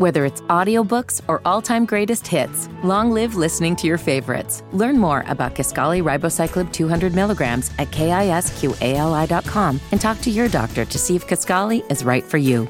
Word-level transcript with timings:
Whether 0.00 0.24
it's 0.24 0.40
audiobooks 0.48 1.20
or 1.28 1.42
all-time 1.44 1.84
greatest 1.84 2.26
hits, 2.26 2.70
long 2.82 3.10
live 3.10 3.34
listening 3.34 3.76
to 3.76 3.86
your 3.86 3.98
favorites. 3.98 4.62
Learn 4.72 4.96
more 4.96 5.24
about 5.26 5.54
Kisqali 5.54 6.02
Ribociclib 6.02 6.72
200 6.72 7.14
milligrams 7.14 7.70
at 7.78 7.88
kisqali.com 7.90 9.78
and 9.92 10.00
talk 10.00 10.18
to 10.22 10.30
your 10.30 10.48
doctor 10.48 10.86
to 10.86 10.98
see 10.98 11.16
if 11.16 11.26
Kisqali 11.26 11.84
is 11.92 12.02
right 12.02 12.24
for 12.24 12.38
you. 12.38 12.66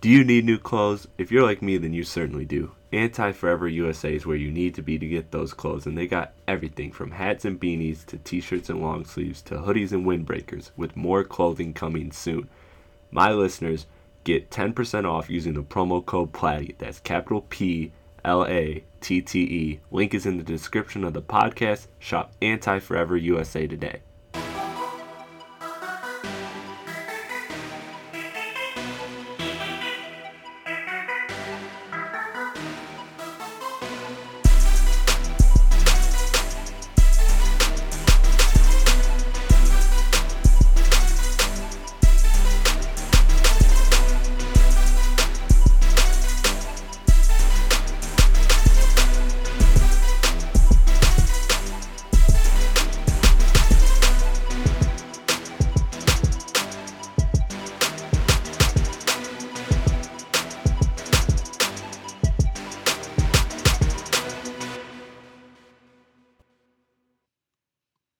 Do 0.00 0.08
you 0.08 0.22
need 0.22 0.44
new 0.44 0.58
clothes? 0.58 1.08
If 1.18 1.32
you're 1.32 1.42
like 1.42 1.60
me, 1.60 1.76
then 1.76 1.92
you 1.92 2.04
certainly 2.04 2.44
do. 2.44 2.70
Anti 2.92 3.32
Forever 3.32 3.66
USA 3.66 4.14
is 4.14 4.24
where 4.24 4.36
you 4.36 4.52
need 4.52 4.76
to 4.76 4.82
be 4.82 4.96
to 4.96 5.08
get 5.08 5.32
those 5.32 5.52
clothes, 5.52 5.86
and 5.86 5.98
they 5.98 6.06
got 6.06 6.34
everything 6.46 6.92
from 6.92 7.10
hats 7.10 7.44
and 7.44 7.60
beanies 7.60 8.06
to 8.06 8.18
t 8.18 8.40
shirts 8.40 8.70
and 8.70 8.80
long 8.80 9.04
sleeves 9.04 9.42
to 9.42 9.56
hoodies 9.56 9.90
and 9.90 10.06
windbreakers, 10.06 10.70
with 10.76 10.96
more 10.96 11.24
clothing 11.24 11.74
coming 11.74 12.12
soon. 12.12 12.48
My 13.10 13.32
listeners, 13.32 13.86
Get 14.24 14.50
10% 14.50 15.04
off 15.04 15.28
using 15.28 15.54
the 15.54 15.62
promo 15.62 16.04
code 16.04 16.32
PLATTE. 16.32 16.76
That's 16.78 17.00
capital 17.00 17.42
P 17.48 17.92
L 18.24 18.46
A 18.46 18.84
T 19.00 19.20
T 19.20 19.40
E. 19.40 19.80
Link 19.90 20.14
is 20.14 20.26
in 20.26 20.36
the 20.36 20.44
description 20.44 21.02
of 21.02 21.12
the 21.12 21.22
podcast. 21.22 21.88
Shop 21.98 22.32
Anti 22.40 22.78
Forever 22.78 23.16
USA 23.16 23.66
today. 23.66 24.02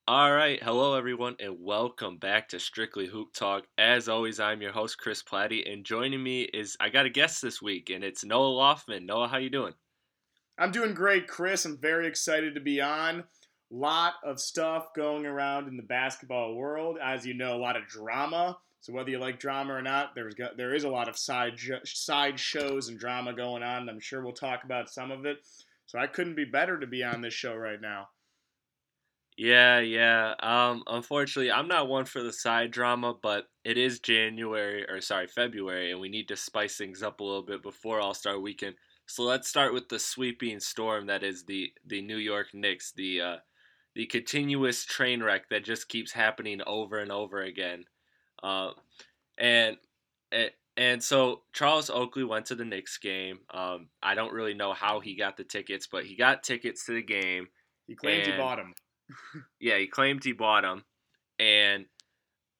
All 0.08 0.32
right, 0.32 0.60
hello 0.60 0.94
everyone, 0.94 1.36
and 1.38 1.58
welcome 1.60 2.16
back 2.16 2.48
to 2.48 2.58
Strictly 2.58 3.06
Hoop 3.06 3.32
Talk. 3.32 3.68
As 3.78 4.08
always, 4.08 4.40
I'm 4.40 4.60
your 4.60 4.72
host 4.72 4.98
Chris 4.98 5.22
Platte, 5.22 5.64
and 5.64 5.84
joining 5.84 6.20
me 6.20 6.42
is 6.42 6.76
I 6.80 6.88
got 6.88 7.06
a 7.06 7.08
guest 7.08 7.40
this 7.40 7.62
week, 7.62 7.88
and 7.88 8.02
it's 8.02 8.24
Noah 8.24 8.50
Loftman. 8.50 9.06
Noah, 9.06 9.28
how 9.28 9.36
you 9.36 9.48
doing? 9.48 9.74
I'm 10.58 10.72
doing 10.72 10.92
great, 10.92 11.28
Chris. 11.28 11.64
I'm 11.64 11.78
very 11.78 12.08
excited 12.08 12.56
to 12.56 12.60
be 12.60 12.80
on. 12.80 13.22
Lot 13.70 14.14
of 14.24 14.40
stuff 14.40 14.86
going 14.96 15.24
around 15.24 15.68
in 15.68 15.76
the 15.76 15.84
basketball 15.84 16.56
world, 16.56 16.98
as 17.00 17.24
you 17.24 17.34
know, 17.34 17.54
a 17.54 17.62
lot 17.62 17.76
of 17.76 17.86
drama. 17.86 18.58
So 18.80 18.92
whether 18.92 19.10
you 19.10 19.20
like 19.20 19.38
drama 19.38 19.72
or 19.72 19.82
not, 19.82 20.16
there's 20.16 20.34
there 20.56 20.74
is 20.74 20.82
a 20.82 20.90
lot 20.90 21.08
of 21.08 21.16
side 21.16 21.60
side 21.84 22.40
shows 22.40 22.88
and 22.88 22.98
drama 22.98 23.34
going 23.34 23.62
on. 23.62 23.88
I'm 23.88 24.00
sure 24.00 24.20
we'll 24.20 24.32
talk 24.32 24.64
about 24.64 24.90
some 24.90 25.12
of 25.12 25.26
it. 25.26 25.36
So 25.86 26.00
I 26.00 26.08
couldn't 26.08 26.34
be 26.34 26.44
better 26.44 26.80
to 26.80 26.88
be 26.88 27.04
on 27.04 27.20
this 27.20 27.34
show 27.34 27.54
right 27.54 27.80
now. 27.80 28.08
Yeah, 29.42 29.80
yeah. 29.80 30.34
Um, 30.40 30.84
unfortunately, 30.86 31.50
I'm 31.50 31.66
not 31.66 31.88
one 31.88 32.04
for 32.04 32.22
the 32.22 32.32
side 32.32 32.70
drama, 32.70 33.12
but 33.20 33.48
it 33.64 33.76
is 33.76 33.98
January 33.98 34.88
or 34.88 35.00
sorry, 35.00 35.26
February, 35.26 35.90
and 35.90 36.00
we 36.00 36.08
need 36.08 36.28
to 36.28 36.36
spice 36.36 36.76
things 36.76 37.02
up 37.02 37.18
a 37.18 37.24
little 37.24 37.42
bit 37.42 37.60
before 37.60 37.98
All 37.98 38.14
Star 38.14 38.38
Weekend. 38.38 38.76
So 39.06 39.24
let's 39.24 39.48
start 39.48 39.74
with 39.74 39.88
the 39.88 39.98
sweeping 39.98 40.60
storm 40.60 41.06
that 41.06 41.24
is 41.24 41.42
the 41.42 41.72
the 41.84 42.02
New 42.02 42.18
York 42.18 42.54
Knicks, 42.54 42.92
the 42.92 43.20
uh, 43.20 43.36
the 43.96 44.06
continuous 44.06 44.84
train 44.84 45.20
wreck 45.20 45.48
that 45.48 45.64
just 45.64 45.88
keeps 45.88 46.12
happening 46.12 46.60
over 46.64 47.00
and 47.00 47.10
over 47.10 47.42
again. 47.42 47.82
Uh, 48.44 48.70
and 49.38 49.76
and 50.76 51.02
so 51.02 51.42
Charles 51.52 51.90
Oakley 51.90 52.22
went 52.22 52.46
to 52.46 52.54
the 52.54 52.64
Knicks 52.64 52.96
game. 52.96 53.40
Um, 53.52 53.88
I 54.00 54.14
don't 54.14 54.32
really 54.32 54.54
know 54.54 54.72
how 54.72 55.00
he 55.00 55.16
got 55.16 55.36
the 55.36 55.42
tickets, 55.42 55.88
but 55.90 56.04
he 56.04 56.14
got 56.14 56.44
tickets 56.44 56.86
to 56.86 56.92
the 56.92 57.02
game. 57.02 57.48
He 57.88 57.96
claimed 57.96 58.24
he 58.24 58.36
bought 58.36 58.58
them 58.58 58.72
yeah, 59.60 59.78
he 59.78 59.86
claimed 59.86 60.24
he 60.24 60.32
bought 60.32 60.62
them, 60.62 60.84
and 61.38 61.86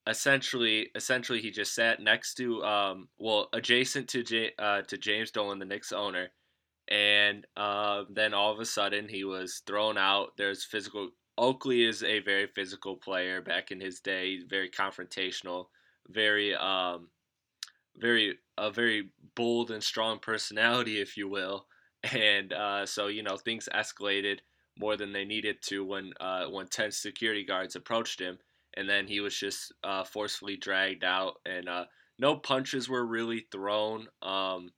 essentially, 0.06 0.90
essentially, 0.94 1.40
he 1.40 1.50
just 1.50 1.74
sat 1.74 2.00
next 2.00 2.34
to, 2.34 2.62
um, 2.64 3.08
well, 3.18 3.48
adjacent 3.52 4.08
to 4.10 4.22
J- 4.22 4.52
uh, 4.58 4.82
to 4.82 4.98
James 4.98 5.30
Dolan, 5.30 5.58
the 5.58 5.64
Knicks 5.64 5.92
owner, 5.92 6.30
and 6.88 7.46
uh, 7.56 8.04
then 8.10 8.34
all 8.34 8.52
of 8.52 8.60
a 8.60 8.66
sudden 8.66 9.08
he 9.08 9.24
was 9.24 9.62
thrown 9.66 9.98
out. 9.98 10.30
There's 10.38 10.64
physical. 10.64 11.10
Oakley 11.38 11.84
is 11.84 12.02
a 12.02 12.20
very 12.20 12.46
physical 12.48 12.96
player. 12.96 13.40
Back 13.42 13.70
in 13.72 13.80
his 13.80 14.00
day, 14.00 14.40
very 14.48 14.70
confrontational, 14.70 15.66
very, 16.08 16.54
um, 16.54 17.10
very 17.96 18.38
a 18.58 18.70
very 18.70 19.10
bold 19.34 19.70
and 19.70 19.82
strong 19.82 20.19
personality, 20.19 21.00
if 21.00 21.16
you 21.16 21.28
will. 21.28 21.66
And 22.12 22.52
uh, 22.52 22.84
so 22.84 23.06
you 23.06 23.22
know 23.22 23.36
things 23.36 23.69
escalated 23.72 24.40
more 24.78 24.97
than 24.97 25.12
they 25.12 25.25
needed 25.25 25.62
to 25.62 25.84
when 25.84 26.12
uh, 26.21 26.47
when 26.47 26.66
ten 26.66 26.91
security 26.91 27.44
guards 27.44 27.77
approached 27.77 28.21
him, 28.21 28.38
and 28.75 28.88
then 28.88 29.06
he 29.06 29.21
was 29.21 29.38
just 29.38 29.72
uh, 29.84 30.05
forcefully 30.05 30.56
dragged 30.56 31.05
out, 31.05 31.41
and 31.47 31.69
uh, 31.69 31.84
no 32.19 32.37
punches 32.37 32.88
were 32.88 33.05
really 33.05 33.47
thrown. 33.50 34.09
Um, 34.22 34.71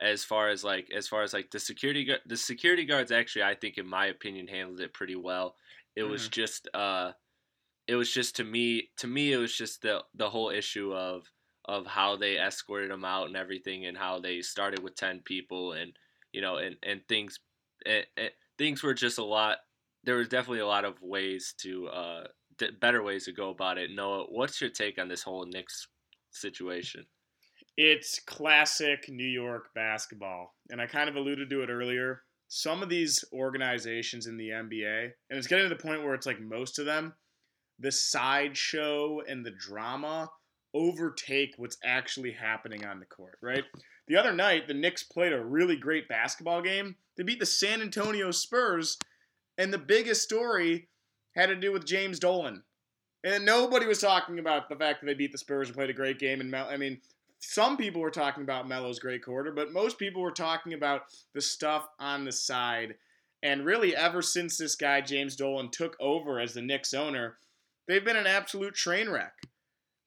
as 0.00 0.24
far 0.24 0.48
as 0.48 0.64
like 0.64 0.90
as 0.94 1.08
far 1.08 1.22
as 1.22 1.32
like 1.32 1.50
the 1.50 1.58
security 1.58 2.08
the 2.26 2.36
security 2.36 2.84
guards 2.84 3.12
actually 3.12 3.44
I 3.44 3.54
think 3.54 3.78
in 3.78 3.86
my 3.86 4.06
opinion 4.06 4.48
handled 4.48 4.80
it 4.80 4.92
pretty 4.92 5.16
well. 5.16 5.56
It 5.96 6.02
mm-hmm. 6.02 6.10
was 6.10 6.28
just 6.28 6.68
uh, 6.74 7.12
it 7.86 7.94
was 7.94 8.12
just 8.12 8.36
to 8.36 8.44
me 8.44 8.90
to 8.98 9.06
me 9.06 9.32
it 9.32 9.36
was 9.36 9.56
just 9.56 9.82
the 9.82 10.02
the 10.14 10.30
whole 10.30 10.50
issue 10.50 10.92
of 10.92 11.30
of 11.66 11.86
how 11.86 12.16
they 12.16 12.38
escorted 12.38 12.90
him 12.90 13.04
out 13.04 13.26
and 13.26 13.36
everything 13.36 13.86
and 13.86 13.96
how 13.96 14.18
they 14.18 14.42
started 14.42 14.82
with 14.82 14.94
10 14.96 15.20
people 15.20 15.72
and 15.72 15.92
you 16.32 16.40
know 16.40 16.56
and 16.56 16.76
and 16.82 17.06
things 17.08 17.38
and, 17.86 18.04
and 18.16 18.30
things 18.58 18.82
were 18.82 18.94
just 18.94 19.18
a 19.18 19.24
lot. 19.24 19.58
There 20.04 20.16
was 20.16 20.28
definitely 20.28 20.60
a 20.60 20.66
lot 20.66 20.84
of 20.84 21.00
ways 21.00 21.54
to 21.62 21.88
uh, 21.88 22.24
better 22.80 23.02
ways 23.02 23.24
to 23.24 23.32
go 23.32 23.50
about 23.50 23.78
it. 23.78 23.90
Noah, 23.94 24.26
what's 24.28 24.60
your 24.60 24.70
take 24.70 24.98
on 24.98 25.08
this 25.08 25.22
whole 25.22 25.46
Knicks 25.46 25.88
situation? 26.30 27.06
It's 27.76 28.20
classic 28.20 29.08
New 29.08 29.26
York 29.26 29.70
basketball, 29.74 30.54
and 30.70 30.80
I 30.80 30.86
kind 30.86 31.08
of 31.08 31.16
alluded 31.16 31.50
to 31.50 31.62
it 31.62 31.70
earlier. 31.70 32.22
Some 32.48 32.82
of 32.82 32.88
these 32.88 33.24
organizations 33.32 34.26
in 34.26 34.36
the 34.36 34.50
NBA, 34.50 35.10
and 35.30 35.38
it's 35.38 35.48
getting 35.48 35.68
to 35.68 35.74
the 35.74 35.82
point 35.82 36.04
where 36.04 36.14
it's 36.14 36.26
like 36.26 36.40
most 36.40 36.78
of 36.78 36.86
them, 36.86 37.14
the 37.80 37.90
sideshow 37.90 39.20
and 39.28 39.44
the 39.44 39.50
drama 39.58 40.30
overtake 40.72 41.54
what's 41.56 41.78
actually 41.84 42.30
happening 42.30 42.84
on 42.84 43.00
the 43.00 43.06
court, 43.06 43.38
right? 43.42 43.64
The 44.06 44.16
other 44.16 44.32
night, 44.32 44.68
the 44.68 44.74
Knicks 44.74 45.02
played 45.02 45.32
a 45.32 45.42
really 45.42 45.76
great 45.76 46.08
basketball 46.08 46.60
game. 46.60 46.96
They 47.16 47.22
beat 47.22 47.40
the 47.40 47.46
San 47.46 47.80
Antonio 47.80 48.30
Spurs, 48.30 48.98
and 49.56 49.72
the 49.72 49.78
biggest 49.78 50.22
story 50.22 50.88
had 51.34 51.46
to 51.46 51.56
do 51.56 51.72
with 51.72 51.86
James 51.86 52.18
Dolan. 52.18 52.62
And 53.24 53.46
nobody 53.46 53.86
was 53.86 54.00
talking 54.00 54.38
about 54.38 54.68
the 54.68 54.76
fact 54.76 55.00
that 55.00 55.06
they 55.06 55.14
beat 55.14 55.32
the 55.32 55.38
Spurs 55.38 55.68
and 55.68 55.76
played 55.76 55.90
a 55.90 55.94
great 55.94 56.18
game. 56.18 56.40
And 56.40 56.50
Mel- 56.50 56.68
I 56.68 56.76
mean, 56.76 57.00
some 57.40 57.76
people 57.76 58.02
were 58.02 58.10
talking 58.10 58.42
about 58.42 58.68
Melo's 58.68 58.98
great 58.98 59.24
quarter, 59.24 59.52
but 59.52 59.72
most 59.72 59.98
people 59.98 60.20
were 60.20 60.30
talking 60.30 60.74
about 60.74 61.02
the 61.32 61.40
stuff 61.40 61.88
on 61.98 62.24
the 62.24 62.32
side. 62.32 62.96
And 63.42 63.64
really, 63.64 63.96
ever 63.96 64.20
since 64.20 64.58
this 64.58 64.76
guy 64.76 65.00
James 65.00 65.36
Dolan 65.36 65.70
took 65.70 65.96
over 66.00 66.40
as 66.40 66.54
the 66.54 66.62
Knicks 66.62 66.92
owner, 66.92 67.36
they've 67.88 68.04
been 68.04 68.16
an 68.16 68.26
absolute 68.26 68.74
train 68.74 69.08
wreck. 69.08 69.34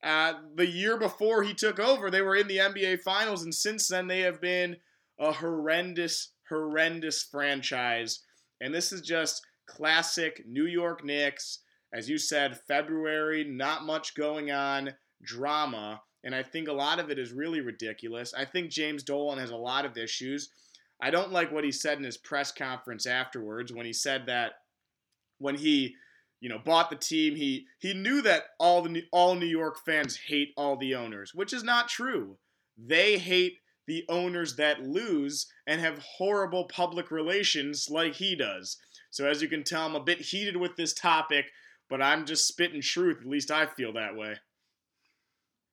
Uh, 0.04 0.34
the 0.56 0.68
year 0.68 0.98
before 0.98 1.44
he 1.44 1.54
took 1.54 1.80
over, 1.80 2.10
they 2.10 2.22
were 2.22 2.36
in 2.36 2.48
the 2.48 2.58
NBA 2.58 3.02
Finals, 3.02 3.44
and 3.44 3.54
since 3.54 3.88
then 3.88 4.08
they 4.08 4.22
have 4.22 4.40
been 4.40 4.78
a 5.20 5.32
horrendous, 5.32 6.32
horrendous 6.50 7.24
franchise. 7.24 8.20
And 8.62 8.74
this 8.74 8.92
is 8.92 9.02
just 9.02 9.42
classic 9.68 10.44
New 10.48 10.66
York 10.66 11.04
Knicks. 11.04 11.60
As 11.94 12.10
you 12.10 12.18
said, 12.18 12.60
February, 12.68 13.44
not 13.44 13.86
much 13.86 14.14
going 14.16 14.52
on, 14.52 14.94
drama. 15.24 16.02
And 16.24 16.36
I 16.36 16.44
think 16.44 16.68
a 16.68 16.74
lot 16.74 17.00
of 17.00 17.10
it 17.10 17.18
is 17.18 17.32
really 17.32 17.62
ridiculous. 17.62 18.34
I 18.34 18.46
think 18.46 18.70
James 18.70 19.04
Dolan 19.04 19.40
has 19.40 19.52
a 19.52 19.56
lot 19.56 19.86
of 19.86 19.98
issues. 19.98 20.50
I 21.02 21.12
don't 21.12 21.32
like 21.32 21.52
what 21.52 21.64
he 21.64 21.72
said 21.72 21.98
in 21.98 22.04
his 22.04 22.18
press 22.18 22.52
conference 22.52 23.06
afterwards 23.06 23.72
when 23.72 23.86
he 23.86 23.94
said 23.94 24.26
that 24.26 24.54
when 25.38 25.56
he, 25.56 25.96
you 26.40 26.50
know, 26.50 26.60
bought 26.64 26.90
the 26.90 26.96
team, 26.96 27.36
he 27.36 27.66
he 27.80 27.94
knew 27.94 28.22
that 28.22 28.44
all 28.60 28.82
the 28.82 29.04
all 29.12 29.36
New 29.36 29.48
York 29.48 29.80
fans 29.86 30.18
hate 30.28 30.54
all 30.56 30.78
the 30.78 30.96
owners, 30.96 31.34
which 31.34 31.54
is 31.54 31.64
not 31.64 31.90
true. 31.90 32.38
They 32.78 33.18
hate 33.18 33.58
the 33.88 34.06
owners 34.10 34.56
that 34.58 34.84
lose 34.84 35.48
and 35.66 35.82
have 35.82 35.98
horrible 36.00 36.66
public 36.66 37.10
relations 37.10 37.88
like 37.90 38.16
he 38.16 38.36
does. 38.36 38.78
So 39.10 39.28
as 39.28 39.42
you 39.42 39.48
can 39.48 39.64
tell, 39.64 39.86
I'm 39.86 39.96
a 39.96 40.04
bit 40.04 40.20
heated 40.20 40.58
with 40.58 40.76
this 40.76 40.94
topic, 40.94 41.46
but 41.90 42.02
I'm 42.02 42.26
just 42.26 42.48
spitting 42.48 42.82
truth. 42.82 43.20
At 43.22 43.28
least 43.28 43.50
I 43.50 43.66
feel 43.66 43.94
that 43.94 44.16
way. 44.16 44.36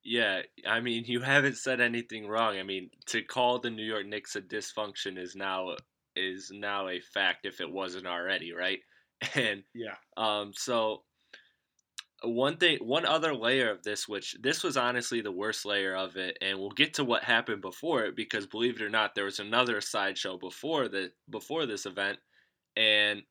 Yeah, 0.05 0.43
I 0.67 0.81
mean, 0.81 1.05
you 1.07 1.21
haven't 1.21 1.57
said 1.57 1.81
anything 1.81 2.29
wrong. 2.29 2.59
I 2.59 2.63
mean, 2.63 2.91
to 3.07 3.23
call 3.23 3.59
the 3.59 3.71
New 3.71 3.85
York 3.85 4.07
Knicks 4.07 4.37
a 4.37 4.43
dysfunction 4.43 5.19
is 5.19 5.35
now 5.35 5.77
is 6.15 6.51
now 6.55 6.89
a 6.89 7.01
fact 7.01 7.47
if 7.47 7.61
it 7.61 7.71
wasn't 7.71 8.07
already, 8.07 8.53
right? 8.53 8.79
And 9.35 9.63
yeah, 9.75 9.97
um, 10.17 10.53
so 10.55 11.03
one 12.23 12.57
thing, 12.57 12.79
one 12.79 13.05
other 13.05 13.35
layer 13.35 13.71
of 13.71 13.83
this, 13.83 14.09
which 14.09 14.37
this 14.41 14.63
was 14.63 14.77
honestly 14.77 15.21
the 15.21 15.33
worst 15.33 15.65
layer 15.65 15.95
of 15.95 16.17
it, 16.17 16.39
and 16.41 16.59
we'll 16.59 16.71
get 16.71 16.95
to 16.95 17.05
what 17.05 17.25
happened 17.25 17.61
before 17.61 18.05
it 18.05 18.17
because 18.17 18.47
believe 18.47 18.77
it 18.77 18.85
or 18.85 18.91
not, 18.91 19.15
there 19.15 19.25
was 19.25 19.41
another 19.41 19.81
sideshow 19.81 20.39
before 20.39 20.89
the 20.89 21.11
before 21.31 21.67
this 21.67 21.87
event, 21.87 22.19
and 22.77 23.23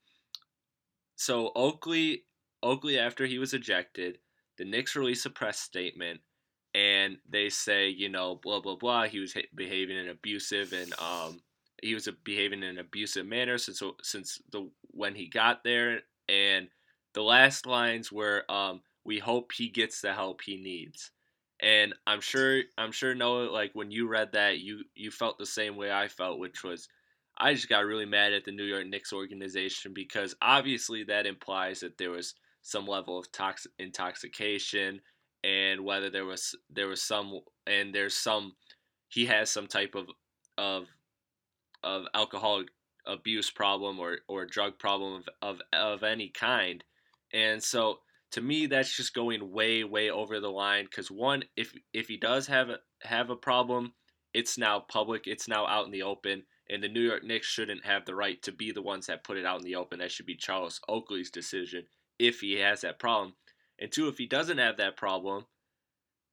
so 1.16 1.52
Oakley, 1.54 2.24
Oakley 2.62 2.98
after 2.98 3.26
he 3.26 3.38
was 3.38 3.54
ejected, 3.54 4.18
the 4.58 4.64
Knicks 4.64 4.96
released 4.96 5.26
a 5.26 5.30
press 5.30 5.58
statement 5.58 6.20
and 6.74 7.18
they 7.28 7.48
say, 7.48 7.88
you 7.88 8.08
know, 8.08 8.38
blah 8.42 8.60
blah 8.60 8.76
blah. 8.76 9.04
He 9.04 9.20
was 9.20 9.34
behaving 9.54 9.96
in 9.96 10.08
abusive 10.08 10.72
and 10.72 10.92
um, 10.98 11.40
he 11.82 11.94
was 11.94 12.08
behaving 12.24 12.62
in 12.62 12.70
an 12.70 12.78
abusive 12.78 13.26
manner 13.26 13.58
since 13.58 13.82
since 14.02 14.40
the 14.50 14.70
when 14.90 15.14
he 15.14 15.28
got 15.28 15.64
there. 15.64 16.00
And 16.28 16.68
the 17.14 17.22
last 17.22 17.66
lines 17.66 18.10
were, 18.12 18.44
um, 18.50 18.82
"We 19.04 19.18
hope 19.18 19.52
he 19.52 19.68
gets 19.68 20.00
the 20.00 20.12
help 20.14 20.42
he 20.42 20.56
needs." 20.56 21.10
And 21.60 21.94
I'm 22.06 22.20
sure 22.20 22.62
I'm 22.78 22.92
sure 22.92 23.14
Noah, 23.14 23.50
like 23.50 23.72
when 23.74 23.90
you 23.90 24.08
read 24.08 24.32
that, 24.32 24.58
you 24.60 24.84
you 24.94 25.10
felt 25.10 25.38
the 25.38 25.46
same 25.46 25.76
way 25.76 25.92
I 25.92 26.08
felt, 26.08 26.38
which 26.38 26.62
was. 26.64 26.88
I 27.36 27.52
just 27.52 27.68
got 27.68 27.84
really 27.84 28.06
mad 28.06 28.32
at 28.32 28.44
the 28.44 28.52
New 28.52 28.62
York 28.62 28.86
Knicks 28.86 29.12
organization 29.12 29.92
because 29.92 30.36
obviously 30.40 31.02
that 31.04 31.26
implies 31.26 31.80
that 31.80 31.98
there 31.98 32.12
was 32.12 32.34
some 32.62 32.86
level 32.86 33.18
of 33.18 33.32
toxic 33.32 33.72
intoxication 33.76 35.00
and 35.44 35.84
whether 35.84 36.08
there 36.10 36.24
was 36.24 36.56
there 36.70 36.88
was 36.88 37.02
some 37.02 37.40
and 37.66 37.94
there's 37.94 38.16
some 38.16 38.54
he 39.08 39.26
has 39.26 39.50
some 39.50 39.66
type 39.66 39.94
of 39.94 40.08
of 40.56 40.86
of 41.84 42.06
alcoholic 42.14 42.68
abuse 43.06 43.50
problem 43.50 43.98
or 43.98 44.18
or 44.28 44.46
drug 44.46 44.78
problem 44.78 45.14
of 45.14 45.28
of, 45.42 45.62
of 45.72 46.02
any 46.02 46.28
kind 46.28 46.82
and 47.32 47.62
so 47.62 47.98
to 48.30 48.40
me 48.40 48.66
that's 48.66 48.96
just 48.96 49.14
going 49.14 49.52
way 49.52 49.84
way 49.84 50.10
over 50.10 50.40
the 50.40 50.50
line 50.50 50.84
because 50.84 51.10
one 51.10 51.44
if 51.56 51.74
if 51.92 52.08
he 52.08 52.16
does 52.16 52.46
have 52.46 52.70
a 52.70 52.78
have 53.02 53.30
a 53.30 53.36
problem 53.36 53.92
it's 54.32 54.56
now 54.56 54.80
public 54.80 55.26
it's 55.26 55.48
now 55.48 55.66
out 55.66 55.84
in 55.84 55.92
the 55.92 56.02
open 56.02 56.42
and 56.70 56.82
the 56.82 56.88
New 56.88 57.02
York 57.02 57.22
Knicks 57.22 57.46
shouldn't 57.46 57.84
have 57.84 58.06
the 58.06 58.14
right 58.14 58.42
to 58.42 58.50
be 58.50 58.72
the 58.72 58.80
ones 58.80 59.06
that 59.06 59.22
put 59.22 59.36
it 59.36 59.44
out 59.44 59.58
in 59.58 59.66
the 59.66 59.76
open 59.76 59.98
that 59.98 60.10
should 60.10 60.24
be 60.24 60.34
Charles 60.34 60.80
Oakley's 60.88 61.30
decision 61.30 61.84
if 62.18 62.40
he 62.40 62.54
has 62.54 62.80
that 62.80 62.98
problem 62.98 63.34
and 63.78 63.90
two, 63.90 64.08
if 64.08 64.18
he 64.18 64.26
doesn't 64.26 64.58
have 64.58 64.76
that 64.76 64.96
problem, 64.96 65.46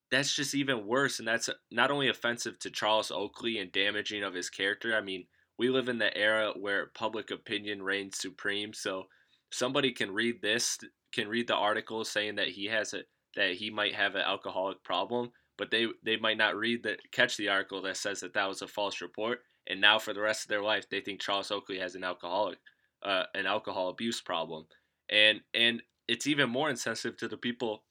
that's 0.10 0.36
just 0.36 0.54
even 0.54 0.86
worse. 0.86 1.20
And 1.20 1.28
that's 1.28 1.50
uh, 1.50 1.54
not 1.72 1.92
only 1.92 2.10
offensive 2.10 2.60
to 2.60 2.70
Charles 2.70 3.12
Oakley 3.12 3.58
and 3.58 3.72
damaging 3.72 4.24
of 4.24 4.34
his 4.34 4.50
character. 4.50 4.96
I 4.96 5.02
mean, 5.02 5.26
we 5.62 5.70
live 5.70 5.90
in 5.90 6.00
the 6.00 6.18
era 6.18 6.54
where 6.60 6.88
public 6.88 7.30
opinion 7.30 7.84
reigns 7.84 8.18
supreme. 8.18 8.74
So 8.74 9.06
somebody 9.52 9.92
can 9.92 10.12
read 10.12 10.42
this, 10.42 10.80
can 11.14 11.28
read 11.28 11.48
the 11.48 11.54
article 11.56 12.04
saying 12.04 12.38
that 12.38 12.48
he 12.48 12.66
has 12.66 12.96
a 12.96 13.04
that 13.36 13.54
he 13.54 13.70
might 13.70 13.94
have 13.94 14.16
an 14.16 14.24
alcoholic 14.24 14.84
problem, 14.84 15.30
but 15.60 15.70
they 15.70 15.86
they 16.04 16.18
might 16.18 16.40
not 16.40 16.56
read 16.56 16.82
the 16.82 16.98
catch 17.12 17.38
the 17.38 17.50
article 17.50 17.80
that 17.84 17.98
says 17.98 18.22
that 18.22 18.34
that 18.34 18.50
was 18.50 18.64
a 18.64 18.68
false 18.68 19.02
report. 19.02 19.42
And 19.68 19.80
now 19.80 20.00
for 20.00 20.14
the 20.16 20.22
rest 20.22 20.46
of 20.46 20.50
their 20.50 20.64
life, 20.64 20.90
they 20.90 21.00
think 21.00 21.22
Charles 21.22 21.52
Oakley 21.52 21.78
has 21.78 21.94
an 21.94 22.04
alcoholic, 22.04 22.58
uh, 23.04 23.26
an 23.36 23.46
alcohol 23.46 23.90
abuse 23.90 24.20
problem. 24.20 24.66
And 25.12 25.42
and 25.54 25.84
it's 26.08 26.26
even 26.26 26.50
more 26.50 26.72
insensitive 26.72 27.20
to 27.20 27.28
the 27.28 27.38
people 27.38 27.84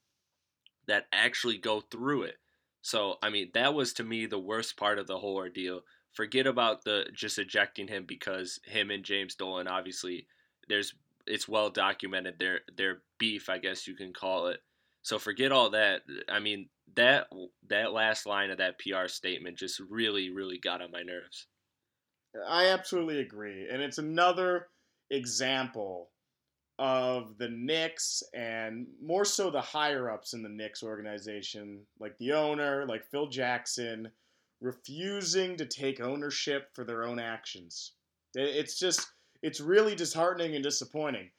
that 0.89 1.05
actually 1.13 1.59
go 1.59 1.83
through 1.83 2.25
it. 2.25 2.39
So, 2.83 3.19
I 3.23 3.31
mean, 3.31 3.51
that 3.55 3.75
was 3.75 3.93
to 3.93 4.03
me 4.03 4.27
the 4.27 4.41
worst 4.41 4.77
part 4.77 4.99
of 4.99 5.07
the 5.07 5.19
whole 5.19 5.37
ordeal. 5.37 5.83
Forget 6.13 6.47
about 6.47 6.85
the 6.85 7.07
just 7.15 7.39
ejecting 7.39 7.89
him 7.89 8.05
because 8.07 8.61
him 8.65 8.91
and 8.91 9.05
James 9.05 9.35
Dolan 9.35 9.69
obviously 9.69 10.27
there's 10.69 10.95
it's 11.27 11.49
well 11.49 11.71
documented 11.71 12.39
their 12.39 12.61
their 12.77 13.03
beef, 13.19 13.49
I 13.49 13.59
guess 13.59 13.87
you 13.87 13.95
can 13.95 14.13
call 14.13 14.49
it. 14.49 14.61
So 15.03 15.19
forget 15.19 15.53
all 15.53 15.71
that. 15.71 16.03
I 16.29 16.41
mean, 16.41 16.69
that 16.97 17.29
that 17.69 17.93
last 17.93 18.27
line 18.27 18.51
of 18.51 18.59
that 18.59 18.79
PR 18.79 19.07
statement 19.07 19.59
just 19.59 19.81
really 19.89 20.31
really 20.31 20.59
got 20.59 20.83
on 20.83 20.91
my 20.91 21.03
nerves. 21.03 21.47
I 22.49 22.69
absolutely 22.69 23.21
agree. 23.21 23.69
And 23.71 23.83
it's 23.83 23.99
another 23.99 24.69
example 25.11 26.11
of 26.79 27.37
the 27.39 27.49
Knicks 27.49 28.23
and 28.33 28.87
more 29.03 29.25
so 29.25 29.51
the 29.51 29.61
higher 29.61 30.11
ups 30.11 30.33
in 30.33 30.43
the 30.43 30.49
Knicks 30.49 30.83
organization, 30.83 31.81
like 31.99 32.17
the 32.19 32.33
owner, 32.33 32.87
like 32.87 33.05
Phil 33.05 33.29
Jackson, 33.29 34.11
refusing 34.61 35.57
to 35.57 35.67
take 35.67 36.01
ownership 36.01 36.69
for 36.75 36.85
their 36.85 37.05
own 37.05 37.19
actions. 37.19 37.93
It's 38.35 38.79
just, 38.79 39.07
it's 39.43 39.61
really 39.61 39.95
disheartening 39.95 40.55
and 40.55 40.63
disappointing. 40.63 41.31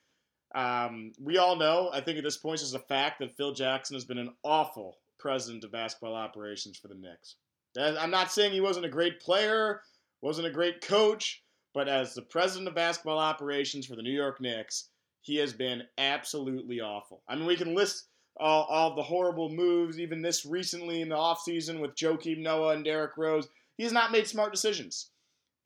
Um, 0.54 1.14
we 1.20 1.38
all 1.38 1.56
know, 1.56 1.90
I 1.94 2.02
think 2.02 2.18
at 2.18 2.24
this 2.24 2.38
point, 2.38 2.62
it's 2.62 2.74
a 2.74 2.80
fact 2.80 3.20
that 3.20 3.36
Phil 3.38 3.54
Jackson 3.54 3.96
has 3.96 4.06
been 4.06 4.18
an 4.18 4.34
awful 4.44 4.98
president 5.18 5.64
of 5.64 5.72
basketball 5.72 6.16
operations 6.16 6.78
for 6.78 6.88
the 6.88 6.96
Knicks. 6.96 7.36
I'm 7.78 8.12
not 8.12 8.32
saying 8.32 8.52
he 8.52 8.60
wasn't 8.60 8.86
a 8.86 8.90
great 8.90 9.22
player, 9.22 9.82
wasn't 10.22 10.48
a 10.48 10.52
great 10.52 10.82
coach, 10.82 11.42
but 11.74 11.88
as 11.88 12.14
the 12.14 12.22
president 12.22 12.68
of 12.68 12.76
basketball 12.76 13.20
operations 13.20 13.86
for 13.86 13.96
the 13.96 14.02
New 14.02 14.12
York 14.12 14.42
Knicks, 14.42 14.90
he 15.22 15.38
has 15.38 15.54
been 15.54 15.84
absolutely 15.98 16.82
awful. 16.82 17.22
I 17.30 17.36
mean, 17.36 17.46
we 17.46 17.56
can 17.56 17.74
list 17.76 18.08
all, 18.39 18.63
all 18.63 18.95
the 18.95 19.04
horrible 19.04 19.50
moves, 19.50 20.00
even 20.00 20.22
this 20.22 20.45
recently 20.45 21.01
in 21.01 21.10
the 21.10 21.16
offseason 21.16 21.80
with 21.80 21.95
Joakim 21.95 22.39
Noah 22.39 22.75
and 22.75 22.83
Derrick 22.83 23.18
Rose. 23.18 23.48
He 23.78 23.83
has 23.83 23.94
not 23.94 24.12
made 24.12 24.28
smart 24.28 24.51
decisions. 24.51 25.10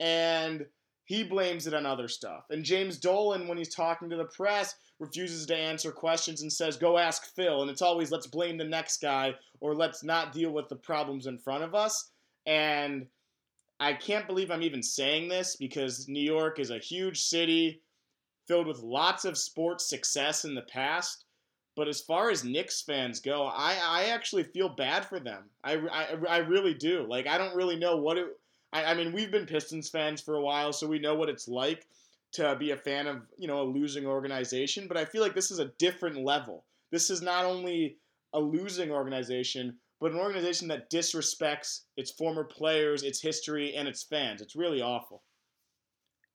And 0.00 0.66
he 1.06 1.22
blames 1.22 1.66
it 1.66 1.74
on 1.74 1.86
other 1.86 2.08
stuff. 2.08 2.44
And 2.50 2.64
James 2.64 2.98
Dolan, 2.98 3.46
when 3.46 3.56
he's 3.56 3.74
talking 3.74 4.10
to 4.10 4.16
the 4.16 4.24
press, 4.24 4.74
refuses 4.98 5.46
to 5.46 5.56
answer 5.56 5.92
questions 5.92 6.42
and 6.42 6.52
says, 6.52 6.76
go 6.76 6.98
ask 6.98 7.34
Phil. 7.34 7.62
And 7.62 7.70
it's 7.70 7.82
always, 7.82 8.10
let's 8.10 8.26
blame 8.26 8.58
the 8.58 8.64
next 8.64 9.00
guy 9.00 9.34
or 9.60 9.74
let's 9.74 10.02
not 10.02 10.32
deal 10.32 10.50
with 10.50 10.68
the 10.68 10.76
problems 10.76 11.26
in 11.26 11.38
front 11.38 11.62
of 11.62 11.74
us. 11.74 12.10
And 12.44 13.06
I 13.78 13.92
can't 13.92 14.26
believe 14.26 14.50
I'm 14.50 14.62
even 14.62 14.82
saying 14.82 15.28
this 15.28 15.56
because 15.56 16.08
New 16.08 16.20
York 16.20 16.58
is 16.58 16.70
a 16.70 16.78
huge 16.78 17.20
city 17.20 17.82
filled 18.48 18.66
with 18.66 18.80
lots 18.80 19.24
of 19.24 19.38
sports 19.38 19.88
success 19.88 20.44
in 20.44 20.54
the 20.54 20.62
past. 20.62 21.25
But 21.76 21.88
as 21.88 22.00
far 22.00 22.30
as 22.30 22.42
Knicks 22.42 22.80
fans 22.80 23.20
go, 23.20 23.44
I, 23.44 23.76
I 23.84 24.04
actually 24.06 24.44
feel 24.44 24.70
bad 24.70 25.04
for 25.04 25.20
them. 25.20 25.44
I, 25.62 25.74
I, 25.74 26.16
I 26.28 26.38
really 26.38 26.72
do. 26.72 27.06
Like, 27.06 27.26
I 27.26 27.36
don't 27.36 27.54
really 27.54 27.76
know 27.76 27.96
what 27.96 28.16
it. 28.16 28.26
I, 28.72 28.86
I 28.86 28.94
mean, 28.94 29.12
we've 29.12 29.30
been 29.30 29.46
Pistons 29.46 29.90
fans 29.90 30.22
for 30.22 30.36
a 30.36 30.40
while, 30.40 30.72
so 30.72 30.86
we 30.86 30.98
know 30.98 31.14
what 31.14 31.28
it's 31.28 31.48
like 31.48 31.86
to 32.32 32.56
be 32.56 32.70
a 32.70 32.76
fan 32.76 33.06
of, 33.06 33.22
you 33.36 33.46
know, 33.46 33.60
a 33.60 33.64
losing 33.64 34.06
organization. 34.06 34.88
But 34.88 34.96
I 34.96 35.04
feel 35.04 35.22
like 35.22 35.34
this 35.34 35.50
is 35.50 35.58
a 35.58 35.72
different 35.78 36.16
level. 36.16 36.64
This 36.90 37.10
is 37.10 37.20
not 37.20 37.44
only 37.44 37.98
a 38.32 38.40
losing 38.40 38.90
organization, 38.90 39.76
but 40.00 40.12
an 40.12 40.18
organization 40.18 40.68
that 40.68 40.90
disrespects 40.90 41.82
its 41.96 42.10
former 42.10 42.44
players, 42.44 43.02
its 43.02 43.20
history, 43.20 43.74
and 43.74 43.86
its 43.86 44.02
fans. 44.02 44.40
It's 44.40 44.56
really 44.56 44.80
awful. 44.80 45.22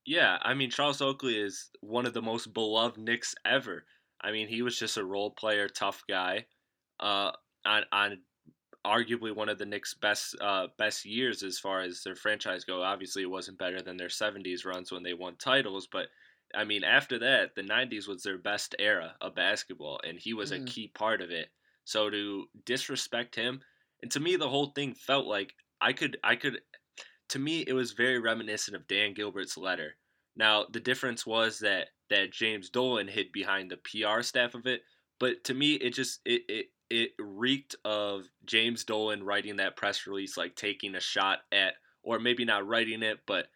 Yeah, 0.06 0.38
I 0.42 0.54
mean 0.56 0.72
Charles 0.72 1.02
Oakley 1.02 1.38
is 1.40 1.70
one 1.82 2.06
of 2.08 2.14
the 2.14 2.22
most 2.22 2.54
beloved 2.54 2.98
Knicks 2.98 3.36
ever. 3.46 3.86
I 4.22 4.32
mean, 4.32 4.48
he 4.48 4.62
was 4.62 4.78
just 4.78 4.98
a 4.98 5.04
role 5.04 5.32
player, 5.32 5.68
tough 5.68 6.04
guy. 6.08 6.46
Uh, 7.00 7.32
on 7.66 7.84
on 7.92 8.18
arguably 8.86 9.36
one 9.36 9.50
of 9.50 9.58
the 9.58 9.66
Knicks' 9.66 9.94
best 9.94 10.36
uh, 10.42 10.68
best 10.78 11.06
years 11.06 11.44
as 11.44 11.60
far 11.60 11.82
as 11.82 12.04
their 12.04 12.16
franchise 12.16 12.64
go. 12.64 12.82
Obviously, 12.82 13.24
it 13.24 13.30
wasn't 13.30 13.58
better 13.58 13.82
than 13.82 13.98
their 13.98 14.08
'70s 14.08 14.66
runs 14.66 14.92
when 14.92 15.04
they 15.04 15.14
won 15.14 15.36
titles, 15.38 15.88
but 15.92 16.08
I 16.54 16.64
mean, 16.64 16.84
after 16.84 17.20
that, 17.20 17.56
the 17.56 17.64
'90s 17.64 18.08
was 18.08 18.24
their 18.24 18.38
best 18.38 18.76
era 18.80 19.16
of 19.22 19.36
basketball, 19.36 20.00
and 20.08 20.18
he 20.20 20.34
was 20.34 20.52
mm. 20.52 20.62
a 20.62 20.66
key 20.66 20.88
part 20.88 21.22
of 21.22 21.32
it. 21.32 21.50
So 21.84 22.10
to 22.10 22.46
disrespect 22.66 23.36
him, 23.36 23.62
and 24.02 24.12
to 24.12 24.20
me, 24.20 24.36
the 24.36 24.50
whole 24.50 24.68
thing 24.68 24.94
felt 24.94 25.26
like 25.26 25.54
I 25.80 25.94
could 25.94 26.18
I 26.24 26.36
could 26.36 26.62
to 27.30 27.40
me 27.40 27.62
it 27.62 27.74
was 27.74 27.94
very 27.94 28.20
reminiscent 28.20 28.76
of 28.76 28.88
Dan 28.88 29.14
Gilbert's 29.14 29.58
letter. 29.58 29.96
Now 30.36 30.66
the 30.72 30.80
difference 30.80 31.26
was 31.26 31.60
that 31.60 31.90
that 32.12 32.32
James 32.32 32.70
Dolan 32.70 33.08
hid 33.08 33.32
behind 33.32 33.72
the 33.72 33.78
PR 33.78 34.22
staff 34.22 34.54
of 34.54 34.68
it, 34.68 34.84
but 35.20 35.44
to 35.46 35.54
me 35.54 35.74
it 35.74 35.94
just 35.94 36.20
it 36.26 36.44
it, 36.48 36.66
it 36.90 37.12
reeked 37.20 37.76
of 37.84 38.26
James 38.46 38.84
Dolan 38.84 39.24
writing 39.24 39.56
that 39.56 39.78
press 39.78 40.06
release, 40.06 40.38
like 40.38 40.56
taking 40.56 40.94
a 40.96 41.00
shot 41.00 41.40
at, 41.52 41.74
or 42.04 42.20
maybe 42.20 42.46
not 42.46 42.68
writing 42.68 43.02
it, 43.02 43.20
but 43.26 43.48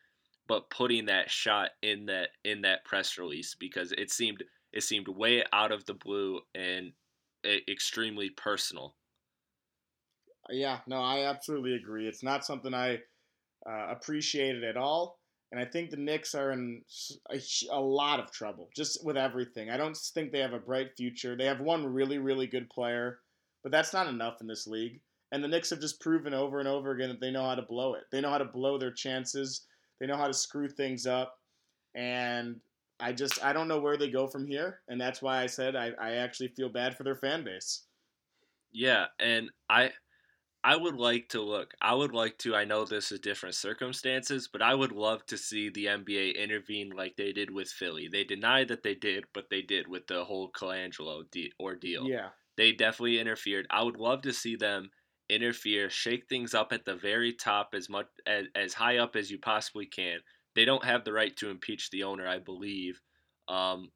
but 0.47 0.69
putting 0.69 1.05
that 1.05 1.29
shot 1.29 1.71
in 1.81 2.07
that 2.07 2.29
in 2.43 2.61
that 2.61 2.85
press 2.85 3.17
release 3.17 3.55
because 3.55 3.91
it 3.91 4.09
seemed 4.09 4.43
it 4.73 4.81
seemed 4.81 5.07
way 5.07 5.43
out 5.53 5.71
of 5.71 5.85
the 5.85 5.93
blue 5.93 6.39
and 6.55 6.93
extremely 7.69 8.29
personal. 8.29 8.95
Yeah, 10.49 10.79
no, 10.87 11.01
I 11.01 11.25
absolutely 11.25 11.75
agree. 11.75 12.07
It's 12.07 12.23
not 12.23 12.45
something 12.45 12.73
I 12.73 12.99
uh, 13.67 13.87
appreciated 13.89 14.63
at 14.63 14.77
all. 14.77 15.19
And 15.55 15.63
I 15.63 15.71
think 15.71 15.89
the 15.89 15.95
Knicks 15.95 16.35
are 16.35 16.51
in 16.51 16.81
a, 17.31 17.39
a, 17.71 17.79
lot 17.79 18.19
of 18.19 18.29
trouble 18.29 18.69
just 18.75 19.05
with 19.05 19.15
everything. 19.15 19.69
I 19.69 19.77
don't 19.77 19.95
think 19.95 20.33
they 20.33 20.41
have 20.41 20.51
a 20.51 20.59
bright 20.59 20.97
future. 20.97 21.37
They 21.37 21.45
have 21.45 21.61
one 21.61 21.85
really, 21.85 22.17
really 22.17 22.45
good 22.45 22.69
player, 22.69 23.19
but 23.63 23.71
that's 23.71 23.93
not 23.93 24.07
enough 24.07 24.41
in 24.41 24.47
this 24.47 24.67
league. 24.67 24.99
And 25.31 25.41
the 25.41 25.47
Knicks 25.47 25.69
have 25.69 25.79
just 25.79 26.01
proven 26.01 26.33
over 26.33 26.59
and 26.59 26.67
over 26.67 26.91
again 26.91 27.07
that 27.07 27.21
they 27.21 27.31
know 27.31 27.45
how 27.45 27.55
to 27.55 27.61
blow 27.61 27.93
it. 27.93 28.03
They 28.11 28.19
know 28.19 28.31
how 28.31 28.37
to 28.37 28.43
blow 28.43 28.77
their 28.77 28.91
chances. 28.91 29.61
They 30.01 30.07
know 30.07 30.17
how 30.17 30.27
to 30.27 30.33
screw 30.33 30.67
things 30.67 31.07
up. 31.07 31.39
And 31.95 32.59
I 32.99 33.13
just 33.13 33.41
I 33.41 33.53
don't 33.53 33.69
know 33.69 33.79
where 33.79 33.95
they 33.95 34.09
go 34.09 34.27
from 34.27 34.45
here. 34.45 34.81
And 34.89 34.99
that's 34.99 35.21
why 35.21 35.41
I 35.41 35.45
said 35.45 35.77
I, 35.77 35.91
I 36.01 36.15
actually 36.15 36.49
feel 36.49 36.67
bad 36.67 36.97
for 36.97 37.03
their 37.03 37.15
fan 37.15 37.45
base. 37.45 37.83
Yeah, 38.73 39.05
and 39.21 39.49
I 39.69 39.91
I 40.67 40.75
would 40.75 40.95
like 40.95 41.29
to 41.29 41.41
look. 41.41 41.75
I 41.79 41.93
would 41.93 42.11
like 42.11 42.39
to. 42.39 42.55
I 42.55 42.65
know 42.65 42.85
this 42.85 43.11
is 43.11 43.19
different 43.19 43.53
circumstances, 43.53 44.49
but 44.51 44.63
I 44.63 44.73
would 44.73 44.91
love 44.91 45.23
to 45.27 45.37
see 45.37 45.69
the 45.69 45.85
NBA 45.85 46.35
intervene 46.35 46.89
like 46.89 47.15
they 47.15 47.31
did 47.31 47.51
with 47.51 47.69
Philly. 47.69 48.09
They 48.11 48.23
denied 48.23 48.69
that 48.69 48.81
they 48.81 48.95
did, 48.95 49.25
but 49.31 49.51
they 49.51 49.61
did 49.61 49.87
with 49.87 50.07
the 50.07 50.25
whole 50.25 50.49
Colangelo 50.51 51.29
de- 51.31 51.53
ordeal. 51.61 52.07
Yeah, 52.09 52.29
they 52.57 52.71
definitely 52.71 53.19
interfered. 53.19 53.67
I 53.69 53.83
would 53.83 53.97
love 53.97 54.23
to 54.23 54.33
see 54.33 54.55
them 54.55 54.89
interfere, 55.29 55.87
shake 55.91 56.27
things 56.27 56.55
up 56.55 56.73
at 56.73 56.83
the 56.83 56.95
very 56.95 57.33
top 57.33 57.75
as 57.75 57.87
much 57.87 58.07
as, 58.25 58.47
as 58.55 58.73
high 58.73 58.97
up 58.97 59.15
as 59.15 59.29
you 59.29 59.37
possibly 59.37 59.85
can. 59.85 60.17
They 60.55 60.65
don't 60.65 60.83
have 60.83 61.03
the 61.03 61.13
right 61.13 61.35
to 61.37 61.51
impeach 61.51 61.91
the 61.91 62.05
owner, 62.05 62.27
I 62.27 62.39
believe. 62.39 62.99
Um, 63.47 63.91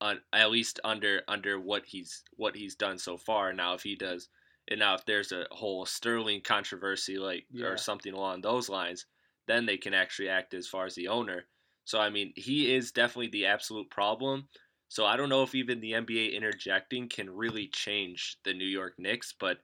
on 0.00 0.20
at 0.32 0.50
least 0.50 0.80
under 0.84 1.20
under 1.28 1.60
what 1.60 1.82
he's 1.84 2.22
what 2.36 2.56
he's 2.56 2.76
done 2.76 2.96
so 2.96 3.18
far. 3.18 3.52
Now, 3.52 3.74
if 3.74 3.82
he 3.82 3.94
does 3.94 4.30
and 4.70 4.80
now 4.80 4.94
if 4.94 5.04
there's 5.04 5.32
a 5.32 5.46
whole 5.50 5.84
Sterling 5.84 6.40
controversy 6.42 7.18
like 7.18 7.46
yeah. 7.50 7.66
or 7.66 7.76
something 7.76 8.14
along 8.14 8.40
those 8.40 8.68
lines, 8.68 9.06
then 9.46 9.66
they 9.66 9.76
can 9.76 9.94
actually 9.94 10.28
act 10.28 10.54
as 10.54 10.66
far 10.66 10.86
as 10.86 10.94
the 10.94 11.08
owner. 11.08 11.44
So 11.84 12.00
I 12.00 12.10
mean, 12.10 12.32
he 12.36 12.74
is 12.74 12.92
definitely 12.92 13.28
the 13.28 13.46
absolute 13.46 13.90
problem. 13.90 14.48
So 14.88 15.04
I 15.04 15.16
don't 15.16 15.28
know 15.28 15.42
if 15.42 15.54
even 15.54 15.80
the 15.80 15.92
NBA 15.92 16.34
interjecting 16.34 17.08
can 17.08 17.28
really 17.28 17.68
change 17.68 18.36
the 18.44 18.54
New 18.54 18.66
York 18.66 18.94
Knicks, 18.98 19.34
but 19.38 19.58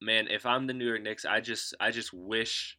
man, 0.00 0.28
if 0.28 0.46
I'm 0.46 0.66
the 0.66 0.74
New 0.74 0.86
York 0.86 1.02
Knicks, 1.02 1.24
I 1.24 1.40
just 1.40 1.74
I 1.80 1.90
just 1.90 2.12
wish 2.12 2.78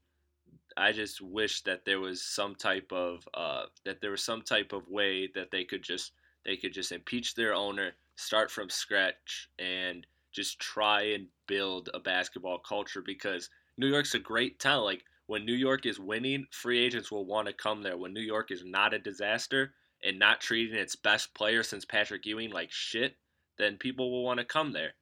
I 0.75 0.91
just 0.91 1.21
wish 1.21 1.61
that 1.63 1.85
there 1.85 1.99
was 1.99 2.21
some 2.21 2.55
type 2.55 2.91
of 2.91 3.27
uh, 3.33 3.65
that 3.85 4.01
there 4.01 4.11
was 4.11 4.23
some 4.23 4.41
type 4.41 4.73
of 4.73 4.87
way 4.89 5.29
that 5.33 5.51
they 5.51 5.63
could 5.63 5.83
just 5.83 6.11
they 6.45 6.55
could 6.55 6.73
just 6.73 6.91
impeach 6.91 7.35
their 7.35 7.53
owner, 7.53 7.91
start 8.15 8.51
from 8.51 8.69
scratch, 8.69 9.49
and 9.59 10.05
just 10.31 10.59
try 10.59 11.01
and 11.13 11.27
build 11.47 11.89
a 11.93 11.99
basketball 11.99 12.59
culture 12.59 13.01
because 13.01 13.49
New 13.77 13.87
York's 13.87 14.15
a 14.15 14.19
great 14.19 14.59
town. 14.59 14.83
Like 14.83 15.03
when 15.27 15.45
New 15.45 15.53
York 15.53 15.85
is 15.85 15.99
winning, 15.99 16.45
free 16.51 16.79
agents 16.79 17.11
will 17.11 17.25
want 17.25 17.47
to 17.47 17.53
come 17.53 17.81
there. 17.81 17.97
When 17.97 18.13
New 18.13 18.21
York 18.21 18.51
is 18.51 18.63
not 18.65 18.93
a 18.93 18.99
disaster 18.99 19.73
and 20.03 20.19
not 20.19 20.41
treating 20.41 20.75
its 20.77 20.95
best 20.95 21.33
player 21.33 21.63
since 21.63 21.85
Patrick 21.85 22.25
Ewing 22.25 22.51
like 22.51 22.71
shit, 22.71 23.15
then 23.57 23.77
people 23.77 24.11
will 24.11 24.23
want 24.23 24.39
to 24.39 24.45
come 24.45 24.71
there. 24.71 24.93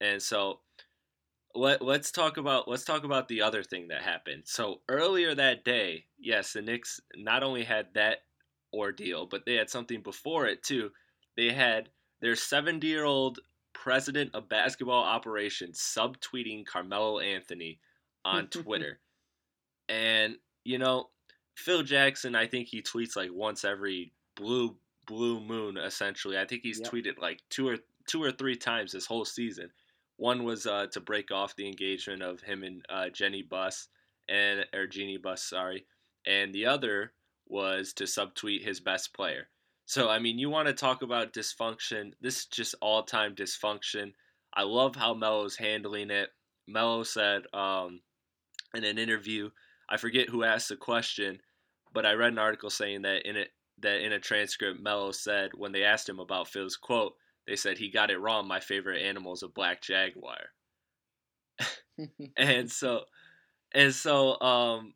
And 0.00 0.20
so 0.20 0.60
let, 1.54 1.82
let's 1.82 2.10
talk 2.10 2.36
about 2.36 2.68
let's 2.68 2.84
talk 2.84 3.04
about 3.04 3.28
the 3.28 3.42
other 3.42 3.62
thing 3.62 3.88
that 3.88 4.02
happened. 4.02 4.42
So 4.46 4.80
earlier 4.88 5.34
that 5.34 5.64
day, 5.64 6.06
yes, 6.18 6.52
the 6.52 6.62
Knicks 6.62 7.00
not 7.16 7.42
only 7.42 7.64
had 7.64 7.88
that 7.94 8.18
ordeal, 8.72 9.26
but 9.26 9.44
they 9.44 9.54
had 9.54 9.70
something 9.70 10.02
before 10.02 10.46
it 10.46 10.62
too. 10.62 10.90
They 11.36 11.52
had 11.52 11.90
their 12.20 12.36
70 12.36 12.86
year 12.86 13.04
old 13.04 13.40
president 13.80 14.34
of 14.34 14.46
basketball 14.46 15.02
operations 15.02 15.78
subtweeting 15.78 16.66
Carmelo 16.66 17.18
Anthony 17.18 17.80
on 18.26 18.46
Twitter. 18.50 19.00
and, 19.88 20.36
you 20.64 20.78
know, 20.78 21.08
Phil 21.56 21.82
Jackson, 21.82 22.34
I 22.34 22.46
think 22.46 22.68
he 22.68 22.82
tweets 22.82 23.16
like 23.16 23.30
once 23.32 23.64
every 23.64 24.12
blue 24.36 24.76
blue 25.06 25.40
moon 25.40 25.76
essentially. 25.78 26.38
I 26.38 26.44
think 26.44 26.62
he's 26.62 26.78
yep. 26.78 26.90
tweeted 26.90 27.18
like 27.18 27.40
two 27.48 27.68
or 27.68 27.78
two 28.06 28.22
or 28.22 28.30
three 28.30 28.56
times 28.56 28.92
this 28.92 29.06
whole 29.06 29.24
season. 29.24 29.70
One 30.16 30.44
was 30.44 30.66
uh, 30.66 30.86
to 30.92 31.00
break 31.00 31.30
off 31.30 31.56
the 31.56 31.66
engagement 31.66 32.22
of 32.22 32.40
him 32.42 32.62
and 32.62 32.84
uh, 32.88 33.08
Jenny 33.08 33.42
Buss 33.42 33.88
and 34.28 34.64
or 34.74 34.86
Jeanie 34.86 35.16
Buss, 35.16 35.42
sorry, 35.42 35.86
and 36.26 36.54
the 36.54 36.66
other 36.66 37.12
was 37.48 37.92
to 37.94 38.04
subtweet 38.04 38.62
his 38.62 38.78
best 38.78 39.14
player. 39.14 39.48
So, 39.90 40.08
I 40.08 40.20
mean, 40.20 40.38
you 40.38 40.50
want 40.50 40.68
to 40.68 40.72
talk 40.72 41.02
about 41.02 41.32
dysfunction. 41.32 42.12
This 42.20 42.38
is 42.38 42.46
just 42.46 42.76
all 42.80 43.02
time 43.02 43.34
dysfunction. 43.34 44.12
I 44.54 44.62
love 44.62 44.94
how 44.94 45.14
Melo's 45.14 45.56
handling 45.56 46.12
it. 46.12 46.28
Melo 46.68 47.02
said 47.02 47.42
um, 47.52 48.00
in 48.72 48.84
an 48.84 48.98
interview, 48.98 49.50
I 49.88 49.96
forget 49.96 50.28
who 50.28 50.44
asked 50.44 50.68
the 50.68 50.76
question, 50.76 51.40
but 51.92 52.06
I 52.06 52.12
read 52.12 52.30
an 52.30 52.38
article 52.38 52.70
saying 52.70 53.02
that 53.02 53.28
in 53.28 53.34
it 53.34 53.48
that 53.80 54.00
in 54.00 54.12
a 54.12 54.20
transcript, 54.20 54.80
Melo 54.80 55.10
said 55.10 55.50
when 55.56 55.72
they 55.72 55.82
asked 55.82 56.08
him 56.08 56.20
about 56.20 56.46
Phil's 56.46 56.76
quote, 56.76 57.14
they 57.48 57.56
said 57.56 57.76
he 57.76 57.90
got 57.90 58.12
it 58.12 58.20
wrong. 58.20 58.46
My 58.46 58.60
favorite 58.60 59.02
animal 59.02 59.32
is 59.32 59.42
a 59.42 59.48
black 59.48 59.82
jaguar. 59.82 60.38
and 62.36 62.70
so, 62.70 63.06
and 63.74 63.92
so, 63.92 64.40
um, 64.40 64.94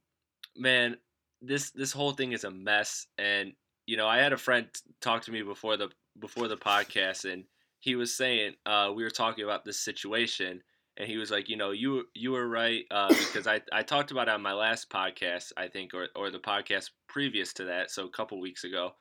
man, 0.57 0.99
this 1.43 1.73
this 1.73 1.91
whole 1.91 2.13
thing 2.13 2.31
is 2.31 2.45
a 2.45 2.51
mess, 2.53 3.09
and 3.19 3.55
you 3.87 3.97
know, 3.97 4.07
I 4.07 4.19
had 4.19 4.33
a 4.33 4.39
friend 4.39 4.67
talk 5.01 5.23
to 5.23 5.33
me 5.33 5.43
before 5.43 5.77
the 5.77 5.91
before 6.19 6.49
the 6.49 6.57
podcast, 6.57 7.31
and 7.31 7.45
he 7.81 7.97
was 7.97 8.17
saying 8.17 8.55
uh, 8.65 8.93
we 8.95 9.03
were 9.03 9.11
talking 9.11 9.45
about 9.45 9.65
this 9.65 9.81
situation, 9.81 10.63
and 10.97 11.09
he 11.09 11.17
was 11.17 11.31
like, 11.31 11.49
you 11.49 11.57
know, 11.57 11.71
you 11.71 12.05
you 12.15 12.33
were 12.33 12.49
right 12.49 12.85
uh, 12.91 13.09
because 13.09 13.47
I 13.47 13.61
I 13.73 13.83
talked 13.83 14.11
about 14.11 14.29
it 14.29 14.35
on 14.35 14.43
my 14.43 14.55
last 14.55 14.91
podcast, 14.91 15.53
I 15.57 15.69
think, 15.69 15.93
or 15.95 16.09
or 16.17 16.31
the 16.31 16.39
podcast 16.39 16.91
previous 17.09 17.53
to 17.55 17.65
that, 17.65 17.91
so 17.91 18.07
a 18.07 18.11
couple 18.11 18.41
weeks 18.41 18.65
ago, 18.65 18.93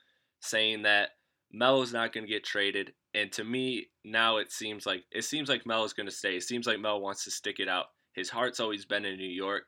saying 0.42 0.84
that 0.84 1.12
Melo's 1.52 1.94
not 1.94 2.12
going 2.14 2.26
to 2.26 2.32
get 2.32 2.44
traded, 2.44 2.94
and 3.14 3.32
to 3.34 3.44
me 3.44 3.88
now 4.04 4.38
it 4.38 4.52
seems 4.52 4.86
like 4.86 5.04
it 5.12 5.24
seems 5.24 5.48
like 5.50 5.66
Melo's 5.66 5.94
going 5.94 6.10
to 6.10 6.16
stay. 6.16 6.36
It 6.36 6.44
seems 6.44 6.68
like 6.68 6.80
Mel 6.80 7.02
wants 7.02 7.24
to 7.24 7.32
stick 7.32 7.60
it 7.60 7.70
out. 7.70 7.86
His 8.14 8.30
heart's 8.30 8.60
always 8.60 8.86
been 8.86 9.06
in 9.06 9.18
New 9.18 9.30
York, 9.30 9.68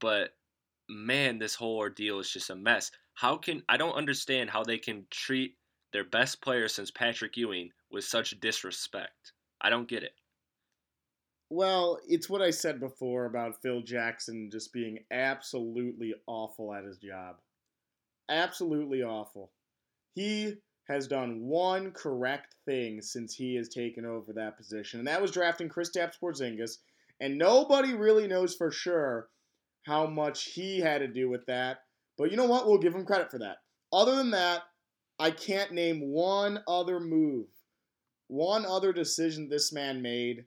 but 0.00 0.30
man, 0.88 1.38
this 1.38 1.54
whole 1.54 1.76
ordeal 1.76 2.18
is 2.20 2.30
just 2.30 2.50
a 2.50 2.56
mess. 2.56 2.90
How 3.18 3.36
can 3.36 3.64
I 3.68 3.76
don't 3.76 3.96
understand 3.96 4.48
how 4.48 4.62
they 4.62 4.78
can 4.78 5.04
treat 5.10 5.56
their 5.92 6.04
best 6.04 6.40
player 6.40 6.68
since 6.68 6.92
Patrick 6.92 7.36
Ewing 7.36 7.70
with 7.90 8.04
such 8.04 8.38
disrespect. 8.38 9.32
I 9.60 9.70
don't 9.70 9.88
get 9.88 10.04
it. 10.04 10.12
Well, 11.50 11.98
it's 12.06 12.30
what 12.30 12.42
I 12.42 12.50
said 12.50 12.78
before 12.78 13.24
about 13.24 13.60
Phil 13.60 13.82
Jackson 13.82 14.50
just 14.52 14.72
being 14.72 15.00
absolutely 15.10 16.14
awful 16.28 16.72
at 16.72 16.84
his 16.84 16.98
job. 16.98 17.38
Absolutely 18.28 19.02
awful. 19.02 19.50
He 20.14 20.54
has 20.86 21.08
done 21.08 21.40
one 21.40 21.90
correct 21.90 22.54
thing 22.66 23.02
since 23.02 23.34
he 23.34 23.56
has 23.56 23.68
taken 23.68 24.04
over 24.04 24.32
that 24.34 24.56
position, 24.56 25.00
and 25.00 25.08
that 25.08 25.20
was 25.20 25.32
drafting 25.32 25.68
Kristaps 25.68 26.20
Porzingis. 26.22 26.78
And 27.18 27.36
nobody 27.36 27.94
really 27.94 28.28
knows 28.28 28.54
for 28.54 28.70
sure 28.70 29.28
how 29.82 30.06
much 30.06 30.44
he 30.44 30.78
had 30.78 30.98
to 30.98 31.08
do 31.08 31.28
with 31.28 31.46
that. 31.46 31.78
But 32.18 32.30
you 32.30 32.36
know 32.36 32.46
what? 32.46 32.66
We'll 32.66 32.78
give 32.78 32.94
him 32.94 33.06
credit 33.06 33.30
for 33.30 33.38
that. 33.38 33.58
Other 33.92 34.16
than 34.16 34.32
that, 34.32 34.62
I 35.18 35.30
can't 35.30 35.72
name 35.72 36.10
one 36.10 36.62
other 36.68 37.00
move, 37.00 37.46
one 38.26 38.66
other 38.66 38.92
decision 38.92 39.48
this 39.48 39.72
man 39.72 40.02
made 40.02 40.44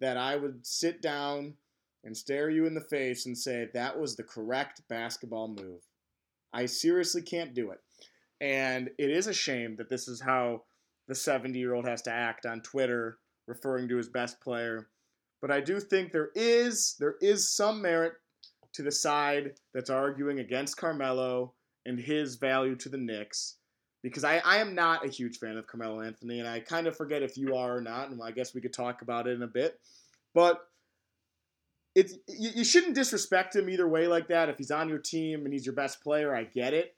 that 0.00 0.16
I 0.16 0.36
would 0.36 0.66
sit 0.66 1.02
down 1.02 1.54
and 2.02 2.16
stare 2.16 2.50
you 2.50 2.66
in 2.66 2.74
the 2.74 2.80
face 2.80 3.26
and 3.26 3.36
say 3.36 3.68
that 3.72 3.98
was 3.98 4.16
the 4.16 4.22
correct 4.22 4.82
basketball 4.88 5.48
move. 5.48 5.82
I 6.52 6.66
seriously 6.66 7.22
can't 7.22 7.54
do 7.54 7.70
it. 7.70 7.80
And 8.40 8.90
it 8.98 9.10
is 9.10 9.26
a 9.26 9.34
shame 9.34 9.76
that 9.76 9.90
this 9.90 10.08
is 10.08 10.20
how 10.20 10.62
the 11.06 11.14
70 11.14 11.58
year 11.58 11.74
old 11.74 11.86
has 11.86 12.02
to 12.02 12.12
act 12.12 12.46
on 12.46 12.62
Twitter, 12.62 13.18
referring 13.46 13.88
to 13.88 13.96
his 13.96 14.08
best 14.08 14.40
player. 14.40 14.88
But 15.42 15.50
I 15.50 15.60
do 15.60 15.80
think 15.80 16.12
there 16.12 16.30
is 16.34 16.96
there 16.98 17.16
is 17.20 17.54
some 17.54 17.82
merit 17.82 18.14
to 18.74 18.82
the 18.82 18.92
side 18.92 19.52
that's 19.74 19.90
arguing 19.90 20.40
against 20.40 20.76
Carmelo 20.76 21.54
and 21.86 21.98
his 21.98 22.36
value 22.36 22.76
to 22.76 22.88
the 22.88 22.98
Knicks 22.98 23.56
because 24.02 24.24
I, 24.24 24.38
I 24.44 24.58
am 24.58 24.74
not 24.74 25.04
a 25.04 25.10
huge 25.10 25.38
fan 25.38 25.56
of 25.56 25.66
Carmelo 25.66 26.00
Anthony, 26.00 26.40
and 26.40 26.48
I 26.48 26.60
kind 26.60 26.86
of 26.86 26.96
forget 26.96 27.22
if 27.22 27.36
you 27.36 27.56
are 27.56 27.76
or 27.76 27.80
not, 27.80 28.10
and 28.10 28.20
I 28.22 28.30
guess 28.30 28.54
we 28.54 28.60
could 28.60 28.72
talk 28.72 29.02
about 29.02 29.26
it 29.26 29.34
in 29.34 29.42
a 29.42 29.46
bit. 29.46 29.78
But 30.34 30.60
it's 31.94 32.14
you, 32.28 32.50
you 32.56 32.64
shouldn't 32.64 32.94
disrespect 32.94 33.56
him 33.56 33.68
either 33.68 33.88
way 33.88 34.06
like 34.06 34.28
that. 34.28 34.48
If 34.48 34.58
he's 34.58 34.70
on 34.70 34.88
your 34.88 34.98
team 34.98 35.44
and 35.44 35.52
he's 35.52 35.66
your 35.66 35.74
best 35.74 36.02
player, 36.02 36.34
I 36.34 36.44
get 36.44 36.72
it. 36.72 36.94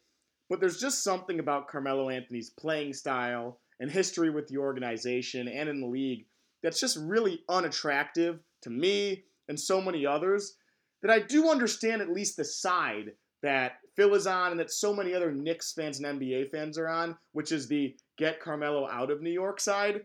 But 0.49 0.61
there's 0.61 0.79
just 0.79 1.03
something 1.03 1.41
about 1.41 1.69
Carmelo 1.69 2.11
Anthony's 2.11 2.51
playing 2.51 2.93
style 2.93 3.59
and 3.81 3.91
history 3.91 4.31
with 4.31 4.47
the 4.49 4.59
organization 4.59 5.49
and 5.49 5.69
in 5.69 5.81
the 5.81 5.87
league 5.87 6.27
that's 6.63 6.79
just 6.79 6.99
really 7.01 7.41
unattractive 7.49 8.39
to 8.63 8.71
me 8.71 9.25
and 9.49 9.59
so 9.59 9.81
many 9.81 10.07
others 10.07 10.57
that 11.03 11.11
I 11.11 11.19
do 11.21 11.51
understand 11.51 12.01
at 12.01 12.13
least 12.13 12.37
the 12.37 12.45
side 12.45 13.13
that 13.43 13.79
Phil 13.97 14.15
is 14.15 14.27
on 14.27 14.53
and 14.53 14.61
that 14.61 14.71
so 14.71 14.95
many 14.95 15.15
other 15.15 15.33
Knicks 15.33 15.73
fans 15.73 16.01
and 16.01 16.21
NBA 16.21 16.51
fans 16.51 16.79
are 16.79 16.89
on, 16.89 17.17
which 17.33 17.53
is 17.53 17.69
the 17.69 17.95
get 18.17 18.41
Carmelo 18.41 18.89
out 18.89 19.11
of 19.11 19.21
New 19.21 19.31
York 19.31 19.61
side. 19.61 20.03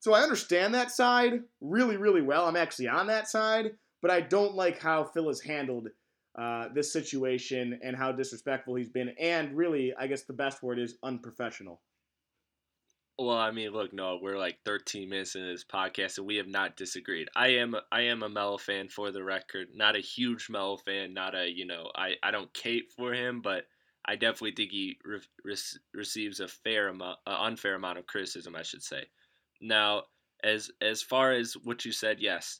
So 0.00 0.14
I 0.14 0.22
understand 0.22 0.74
that 0.74 0.90
side 0.90 1.42
really, 1.60 1.96
really 1.96 2.22
well. 2.22 2.46
I'm 2.46 2.56
actually 2.56 2.88
on 2.88 3.06
that 3.06 3.28
side, 3.28 3.72
but 4.00 4.10
I 4.10 4.20
don't 4.20 4.54
like 4.54 4.80
how 4.80 5.04
Phil 5.04 5.28
has 5.28 5.40
handled 5.40 5.88
uh, 6.36 6.68
this 6.74 6.92
situation 6.92 7.78
and 7.82 7.94
how 7.94 8.10
disrespectful 8.10 8.74
he's 8.74 8.88
been. 8.88 9.14
And 9.20 9.56
really, 9.56 9.92
I 9.96 10.06
guess 10.06 10.22
the 10.22 10.32
best 10.32 10.62
word 10.62 10.78
is 10.78 10.96
unprofessional. 11.02 11.80
Well, 13.24 13.36
I 13.38 13.52
mean, 13.52 13.70
look, 13.70 13.92
no, 13.92 14.18
we're 14.20 14.36
like 14.36 14.58
13 14.64 15.08
minutes 15.08 15.36
into 15.36 15.46
this 15.46 15.64
podcast, 15.64 16.18
and 16.18 16.26
we 16.26 16.36
have 16.36 16.48
not 16.48 16.76
disagreed. 16.76 17.28
I 17.36 17.48
am, 17.48 17.76
I 17.92 18.02
am 18.02 18.24
a 18.24 18.28
Melo 18.28 18.58
fan 18.58 18.88
for 18.88 19.12
the 19.12 19.22
record. 19.22 19.68
Not 19.74 19.94
a 19.94 20.00
huge 20.00 20.50
Melo 20.50 20.76
fan. 20.76 21.14
Not 21.14 21.36
a, 21.36 21.48
you 21.48 21.64
know, 21.64 21.90
I, 21.94 22.14
I 22.22 22.32
don't 22.32 22.52
cape 22.52 22.90
for 22.96 23.14
him, 23.14 23.40
but 23.40 23.64
I 24.04 24.16
definitely 24.16 24.52
think 24.56 24.72
he 24.72 24.98
re- 25.04 25.20
re- 25.44 25.56
receives 25.94 26.40
a 26.40 26.48
fair 26.48 26.88
amount, 26.88 27.18
unfair 27.24 27.76
amount 27.76 27.98
of 27.98 28.06
criticism, 28.06 28.56
I 28.56 28.62
should 28.62 28.82
say. 28.82 29.04
Now, 29.60 30.02
as 30.42 30.72
as 30.80 31.02
far 31.02 31.30
as 31.30 31.54
what 31.54 31.84
you 31.84 31.92
said, 31.92 32.18
yes. 32.18 32.58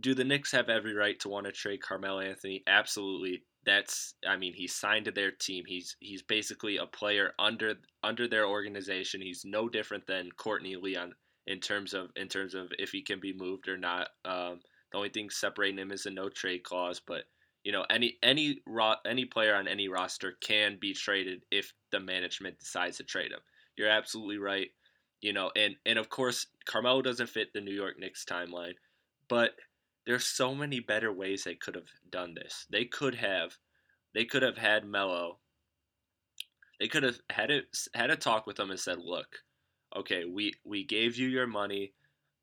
Do 0.00 0.14
the 0.14 0.24
Knicks 0.24 0.52
have 0.52 0.70
every 0.70 0.94
right 0.94 1.20
to 1.20 1.28
want 1.28 1.44
to 1.44 1.52
trade 1.52 1.82
Carmelo 1.82 2.20
Anthony? 2.20 2.62
Absolutely 2.66 3.42
that's 3.64 4.14
I 4.26 4.36
mean 4.36 4.52
he's 4.54 4.74
signed 4.74 5.06
to 5.06 5.10
their 5.10 5.30
team. 5.30 5.64
He's 5.66 5.96
he's 6.00 6.22
basically 6.22 6.76
a 6.76 6.86
player 6.86 7.32
under 7.38 7.74
under 8.02 8.28
their 8.28 8.46
organization. 8.46 9.20
He's 9.20 9.44
no 9.44 9.68
different 9.68 10.06
than 10.06 10.30
Courtney 10.36 10.76
Lee 10.76 10.98
in 11.46 11.60
terms 11.60 11.94
of 11.94 12.10
in 12.16 12.28
terms 12.28 12.54
of 12.54 12.72
if 12.78 12.90
he 12.90 13.02
can 13.02 13.20
be 13.20 13.32
moved 13.32 13.68
or 13.68 13.76
not. 13.76 14.08
Um, 14.24 14.60
the 14.92 14.98
only 14.98 15.08
thing 15.08 15.30
separating 15.30 15.78
him 15.78 15.90
is 15.90 16.06
a 16.06 16.10
no 16.10 16.28
trade 16.28 16.62
clause, 16.62 17.00
but 17.04 17.24
you 17.64 17.72
know 17.72 17.84
any 17.90 18.16
any 18.22 18.60
ro- 18.66 18.94
any 19.06 19.24
player 19.24 19.54
on 19.54 19.68
any 19.68 19.88
roster 19.88 20.34
can 20.40 20.78
be 20.80 20.92
traded 20.94 21.42
if 21.50 21.72
the 21.90 22.00
management 22.00 22.58
decides 22.58 22.98
to 22.98 23.04
trade 23.04 23.32
him. 23.32 23.40
You're 23.76 23.88
absolutely 23.88 24.38
right. 24.38 24.68
You 25.20 25.32
know, 25.32 25.50
and 25.56 25.74
and 25.86 25.98
of 25.98 26.08
course 26.10 26.46
Carmelo 26.66 27.02
doesn't 27.02 27.28
fit 27.28 27.52
the 27.52 27.60
New 27.60 27.74
York 27.74 27.98
Knicks 27.98 28.24
timeline, 28.24 28.74
but 29.28 29.52
there's 30.06 30.26
so 30.26 30.54
many 30.54 30.80
better 30.80 31.12
ways 31.12 31.44
they 31.44 31.54
could 31.54 31.74
have 31.74 31.90
done 32.10 32.34
this. 32.34 32.66
They 32.70 32.84
could 32.84 33.14
have 33.14 33.56
they 34.14 34.24
could 34.24 34.42
have 34.42 34.58
had 34.58 34.84
Melo. 34.84 35.38
They 36.78 36.88
could 36.88 37.02
have 37.02 37.18
had 37.30 37.50
it 37.50 37.64
had 37.94 38.10
a 38.10 38.16
talk 38.16 38.46
with 38.46 38.58
him 38.58 38.70
and 38.70 38.78
said, 38.80 38.98
"Look, 38.98 39.38
okay, 39.94 40.24
we 40.24 40.54
we 40.64 40.84
gave 40.84 41.16
you 41.16 41.28
your 41.28 41.46
money. 41.46 41.94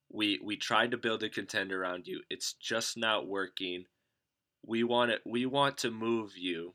We 0.10 0.40
we 0.44 0.58
tried 0.58 0.92
to 0.92 0.98
build 0.98 1.24
a 1.24 1.30
contender 1.30 1.82
around 1.82 2.08
you. 2.08 2.22
It's 2.30 2.54
just 2.54 2.98
not 2.98 3.28
working. 3.28 3.86
We 4.66 4.84
want 4.84 5.12
it. 5.12 5.22
We 5.26 5.46
want 5.46 5.78
to 5.80 5.92
move 5.92 6.38
you. 6.38 6.74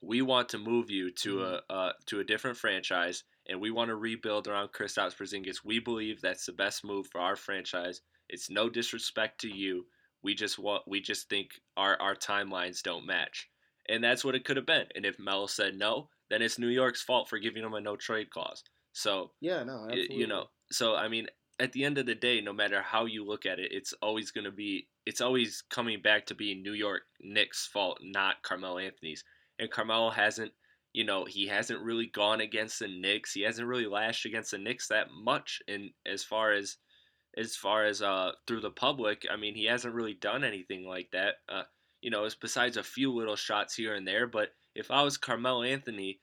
We 0.00 0.20
want 0.20 0.50
to 0.50 0.58
move 0.58 0.90
you 0.90 1.10
to 1.10 1.36
mm-hmm. 1.36 1.72
a 1.72 1.74
uh, 1.74 1.92
to 2.06 2.20
a 2.20 2.24
different 2.24 2.58
franchise, 2.58 3.24
and 3.48 3.60
we 3.60 3.70
want 3.70 3.88
to 3.88 3.96
rebuild 3.96 4.48
around 4.48 4.72
Kristaps 4.72 5.16
Porzingis. 5.16 5.64
We 5.64 5.78
believe 5.78 6.20
that's 6.20 6.46
the 6.46 6.52
best 6.52 6.84
move 6.84 7.06
for 7.06 7.20
our 7.20 7.36
franchise." 7.36 8.00
It's 8.28 8.50
no 8.50 8.68
disrespect 8.68 9.40
to 9.42 9.48
you. 9.48 9.86
We 10.22 10.34
just 10.34 10.58
want 10.58 10.82
we 10.86 11.00
just 11.00 11.28
think 11.28 11.50
our 11.76 12.00
our 12.00 12.14
timelines 12.14 12.82
don't 12.82 13.06
match. 13.06 13.48
And 13.88 14.02
that's 14.02 14.24
what 14.24 14.34
it 14.34 14.44
could 14.44 14.56
have 14.56 14.66
been. 14.66 14.86
And 14.94 15.04
if 15.04 15.18
Mel 15.18 15.46
said 15.46 15.74
no, 15.74 16.08
then 16.30 16.40
it's 16.40 16.58
New 16.58 16.68
York's 16.68 17.02
fault 17.02 17.28
for 17.28 17.38
giving 17.38 17.62
him 17.62 17.74
a 17.74 17.80
no 17.80 17.96
trade 17.96 18.30
clause. 18.30 18.64
So 18.92 19.32
yeah, 19.40 19.62
no, 19.62 19.84
absolutely. 19.84 20.16
you 20.16 20.26
know, 20.26 20.46
so 20.70 20.94
I 20.94 21.08
mean, 21.08 21.26
at 21.60 21.72
the 21.72 21.84
end 21.84 21.98
of 21.98 22.06
the 22.06 22.14
day, 22.14 22.40
no 22.40 22.52
matter 22.52 22.82
how 22.82 23.04
you 23.04 23.24
look 23.24 23.46
at 23.46 23.58
it, 23.58 23.72
it's 23.72 23.92
always 24.02 24.30
going 24.30 24.44
to 24.44 24.50
be 24.50 24.88
it's 25.06 25.20
always 25.20 25.62
coming 25.70 26.00
back 26.00 26.26
to 26.26 26.34
being 26.34 26.62
New 26.62 26.72
York 26.72 27.02
Knicks' 27.20 27.66
fault, 27.66 27.98
not 28.02 28.42
Carmelo 28.42 28.78
Anthony's. 28.78 29.24
And 29.58 29.70
Carmelo 29.70 30.10
hasn't, 30.10 30.52
you 30.92 31.04
know, 31.04 31.24
he 31.24 31.46
hasn't 31.46 31.82
really 31.82 32.06
gone 32.06 32.40
against 32.40 32.78
the 32.78 32.88
Knicks. 32.88 33.32
He 33.32 33.42
hasn't 33.42 33.68
really 33.68 33.86
lashed 33.86 34.24
against 34.24 34.50
the 34.50 34.58
Knicks 34.58 34.88
that 34.88 35.08
much. 35.12 35.60
And 35.68 35.90
as 36.06 36.24
far 36.24 36.52
as 36.52 36.76
as 37.36 37.56
far 37.56 37.84
as 37.84 38.02
uh, 38.02 38.32
through 38.46 38.60
the 38.60 38.70
public, 38.70 39.26
I 39.30 39.36
mean, 39.36 39.54
he 39.54 39.64
hasn't 39.64 39.94
really 39.94 40.14
done 40.14 40.44
anything 40.44 40.86
like 40.86 41.10
that. 41.12 41.36
Uh, 41.48 41.62
you 42.00 42.10
know, 42.10 42.28
besides 42.40 42.76
a 42.76 42.82
few 42.82 43.12
little 43.12 43.36
shots 43.36 43.74
here 43.74 43.94
and 43.94 44.06
there. 44.06 44.26
But 44.26 44.50
if 44.74 44.90
I 44.90 45.02
was 45.02 45.16
Carmelo 45.16 45.62
Anthony, 45.62 46.20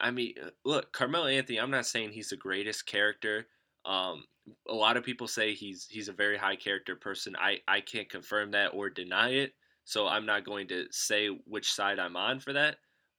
I 0.00 0.10
mean, 0.10 0.34
uh, 0.42 0.50
look, 0.64 0.92
Carmelo 0.92 1.26
Anthony. 1.26 1.58
I'm 1.58 1.70
not 1.70 1.86
saying 1.86 2.12
he's 2.12 2.30
the 2.30 2.36
greatest 2.36 2.86
character. 2.86 3.46
Um, 3.84 4.24
a 4.68 4.74
lot 4.74 4.96
of 4.96 5.04
people 5.04 5.28
say 5.28 5.54
he's 5.54 5.86
he's 5.90 6.08
a 6.08 6.12
very 6.12 6.38
high 6.38 6.56
character 6.56 6.96
person. 6.96 7.36
I 7.38 7.58
I 7.68 7.80
can't 7.80 8.08
confirm 8.08 8.52
that 8.52 8.72
or 8.74 8.90
deny 8.90 9.30
it. 9.30 9.52
So 9.84 10.06
I'm 10.06 10.26
not 10.26 10.44
going 10.44 10.68
to 10.68 10.86
say 10.90 11.28
which 11.28 11.72
side 11.72 11.98
I'm 11.98 12.16
on 12.16 12.40
for 12.40 12.52
that. 12.54 12.76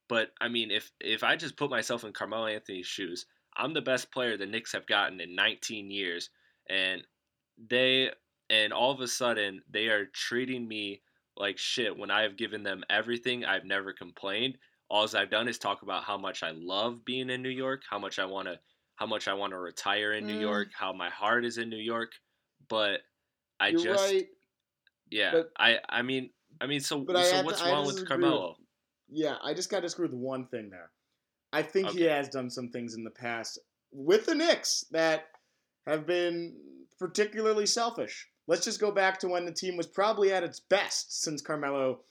But 0.10 0.32
I 0.42 0.50
mean, 0.50 0.72
if 0.72 0.92
if 1.00 1.24
I 1.24 1.36
just 1.36 1.56
put 1.56 1.70
myself 1.70 2.04
in 2.04 2.14
Carmelo 2.14 2.48
Anthony's 2.48 2.88
shoes, 2.88 3.26
I'm 3.56 3.74
the 3.74 3.82
best 3.82 4.12
player 4.12 4.38
the 4.38 4.46
Knicks 4.46 4.74
have 4.74 4.88
gotten 4.88 5.22
in 5.22 5.36
19 5.36 5.92
years, 5.92 6.30
and 6.70 7.04
they 7.70 8.12
and 8.50 8.74
all 8.74 8.92
of 8.92 9.00
a 9.00 9.08
sudden 9.08 9.62
they 9.70 9.88
are 9.88 10.06
treating 10.14 10.68
me 10.68 11.02
like 11.38 11.58
shit 11.58 11.98
when 11.98 12.12
I 12.12 12.24
have 12.24 12.38
given 12.38 12.64
them 12.64 12.84
everything. 12.90 13.46
I've 13.46 13.66
never 13.66 13.94
complained. 13.94 14.58
All 14.90 15.08
I've 15.16 15.30
done 15.30 15.48
is 15.48 15.58
talk 15.58 15.84
about 15.84 16.04
how 16.04 16.18
much 16.18 16.44
I 16.44 16.52
love 16.54 17.06
being 17.06 17.30
in 17.30 17.42
New 17.42 17.50
York, 17.50 17.82
how 17.90 17.98
much 17.98 18.20
I 18.20 18.26
want 18.26 18.48
to 18.48 18.60
how 18.96 19.06
much 19.08 19.28
I 19.28 19.34
want 19.34 19.52
to 19.52 19.58
retire 19.58 20.14
in 20.14 20.26
mm. 20.26 20.28
New 20.28 20.40
York, 20.40 20.68
how 20.78 20.94
my 20.94 21.10
heart 21.10 21.46
is 21.46 21.58
in 21.58 21.70
New 21.70 21.78
York, 21.78 22.12
but 22.70 23.00
I 23.60 23.70
You're 23.70 23.84
just 23.84 24.12
right, 24.12 24.26
yeah, 25.10 25.32
but, 25.32 25.50
I 25.58 25.78
I 25.88 26.02
mean 26.02 26.30
I 26.60 26.68
mean 26.68 26.82
so 26.82 27.06
so 27.08 27.44
what's 27.44 27.62
to, 27.62 27.70
wrong 27.70 27.86
with 27.86 28.08
Carmelo? 28.08 28.50
With, 28.50 28.58
yeah, 29.10 29.36
I 29.44 29.54
just 29.54 29.70
got 29.70 29.78
to 29.78 29.84
disagree 29.84 30.08
with 30.08 30.16
one 30.16 30.48
thing 30.48 30.70
there. 30.70 30.92
I 31.54 31.64
think 31.64 31.88
okay. 31.88 32.00
he 32.00 32.04
has 32.06 32.30
done 32.30 32.50
some 32.50 32.70
things 32.70 32.96
in 32.96 33.04
the 33.04 33.12
past 33.12 33.60
with 33.92 34.26
the 34.26 34.36
Knicks 34.36 34.86
that 34.92 35.26
have 35.86 36.06
been 36.06 36.56
particularly 37.02 37.66
selfish. 37.66 38.28
Let's 38.48 38.64
just 38.64 38.80
go 38.80 38.92
back 38.92 39.20
to 39.20 39.28
when 39.28 39.44
the 39.44 39.52
team 39.52 39.76
was 39.76 39.88
probably 39.88 40.32
at 40.32 40.44
its 40.44 40.60
best 40.60 41.24
since 41.24 41.42
Carmelo 41.42 42.02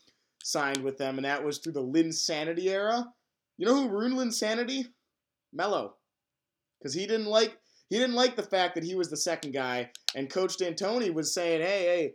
signed 0.42 0.82
with 0.82 0.98
them, 0.98 1.16
and 1.16 1.24
that 1.24 1.44
was 1.44 1.58
through 1.58 1.74
the 1.74 1.82
Linsanity 1.82 2.64
era. 2.64 3.06
You 3.56 3.66
know 3.66 3.76
who 3.76 3.88
ruined 3.88 4.16
Linsanity? 4.16 4.86
Melo, 5.52 5.94
because 6.78 6.92
he 6.92 7.06
didn't 7.06 7.26
like 7.26 7.56
he 7.88 7.98
didn't 7.98 8.16
like 8.16 8.34
the 8.34 8.42
fact 8.42 8.74
that 8.74 8.84
he 8.84 8.96
was 8.96 9.10
the 9.10 9.16
second 9.16 9.52
guy, 9.52 9.90
and 10.16 10.28
Coach 10.28 10.56
D'Antoni 10.56 11.14
was 11.14 11.32
saying, 11.32 11.60
"Hey, 11.60 11.84
hey, 11.84 12.14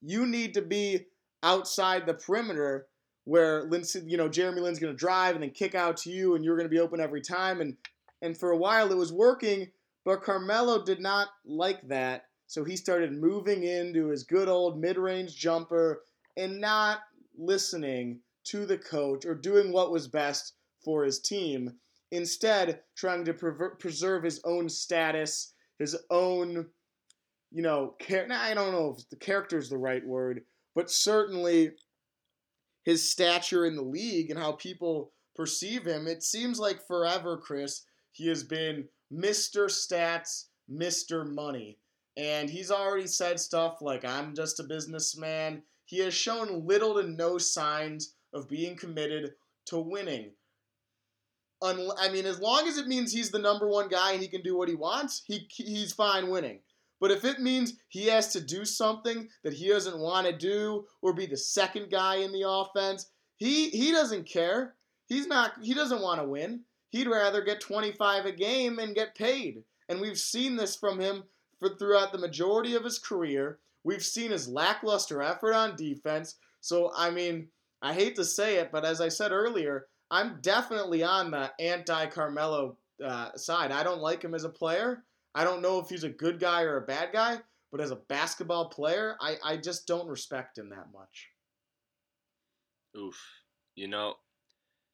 you 0.00 0.26
need 0.26 0.54
to 0.54 0.62
be 0.62 1.06
outside 1.44 2.06
the 2.06 2.14
perimeter." 2.14 2.88
Where 3.24 3.62
Lin, 3.70 3.84
you 4.04 4.16
know, 4.16 4.28
Jeremy 4.28 4.62
Lin's 4.62 4.80
going 4.80 4.92
to 4.92 4.96
drive 4.96 5.36
and 5.36 5.44
then 5.44 5.50
kick 5.50 5.76
out 5.76 5.96
to 5.98 6.10
you, 6.10 6.34
and 6.34 6.44
you're 6.44 6.56
going 6.56 6.68
to 6.68 6.74
be 6.74 6.80
open 6.80 7.00
every 7.00 7.20
time. 7.20 7.60
And 7.60 7.76
and 8.20 8.36
for 8.36 8.50
a 8.50 8.56
while 8.56 8.90
it 8.90 8.96
was 8.96 9.12
working, 9.12 9.70
but 10.04 10.22
Carmelo 10.22 10.84
did 10.84 11.00
not 11.00 11.28
like 11.44 11.86
that, 11.88 12.26
so 12.46 12.64
he 12.64 12.76
started 12.76 13.12
moving 13.12 13.62
into 13.62 14.08
his 14.08 14.24
good 14.24 14.48
old 14.48 14.78
mid 14.78 14.98
range 14.98 15.36
jumper 15.36 16.02
and 16.36 16.60
not 16.60 17.00
listening 17.38 18.20
to 18.44 18.66
the 18.66 18.78
coach 18.78 19.24
or 19.24 19.34
doing 19.34 19.72
what 19.72 19.92
was 19.92 20.08
best 20.08 20.54
for 20.84 21.04
his 21.04 21.20
team. 21.20 21.72
Instead, 22.10 22.80
trying 22.96 23.24
to 23.24 23.32
preserve 23.32 24.22
his 24.22 24.40
own 24.44 24.68
status, 24.68 25.54
his 25.78 25.96
own, 26.10 26.66
you 27.50 27.62
know, 27.62 27.94
char- 28.00 28.30
I 28.30 28.52
don't 28.54 28.72
know 28.72 28.94
if 28.98 29.08
the 29.08 29.16
character 29.16 29.56
is 29.56 29.70
the 29.70 29.78
right 29.78 30.06
word, 30.06 30.42
but 30.74 30.90
certainly 30.90 31.70
his 32.84 33.10
stature 33.10 33.64
in 33.64 33.76
the 33.76 33.82
league 33.82 34.30
and 34.30 34.38
how 34.38 34.52
people 34.52 35.12
perceive 35.34 35.84
him. 35.86 36.06
It 36.06 36.22
seems 36.22 36.58
like 36.58 36.86
forever, 36.86 37.38
Chris, 37.38 37.86
he 38.10 38.28
has 38.28 38.44
been 38.44 38.88
Mr. 39.12 39.66
Stats, 39.66 40.46
Mr. 40.70 41.28
Money. 41.28 41.78
And 42.16 42.50
he's 42.50 42.70
already 42.70 43.06
said 43.06 43.40
stuff 43.40 43.78
like, 43.80 44.04
I'm 44.04 44.34
just 44.34 44.60
a 44.60 44.64
businessman. 44.64 45.62
He 45.86 45.98
has 46.00 46.14
shown 46.14 46.66
little 46.66 46.94
to 46.94 47.08
no 47.08 47.38
signs 47.38 48.14
of 48.32 48.48
being 48.48 48.76
committed 48.76 49.32
to 49.66 49.78
winning. 49.78 50.32
I 51.62 52.10
mean, 52.12 52.26
as 52.26 52.40
long 52.40 52.66
as 52.66 52.76
it 52.76 52.88
means 52.88 53.12
he's 53.12 53.30
the 53.30 53.38
number 53.38 53.68
one 53.68 53.88
guy 53.88 54.12
and 54.12 54.20
he 54.20 54.26
can 54.26 54.42
do 54.42 54.56
what 54.56 54.68
he 54.68 54.74
wants, 54.74 55.22
he, 55.26 55.46
he's 55.48 55.92
fine 55.92 56.28
winning. 56.28 56.58
But 57.00 57.10
if 57.10 57.24
it 57.24 57.40
means 57.40 57.74
he 57.88 58.06
has 58.06 58.32
to 58.32 58.40
do 58.40 58.64
something 58.64 59.28
that 59.42 59.52
he 59.52 59.68
doesn't 59.68 59.98
want 59.98 60.26
to 60.26 60.32
do 60.32 60.86
or 61.02 61.12
be 61.12 61.26
the 61.26 61.36
second 61.36 61.90
guy 61.90 62.16
in 62.16 62.32
the 62.32 62.48
offense, 62.48 63.10
he 63.36 63.70
he 63.70 63.90
doesn't 63.90 64.24
care. 64.24 64.76
He's 65.06 65.26
not 65.26 65.54
he 65.60 65.74
doesn't 65.74 66.00
want 66.00 66.20
to 66.20 66.28
win. 66.28 66.60
He'd 66.92 67.08
rather 67.08 67.40
get 67.40 67.60
25 67.60 68.26
a 68.26 68.32
game 68.32 68.78
and 68.78 68.94
get 68.94 69.14
paid. 69.14 69.64
And 69.88 69.98
we've 69.98 70.18
seen 70.18 70.56
this 70.56 70.76
from 70.76 71.00
him 71.00 71.24
for 71.58 71.70
throughout 71.70 72.12
the 72.12 72.18
majority 72.18 72.74
of 72.74 72.84
his 72.84 72.98
career. 72.98 73.58
We've 73.82 74.04
seen 74.04 74.30
his 74.30 74.46
lackluster 74.46 75.22
effort 75.22 75.54
on 75.54 75.74
defense. 75.74 76.36
So, 76.60 76.92
I 76.94 77.10
mean, 77.10 77.48
I 77.80 77.94
hate 77.94 78.14
to 78.16 78.24
say 78.24 78.56
it, 78.56 78.70
but 78.70 78.84
as 78.84 79.00
I 79.00 79.08
said 79.08 79.32
earlier, 79.32 79.86
I'm 80.10 80.38
definitely 80.42 81.02
on 81.02 81.30
the 81.30 81.50
anti 81.58 82.06
Carmelo 82.06 82.76
uh, 83.02 83.34
side. 83.36 83.72
I 83.72 83.82
don't 83.82 84.02
like 84.02 84.22
him 84.22 84.34
as 84.34 84.44
a 84.44 84.50
player. 84.50 85.02
I 85.34 85.44
don't 85.44 85.62
know 85.62 85.78
if 85.78 85.88
he's 85.88 86.04
a 86.04 86.10
good 86.10 86.38
guy 86.38 86.62
or 86.62 86.76
a 86.76 86.82
bad 86.82 87.08
guy, 87.10 87.38
but 87.70 87.80
as 87.80 87.90
a 87.90 87.96
basketball 87.96 88.68
player, 88.68 89.16
I, 89.18 89.36
I 89.42 89.56
just 89.56 89.86
don't 89.86 90.06
respect 90.06 90.58
him 90.58 90.68
that 90.68 90.92
much. 90.92 91.30
Oof. 92.98 93.18
You 93.74 93.88
know, 93.88 94.16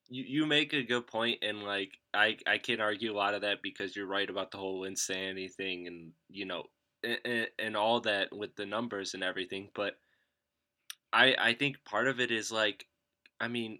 you, 0.09 0.23
you 0.27 0.45
make 0.45 0.73
a 0.73 0.83
good 0.83 1.07
point 1.07 1.39
and 1.41 1.63
like 1.63 1.91
I 2.13 2.37
I 2.47 2.57
can't 2.57 2.81
argue 2.81 3.11
a 3.11 3.17
lot 3.17 3.33
of 3.33 3.41
that 3.41 3.61
because 3.61 3.95
you're 3.95 4.07
right 4.07 4.29
about 4.29 4.51
the 4.51 4.57
whole 4.57 4.81
Linsanity 4.81 5.53
thing 5.53 5.87
and 5.87 6.11
you 6.29 6.45
know 6.45 6.63
and, 7.03 7.47
and 7.57 7.77
all 7.77 8.01
that 8.01 8.35
with 8.35 8.55
the 8.55 8.65
numbers 8.65 9.13
and 9.13 9.23
everything, 9.23 9.69
but 9.73 9.93
I 11.13 11.35
I 11.39 11.53
think 11.53 11.77
part 11.85 12.07
of 12.07 12.19
it 12.19 12.31
is 12.31 12.51
like 12.51 12.85
I 13.39 13.47
mean 13.47 13.79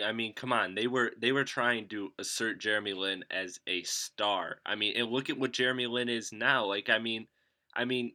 I 0.00 0.12
mean, 0.12 0.32
come 0.34 0.52
on. 0.52 0.74
They 0.74 0.86
were 0.86 1.12
they 1.20 1.32
were 1.32 1.44
trying 1.44 1.88
to 1.88 2.12
assert 2.18 2.60
Jeremy 2.60 2.94
Lin 2.94 3.24
as 3.30 3.58
a 3.66 3.82
star. 3.82 4.56
I 4.64 4.74
mean, 4.74 4.94
and 4.96 5.10
look 5.10 5.28
at 5.28 5.38
what 5.38 5.52
Jeremy 5.52 5.86
Lin 5.86 6.08
is 6.08 6.32
now. 6.32 6.64
Like, 6.64 6.88
I 6.88 6.98
mean, 6.98 7.26
I 7.74 7.84
mean, 7.84 8.12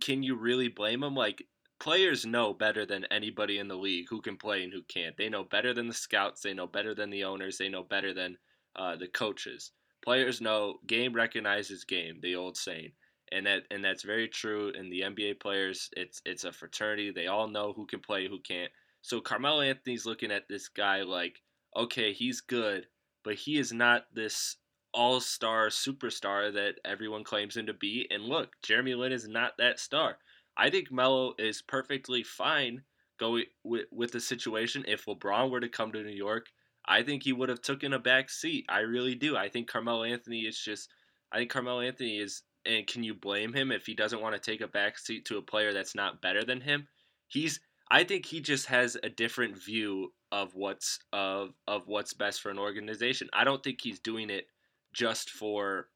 can 0.00 0.22
you 0.22 0.36
really 0.36 0.68
blame 0.68 1.02
him? 1.02 1.14
Like, 1.14 1.44
players 1.80 2.26
know 2.26 2.52
better 2.52 2.86
than 2.86 3.06
anybody 3.06 3.58
in 3.58 3.66
the 3.66 3.74
league 3.74 4.06
who 4.08 4.20
can 4.20 4.36
play 4.36 4.62
and 4.62 4.72
who 4.72 4.82
can't. 4.82 5.16
They 5.16 5.28
know 5.28 5.42
better 5.42 5.74
than 5.74 5.88
the 5.88 5.94
scouts. 5.94 6.42
They 6.42 6.54
know 6.54 6.66
better 6.66 6.94
than 6.94 7.10
the 7.10 7.24
owners. 7.24 7.58
They 7.58 7.68
know 7.68 7.82
better 7.82 8.14
than 8.14 8.36
uh, 8.76 8.96
the 8.96 9.08
coaches. 9.08 9.72
Players 10.04 10.40
know 10.40 10.78
game 10.86 11.14
recognizes 11.14 11.84
game. 11.84 12.20
The 12.22 12.36
old 12.36 12.56
saying, 12.56 12.92
and 13.32 13.46
that 13.46 13.62
and 13.70 13.84
that's 13.84 14.02
very 14.02 14.28
true. 14.28 14.70
In 14.70 14.90
the 14.90 15.00
NBA 15.00 15.40
players, 15.40 15.90
it's 15.96 16.22
it's 16.24 16.44
a 16.44 16.52
fraternity. 16.52 17.10
They 17.10 17.26
all 17.26 17.48
know 17.48 17.72
who 17.74 17.86
can 17.86 18.00
play, 18.00 18.28
who 18.28 18.38
can't. 18.40 18.70
So 19.02 19.20
Carmelo 19.20 19.62
Anthony's 19.62 20.06
looking 20.06 20.30
at 20.30 20.48
this 20.48 20.68
guy 20.68 21.02
like, 21.02 21.40
okay, 21.76 22.12
he's 22.12 22.40
good, 22.40 22.86
but 23.24 23.34
he 23.34 23.58
is 23.58 23.72
not 23.72 24.04
this 24.14 24.56
all 24.92 25.20
star 25.20 25.68
superstar 25.68 26.52
that 26.52 26.74
everyone 26.84 27.24
claims 27.24 27.56
him 27.56 27.66
to 27.66 27.74
be. 27.74 28.06
And 28.10 28.24
look, 28.24 28.50
Jeremy 28.62 28.94
Lin 28.94 29.12
is 29.12 29.28
not 29.28 29.52
that 29.58 29.78
star. 29.78 30.18
I 30.56 30.70
think 30.70 30.92
Melo 30.92 31.34
is 31.38 31.62
perfectly 31.62 32.22
fine 32.22 32.82
going 33.18 33.44
with, 33.64 33.86
with 33.90 34.12
the 34.12 34.20
situation. 34.20 34.84
If 34.88 35.06
LeBron 35.06 35.50
were 35.50 35.60
to 35.60 35.68
come 35.68 35.92
to 35.92 36.02
New 36.02 36.10
York, 36.10 36.46
I 36.86 37.02
think 37.02 37.22
he 37.22 37.32
would 37.32 37.48
have 37.48 37.62
taken 37.62 37.92
a 37.92 37.98
back 37.98 38.30
seat. 38.30 38.64
I 38.68 38.80
really 38.80 39.14
do. 39.14 39.36
I 39.36 39.48
think 39.48 39.68
Carmelo 39.68 40.04
Anthony 40.04 40.40
is 40.40 40.58
just 40.58 40.88
I 41.32 41.38
think 41.38 41.50
Carmelo 41.50 41.80
Anthony 41.80 42.18
is 42.18 42.42
and 42.66 42.86
can 42.86 43.02
you 43.02 43.14
blame 43.14 43.52
him 43.52 43.72
if 43.72 43.86
he 43.86 43.94
doesn't 43.94 44.20
want 44.20 44.34
to 44.34 44.40
take 44.40 44.60
a 44.60 44.68
back 44.68 44.98
seat 44.98 45.24
to 45.26 45.38
a 45.38 45.42
player 45.42 45.72
that's 45.72 45.94
not 45.94 46.20
better 46.20 46.44
than 46.44 46.60
him? 46.60 46.88
He's 47.28 47.60
I 47.90 48.04
think 48.04 48.26
he 48.26 48.40
just 48.40 48.66
has 48.66 48.96
a 49.02 49.08
different 49.08 49.56
view 49.56 50.12
of 50.32 50.54
what's 50.54 50.98
of 51.12 51.50
of 51.66 51.82
what's 51.86 52.14
best 52.14 52.40
for 52.40 52.50
an 52.50 52.58
organization. 52.58 53.28
I 53.32 53.44
don't 53.44 53.62
think 53.62 53.80
he's 53.82 53.98
doing 53.98 54.30
it 54.30 54.46
just 54.92 55.30
for 55.30 55.88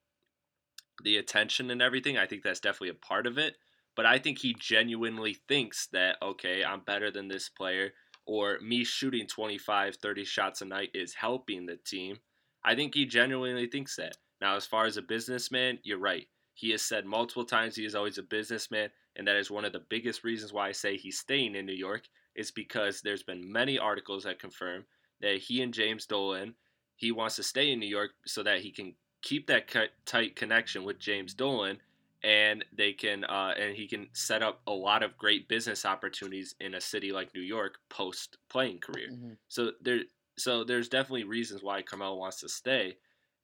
the 1.02 1.16
attention 1.16 1.70
and 1.70 1.82
everything. 1.82 2.16
I 2.18 2.26
think 2.26 2.42
that's 2.42 2.60
definitely 2.60 2.90
a 2.90 3.06
part 3.06 3.26
of 3.26 3.38
it, 3.38 3.56
but 3.96 4.07
I 4.07 4.18
think 4.18 4.38
he 4.38 4.54
genuinely 4.59 5.37
thinks 5.48 5.88
that 5.92 6.16
okay, 6.22 6.64
I'm 6.64 6.80
better 6.80 7.11
than 7.11 7.28
this 7.28 7.48
player 7.48 7.92
or 8.26 8.59
me 8.61 8.85
shooting 8.85 9.26
25, 9.26 9.96
30 9.96 10.24
shots 10.24 10.62
a 10.62 10.64
night 10.64 10.90
is 10.94 11.14
helping 11.14 11.66
the 11.66 11.76
team. 11.76 12.18
I 12.64 12.74
think 12.74 12.94
he 12.94 13.04
genuinely 13.04 13.66
thinks 13.66 13.96
that. 13.96 14.16
Now, 14.40 14.57
as 14.57 14.64
far 14.64 14.87
as 14.87 14.96
a 14.96 15.02
businessman, 15.02 15.78
you're 15.83 15.98
right. 15.98 16.26
He 16.54 16.70
has 16.70 16.83
said 16.83 17.04
multiple 17.04 17.44
times 17.44 17.76
he 17.76 17.85
is 17.85 17.94
always 17.94 18.16
a 18.16 18.22
businessman 18.22 18.90
and 19.16 19.26
that 19.28 19.37
is 19.37 19.50
one 19.50 19.64
of 19.64 19.72
the 19.72 19.85
biggest 19.88 20.24
reasons 20.24 20.52
why 20.52 20.68
I 20.68 20.72
say 20.72 20.96
he's 20.96 21.18
staying 21.18 21.54
in 21.54 21.66
New 21.66 21.74
York 21.74 22.02
is 22.35 22.50
because 22.50 23.00
there's 23.00 23.22
been 23.22 23.52
many 23.52 23.78
articles 23.78 24.24
that 24.24 24.38
confirm 24.38 24.85
that 25.20 25.38
he 25.38 25.62
and 25.62 25.74
James 25.74 26.07
Dolan 26.07 26.54
he 26.96 27.12
wants 27.12 27.37
to 27.37 27.42
stay 27.42 27.72
in 27.72 27.80
New 27.80 27.88
York 27.88 28.12
so 28.24 28.42
that 28.42 28.61
he 28.61 28.70
can 28.70 28.94
keep 29.22 29.46
that 29.48 29.72
tight 30.04 30.37
connection 30.37 30.85
with 30.85 30.98
James 30.98 31.35
Dolan 31.35 31.78
and 32.24 32.64
they 32.72 32.92
can 32.92 33.22
uh, 33.24 33.52
and 33.58 33.76
he 33.76 33.87
can 33.87 34.08
set 34.14 34.42
up 34.42 34.62
a 34.66 34.72
lot 34.72 35.02
of 35.02 35.16
great 35.18 35.46
business 35.46 35.84
opportunities 35.84 36.54
in 36.58 36.74
a 36.74 36.80
city 36.80 37.12
like 37.12 37.34
New 37.34 37.42
York 37.42 37.76
post 37.90 38.38
playing 38.48 38.78
career. 38.78 39.10
Mm-hmm. 39.12 39.32
So 39.48 39.72
there 39.82 40.00
so 40.38 40.64
there's 40.64 40.88
definitely 40.88 41.24
reasons 41.24 41.62
why 41.62 41.82
Carmelo 41.82 42.16
wants 42.16 42.40
to 42.40 42.48
stay 42.48 42.96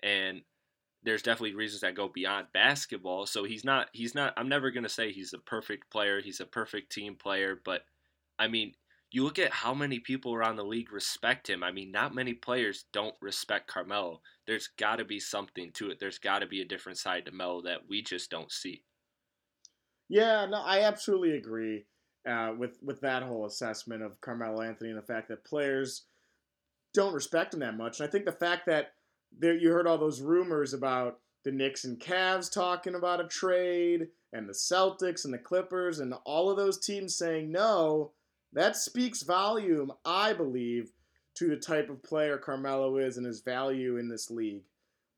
and 0.02 0.40
there's 1.02 1.22
definitely 1.22 1.54
reasons 1.54 1.80
that 1.82 1.94
go 1.94 2.08
beyond 2.08 2.46
basketball. 2.52 3.26
So 3.26 3.44
he's 3.44 3.64
not 3.64 3.88
he's 3.92 4.14
not 4.14 4.32
I'm 4.36 4.48
never 4.48 4.70
going 4.70 4.84
to 4.84 4.88
say 4.88 5.12
he's 5.12 5.34
a 5.34 5.38
perfect 5.38 5.90
player, 5.90 6.20
he's 6.20 6.40
a 6.40 6.46
perfect 6.46 6.90
team 6.90 7.16
player, 7.16 7.60
but 7.62 7.82
I 8.38 8.48
mean, 8.48 8.72
you 9.10 9.24
look 9.24 9.38
at 9.38 9.52
how 9.52 9.74
many 9.74 9.98
people 9.98 10.34
around 10.34 10.56
the 10.56 10.64
league 10.64 10.92
respect 10.92 11.48
him. 11.50 11.64
I 11.64 11.72
mean, 11.72 11.90
not 11.90 12.14
many 12.14 12.32
players 12.32 12.84
don't 12.92 13.14
respect 13.20 13.66
Carmelo. 13.66 14.20
There's 14.46 14.68
got 14.78 14.96
to 14.96 15.04
be 15.04 15.18
something 15.18 15.72
to 15.72 15.90
it. 15.90 15.98
There's 15.98 16.18
got 16.18 16.40
to 16.40 16.46
be 16.46 16.60
a 16.60 16.66
different 16.66 16.98
side 16.98 17.26
to 17.26 17.32
Melo 17.32 17.62
that 17.62 17.88
we 17.88 18.02
just 18.02 18.30
don't 18.30 18.52
see. 18.52 18.84
Yeah, 20.08 20.46
no, 20.46 20.62
I 20.62 20.82
absolutely 20.82 21.36
agree 21.36 21.86
uh, 22.28 22.52
with 22.56 22.78
with 22.82 23.00
that 23.00 23.22
whole 23.22 23.46
assessment 23.46 24.02
of 24.02 24.20
Carmelo 24.20 24.62
Anthony 24.62 24.90
and 24.90 24.98
the 24.98 25.02
fact 25.02 25.28
that 25.28 25.44
players 25.44 26.04
don't 26.94 27.14
respect 27.14 27.54
him 27.54 27.60
that 27.60 27.76
much. 27.76 28.00
And 28.00 28.08
I 28.08 28.10
think 28.10 28.24
the 28.24 28.32
fact 28.32 28.66
that 28.66 28.92
there 29.36 29.56
you 29.56 29.70
heard 29.70 29.86
all 29.86 29.98
those 29.98 30.20
rumors 30.20 30.74
about 30.74 31.20
the 31.44 31.52
Knicks 31.52 31.84
and 31.84 31.98
Cavs 31.98 32.52
talking 32.52 32.94
about 32.94 33.20
a 33.20 33.28
trade, 33.28 34.08
and 34.32 34.48
the 34.48 34.52
Celtics 34.52 35.24
and 35.24 35.32
the 35.32 35.38
Clippers, 35.38 36.00
and 36.00 36.14
all 36.24 36.50
of 36.50 36.56
those 36.56 36.78
teams 36.78 37.16
saying 37.16 37.50
no. 37.50 38.12
That 38.52 38.76
speaks 38.76 39.22
volume, 39.22 39.92
I 40.04 40.32
believe, 40.32 40.92
to 41.36 41.48
the 41.48 41.56
type 41.56 41.88
of 41.88 42.02
player 42.02 42.36
Carmelo 42.36 42.96
is 42.96 43.16
and 43.16 43.26
his 43.26 43.40
value 43.40 43.96
in 43.96 44.08
this 44.08 44.30
league. 44.30 44.64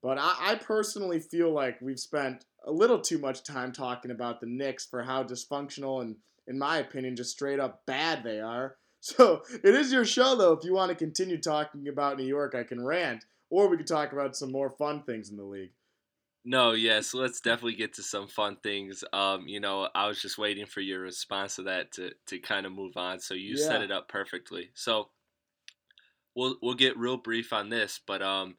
But 0.03 0.19
I, 0.19 0.35
I 0.41 0.55
personally 0.57 1.21
feel 1.21 1.53
like 1.53 1.81
we've 1.81 1.99
spent 1.99 2.45
a 2.67 2.73
little 2.73 3.01
too 3.01 3.19
much 3.19 3.45
time 3.45 3.73
talking 3.73 4.11
about 4.11 4.41
the 4.41 4.47
Knicks 4.47 4.85
for 4.87 5.03
how 5.03 5.23
dysfunctional 5.23 6.03
and, 6.03 6.17
in 6.47 6.59
my 6.59 6.79
opinion, 6.79 7.17
just 7.17 7.33
straight 7.33 7.61
up 7.61 7.83
bad 7.87 8.23
they 8.23 8.41
are. 8.41 8.77
So 9.05 9.43
it 9.65 9.75
is 9.75 9.93
your 9.93 10.05
show, 10.05 10.37
though. 10.37 10.53
If 10.53 10.63
you 10.63 10.75
want 10.75 10.91
to 10.91 10.95
continue 10.95 11.37
talking 11.37 11.89
about 11.89 12.19
New 12.19 12.25
York, 12.25 12.55
I 12.55 12.63
can 12.63 12.81
rant 12.81 13.25
or 13.51 13.69
we 13.69 13.77
could 13.77 13.87
talk 13.89 14.13
about 14.13 14.37
some 14.37 14.51
more 14.51 14.71
fun 14.71 15.03
things 15.03 15.29
in 15.29 15.37
the 15.37 15.43
league. 15.43 15.73
No, 16.45 16.73
yes, 16.73 17.15
let's 17.15 17.41
definitely 17.41 17.77
get 17.77 17.95
to 17.95 18.03
some 18.03 18.27
fun 18.27 18.57
things. 18.63 19.05
Um, 19.13 19.47
you 19.47 19.61
know, 19.61 19.89
I 19.95 20.09
was 20.09 20.21
just 20.21 20.39
waiting 20.39 20.67
for 20.67 20.81
your 20.81 21.01
response 21.01 21.57
to 21.57 21.63
that 21.65 21.93
to 21.93 22.13
to 22.27 22.39
kind 22.41 22.67
of 22.67 22.73
move 22.73 22.97
on. 22.97 23.21
So 23.21 23.35
you 23.35 23.57
yeah. 23.57 23.67
set 23.67 23.83
it 23.83 23.93
up 23.93 24.09
perfectly. 24.09 24.71
So 24.75 25.11
we'll 26.35 26.57
we'll 26.61 26.75
get 26.75 26.99
real 26.99 27.17
brief 27.17 27.53
on 27.53 27.69
this, 27.69 28.01
but 28.05 28.23
um, 28.23 28.57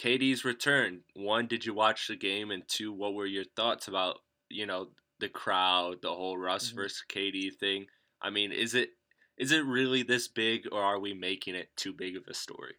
KD's 0.00 0.44
return. 0.44 1.00
One, 1.14 1.46
did 1.46 1.66
you 1.66 1.74
watch 1.74 2.08
the 2.08 2.16
game? 2.16 2.50
And 2.50 2.62
two, 2.66 2.92
what 2.92 3.14
were 3.14 3.26
your 3.26 3.44
thoughts 3.56 3.88
about 3.88 4.20
you 4.48 4.64
know 4.64 4.88
the 5.20 5.28
crowd, 5.28 6.00
the 6.00 6.08
whole 6.08 6.38
Russ 6.38 6.68
mm-hmm. 6.68 6.76
versus 6.76 7.04
KD 7.12 7.54
thing? 7.54 7.86
I 8.22 8.30
mean, 8.30 8.52
is 8.52 8.74
it 8.74 8.90
is 9.36 9.52
it 9.52 9.64
really 9.64 10.02
this 10.02 10.28
big, 10.28 10.66
or 10.72 10.82
are 10.82 10.98
we 10.98 11.12
making 11.12 11.54
it 11.54 11.68
too 11.76 11.92
big 11.92 12.16
of 12.16 12.24
a 12.28 12.34
story? 12.34 12.74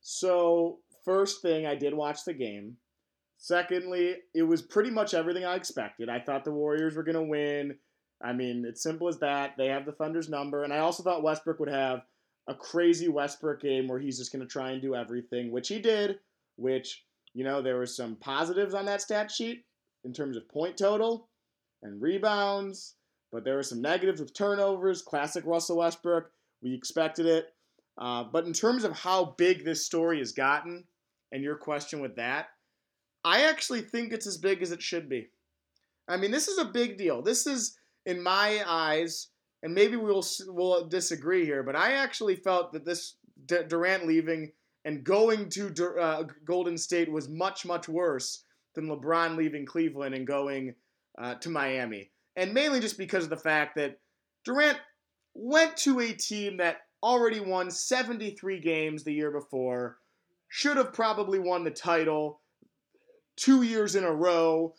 So, 0.00 0.78
first 1.04 1.42
thing, 1.42 1.66
I 1.66 1.74
did 1.74 1.94
watch 1.94 2.24
the 2.24 2.34
game. 2.34 2.76
Secondly, 3.42 4.18
it 4.34 4.44
was 4.44 4.62
pretty 4.62 4.88
much 4.88 5.14
everything 5.14 5.44
I 5.44 5.56
expected. 5.56 6.08
I 6.08 6.20
thought 6.20 6.44
the 6.44 6.52
Warriors 6.52 6.94
were 6.94 7.02
going 7.02 7.16
to 7.16 7.22
win. 7.22 7.74
I 8.22 8.32
mean, 8.32 8.64
it's 8.64 8.84
simple 8.84 9.08
as 9.08 9.18
that. 9.18 9.54
They 9.58 9.66
have 9.66 9.84
the 9.84 9.90
Thunder's 9.90 10.28
number. 10.28 10.62
And 10.62 10.72
I 10.72 10.78
also 10.78 11.02
thought 11.02 11.24
Westbrook 11.24 11.58
would 11.58 11.68
have 11.68 12.02
a 12.46 12.54
crazy 12.54 13.08
Westbrook 13.08 13.60
game 13.60 13.88
where 13.88 13.98
he's 13.98 14.16
just 14.16 14.30
going 14.30 14.46
to 14.46 14.48
try 14.48 14.70
and 14.70 14.80
do 14.80 14.94
everything, 14.94 15.50
which 15.50 15.66
he 15.66 15.80
did, 15.80 16.20
which, 16.54 17.02
you 17.34 17.42
know, 17.42 17.60
there 17.60 17.78
were 17.78 17.84
some 17.84 18.14
positives 18.14 18.74
on 18.74 18.84
that 18.84 19.02
stat 19.02 19.28
sheet 19.28 19.64
in 20.04 20.12
terms 20.12 20.36
of 20.36 20.48
point 20.48 20.76
total 20.76 21.28
and 21.82 22.00
rebounds, 22.00 22.94
but 23.32 23.42
there 23.42 23.56
were 23.56 23.64
some 23.64 23.82
negatives 23.82 24.20
with 24.20 24.34
turnovers. 24.34 25.02
Classic 25.02 25.44
Russell 25.44 25.78
Westbrook. 25.78 26.30
We 26.62 26.74
expected 26.74 27.26
it. 27.26 27.46
Uh, 27.98 28.22
but 28.22 28.44
in 28.46 28.52
terms 28.52 28.84
of 28.84 28.96
how 28.96 29.34
big 29.36 29.64
this 29.64 29.84
story 29.84 30.20
has 30.20 30.30
gotten, 30.30 30.84
and 31.32 31.42
your 31.42 31.56
question 31.56 32.00
with 32.00 32.14
that, 32.14 32.46
I 33.24 33.42
actually 33.44 33.82
think 33.82 34.12
it's 34.12 34.26
as 34.26 34.38
big 34.38 34.62
as 34.62 34.72
it 34.72 34.82
should 34.82 35.08
be. 35.08 35.28
I 36.08 36.16
mean, 36.16 36.30
this 36.30 36.48
is 36.48 36.58
a 36.58 36.64
big 36.64 36.98
deal. 36.98 37.22
This 37.22 37.46
is, 37.46 37.78
in 38.06 38.22
my 38.22 38.62
eyes, 38.66 39.28
and 39.62 39.74
maybe 39.74 39.96
we'll 39.96 40.24
we'll 40.48 40.88
disagree 40.88 41.44
here, 41.44 41.62
but 41.62 41.76
I 41.76 41.92
actually 41.92 42.36
felt 42.36 42.72
that 42.72 42.84
this 42.84 43.16
Durant 43.46 44.06
leaving 44.06 44.52
and 44.84 45.04
going 45.04 45.48
to 45.50 45.72
uh, 46.00 46.24
Golden 46.44 46.76
State 46.76 47.10
was 47.10 47.28
much 47.28 47.64
much 47.64 47.88
worse 47.88 48.44
than 48.74 48.88
LeBron 48.88 49.36
leaving 49.36 49.64
Cleveland 49.64 50.14
and 50.14 50.26
going 50.26 50.74
uh, 51.18 51.34
to 51.36 51.48
Miami, 51.48 52.10
and 52.36 52.52
mainly 52.52 52.80
just 52.80 52.98
because 52.98 53.24
of 53.24 53.30
the 53.30 53.36
fact 53.36 53.76
that 53.76 53.98
Durant 54.44 54.78
went 55.34 55.76
to 55.78 56.00
a 56.00 56.12
team 56.12 56.56
that 56.56 56.78
already 57.02 57.40
won 57.40 57.70
73 57.70 58.60
games 58.60 59.02
the 59.02 59.12
year 59.12 59.30
before, 59.30 59.98
should 60.48 60.76
have 60.76 60.92
probably 60.92 61.38
won 61.38 61.64
the 61.64 61.70
title 61.70 62.41
two 63.42 63.62
years 63.62 63.96
in 63.96 64.04
a 64.04 64.12
row, 64.12 64.74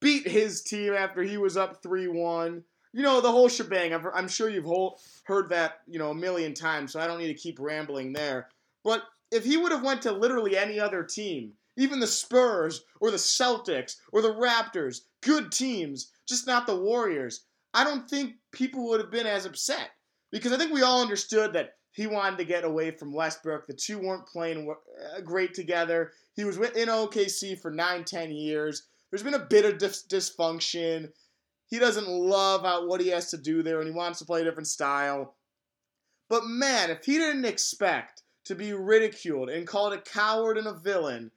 beat 0.00 0.26
his 0.26 0.62
team 0.62 0.92
after 0.92 1.22
he 1.22 1.38
was 1.38 1.56
up 1.56 1.82
3 1.82 2.08
1. 2.08 2.62
You 2.94 3.02
know, 3.02 3.20
the 3.20 3.30
whole 3.30 3.48
shebang. 3.48 3.94
i 3.94 4.18
am 4.18 4.28
sure 4.28 4.50
you've 4.50 4.64
whole, 4.64 5.00
heard 5.24 5.48
that, 5.50 5.80
you 5.86 5.98
know, 5.98 6.10
a 6.10 6.14
million 6.14 6.52
times, 6.52 6.92
so 6.92 7.00
I 7.00 7.06
don't 7.06 7.18
need 7.18 7.32
to 7.32 7.34
keep 7.34 7.58
rambling 7.58 8.12
there. 8.12 8.48
But 8.84 9.04
if 9.30 9.44
he 9.44 9.56
would 9.56 9.72
have 9.72 9.84
went 9.84 10.02
to 10.02 10.12
literally 10.12 10.56
any 10.56 10.78
other 10.78 11.02
team 11.02 11.52
Even 11.78 12.00
the 12.00 12.06
Spurs 12.06 12.84
or 13.00 13.10
the 13.10 13.16
Celtics 13.16 13.96
or 14.12 14.20
the 14.20 14.34
Raptors, 14.34 15.02
good 15.22 15.50
teams, 15.50 16.12
just 16.28 16.46
not 16.46 16.66
the 16.66 16.76
Warriors. 16.76 17.46
I 17.72 17.84
don't 17.84 18.08
think 18.10 18.34
people 18.52 18.88
would 18.88 19.00
have 19.00 19.10
been 19.10 19.26
as 19.26 19.46
upset 19.46 19.90
because 20.30 20.52
I 20.52 20.58
think 20.58 20.72
we 20.72 20.82
all 20.82 21.00
understood 21.00 21.54
that 21.54 21.76
he 21.92 22.06
wanted 22.06 22.38
to 22.38 22.44
get 22.44 22.64
away 22.64 22.90
from 22.90 23.14
Westbrook. 23.14 23.66
The 23.66 23.74
two 23.74 23.98
weren't 23.98 24.26
playing 24.26 24.68
uh, 24.70 25.20
great 25.20 25.54
together. 25.54 26.12
He 26.34 26.44
was 26.44 26.56
in 26.56 26.88
OKC 26.88 27.60
for 27.60 27.70
nine, 27.70 28.04
ten 28.04 28.30
years. 28.30 28.84
There's 29.10 29.22
been 29.22 29.34
a 29.34 29.38
bit 29.38 29.64
of 29.64 29.78
dis- 29.78 30.06
dysfunction. 30.06 31.10
He 31.66 31.78
doesn't 31.78 32.08
love 32.08 32.64
out 32.64 32.88
what 32.88 33.00
he 33.00 33.08
has 33.08 33.30
to 33.30 33.38
do 33.38 33.62
there, 33.62 33.80
and 33.80 33.88
he 33.88 33.94
wants 33.94 34.18
to 34.18 34.24
play 34.24 34.40
a 34.40 34.44
different 34.44 34.68
style. 34.68 35.36
But 36.28 36.46
man, 36.46 36.90
if 36.90 37.04
he 37.04 37.18
didn't 37.18 37.44
expect 37.44 38.22
to 38.46 38.54
be 38.54 38.72
ridiculed 38.72 39.50
and 39.50 39.66
called 39.66 39.92
a 39.92 40.00
coward 40.00 40.56
and 40.56 40.66
a 40.66 40.72
villain 40.72 41.30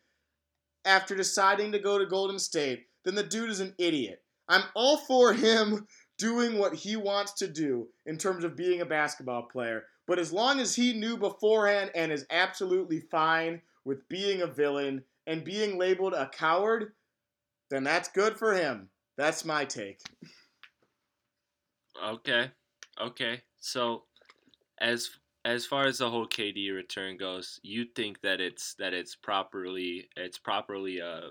after 0.86 1.16
deciding 1.16 1.72
to 1.74 1.80
go 1.80 1.98
to 1.98 2.06
Golden 2.06 2.40
State, 2.40 2.86
then 3.04 3.16
the 3.16 3.24
dude 3.24 3.50
is 3.50 3.60
an 3.60 3.76
idiot. 3.78 4.24
I'm 4.48 4.64
all 4.74 4.98
for 4.98 5.34
him 5.34 5.88
doing 6.18 6.58
what 6.58 6.74
he 6.74 6.96
wants 6.96 7.34
to 7.34 7.48
do 7.48 7.90
in 8.06 8.18
terms 8.18 8.46
of 8.46 8.56
being 8.56 8.82
a 8.82 8.86
basketball 8.86 9.44
player. 9.44 9.84
But 10.08 10.20
as 10.20 10.32
long 10.32 10.60
as 10.60 10.76
he 10.76 10.94
knew 10.94 11.18
beforehand 11.18 11.92
and 11.94 12.12
is 12.12 12.26
absolutely 12.30 13.02
fine 13.02 13.62
with 13.86 14.08
being 14.10 14.42
a 14.42 14.48
villain 14.48 15.04
and 15.28 15.44
being 15.44 15.78
labeled 15.78 16.14
a 16.14 16.28
coward, 16.28 16.94
then 17.70 17.84
that's 17.84 18.10
good 18.10 18.38
for 18.38 18.54
him. 18.54 18.90
That's 19.18 19.46
my 19.46 19.66
take. 19.66 20.00
Okay. 22.04 22.52
Okay. 23.02 23.42
So 23.60 24.04
as 24.80 25.10
as 25.46 25.66
far 25.66 25.86
as 25.86 26.00
the 26.00 26.10
whole 26.10 26.28
KD 26.28 26.74
return 26.74 27.18
goes, 27.18 27.60
you 27.64 27.86
think 27.96 28.20
that 28.22 28.42
it's 28.42 28.74
that 28.76 28.94
it's 28.94 29.16
properly 29.16 30.10
it's 30.18 30.38
properly 30.38 31.02
uh 31.02 31.30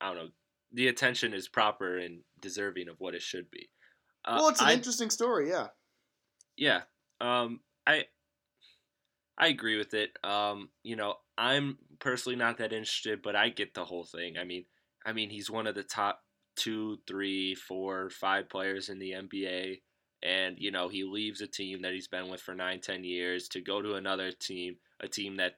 I 0.00 0.06
don't 0.08 0.16
know 0.16 0.28
the 0.72 0.88
attention 0.88 1.34
is 1.34 1.48
proper 1.48 1.98
and 1.98 2.20
deserving 2.40 2.88
of 2.88 2.96
what 2.98 3.14
it 3.14 3.22
should 3.22 3.50
be. 3.50 3.68
Uh, 4.24 4.36
well, 4.38 4.48
it's 4.48 4.60
an 4.60 4.68
I, 4.68 4.72
interesting 4.72 5.10
story, 5.10 5.50
yeah. 5.50 5.68
Yeah. 6.56 6.82
Um 7.20 7.60
I 7.86 8.06
I 9.38 9.48
agree 9.48 9.76
with 9.76 9.94
it. 9.94 10.10
Um, 10.24 10.70
you 10.82 10.96
know, 10.96 11.14
I'm 11.36 11.78
personally 11.98 12.36
not 12.36 12.58
that 12.58 12.72
interested, 12.72 13.20
but 13.22 13.36
I 13.36 13.50
get 13.50 13.74
the 13.74 13.84
whole 13.84 14.04
thing. 14.04 14.38
I 14.38 14.44
mean, 14.44 14.64
I 15.04 15.12
mean, 15.12 15.30
he's 15.30 15.50
one 15.50 15.66
of 15.66 15.74
the 15.74 15.82
top 15.82 16.22
two, 16.56 16.98
three, 17.06 17.54
four, 17.54 18.10
five 18.10 18.48
players 18.48 18.88
in 18.88 18.98
the 18.98 19.12
NBA 19.12 19.80
and 20.22 20.56
you 20.58 20.70
know 20.70 20.88
he 20.88 21.04
leaves 21.04 21.40
a 21.40 21.46
team 21.46 21.82
that 21.82 21.92
he's 21.92 22.08
been 22.08 22.28
with 22.28 22.40
for 22.40 22.54
nine, 22.54 22.80
ten 22.80 23.04
years 23.04 23.48
to 23.48 23.60
go 23.60 23.82
to 23.82 23.94
another 23.94 24.32
team, 24.32 24.76
a 25.00 25.08
team 25.08 25.36
that 25.36 25.54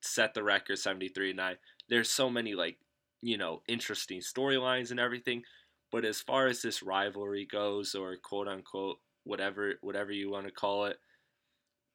set 0.00 0.34
the 0.34 0.42
record 0.42 0.78
73 0.78 1.32
9. 1.32 1.56
There's 1.88 2.10
so 2.10 2.28
many 2.30 2.54
like 2.54 2.78
you 3.20 3.36
know 3.36 3.62
interesting 3.68 4.20
storylines 4.20 4.90
and 4.90 5.00
everything, 5.00 5.42
but 5.90 6.04
as 6.04 6.20
far 6.20 6.46
as 6.46 6.62
this 6.62 6.82
rivalry 6.82 7.46
goes, 7.50 7.94
or 7.94 8.16
quote 8.16 8.48
unquote 8.48 8.98
whatever 9.24 9.74
whatever 9.80 10.12
you 10.12 10.30
want 10.30 10.46
to 10.46 10.52
call 10.52 10.86
it, 10.86 10.98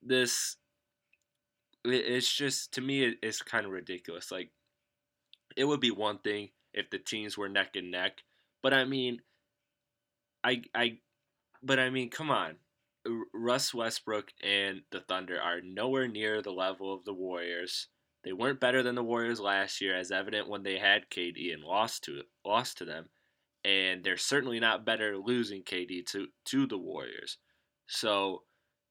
this 0.01 0.57
it's 1.87 2.31
just 2.31 2.73
to 2.73 2.81
me 2.81 3.15
it's 3.21 3.41
kind 3.41 3.65
of 3.65 3.71
ridiculous. 3.71 4.31
Like 4.31 4.51
it 5.55 5.65
would 5.65 5.79
be 5.79 5.91
one 5.91 6.19
thing 6.19 6.49
if 6.73 6.89
the 6.89 6.99
teams 6.99 7.37
were 7.37 7.49
neck 7.49 7.75
and 7.75 7.91
neck, 7.91 8.23
but 8.61 8.73
I 8.73 8.85
mean, 8.85 9.21
I 10.43 10.63
I 10.75 10.99
but 11.63 11.79
I 11.79 11.89
mean, 11.89 12.09
come 12.09 12.29
on. 12.29 12.55
Russ 13.33 13.73
Westbrook 13.73 14.31
and 14.43 14.81
the 14.91 14.99
Thunder 14.99 15.39
are 15.41 15.61
nowhere 15.61 16.07
near 16.07 16.41
the 16.41 16.51
level 16.51 16.93
of 16.93 17.05
the 17.05 17.13
Warriors. 17.13 17.87
They 18.23 18.33
weren't 18.33 18.59
better 18.59 18.83
than 18.83 18.95
the 18.95 19.03
Warriors 19.03 19.39
last 19.39 19.79
year, 19.79 19.95
as 19.95 20.11
evident 20.11 20.49
when 20.49 20.63
they 20.63 20.77
had 20.77 21.09
KD 21.09 21.53
and 21.53 21.63
lost 21.63 22.03
to 22.05 22.23
lost 22.45 22.77
to 22.79 22.85
them, 22.85 23.09
and 23.63 24.03
they're 24.03 24.17
certainly 24.17 24.59
not 24.59 24.85
better 24.85 25.17
losing 25.17 25.63
KD 25.63 26.05
to 26.07 26.27
to 26.45 26.67
the 26.67 26.77
Warriors. 26.77 27.37
So, 27.87 28.43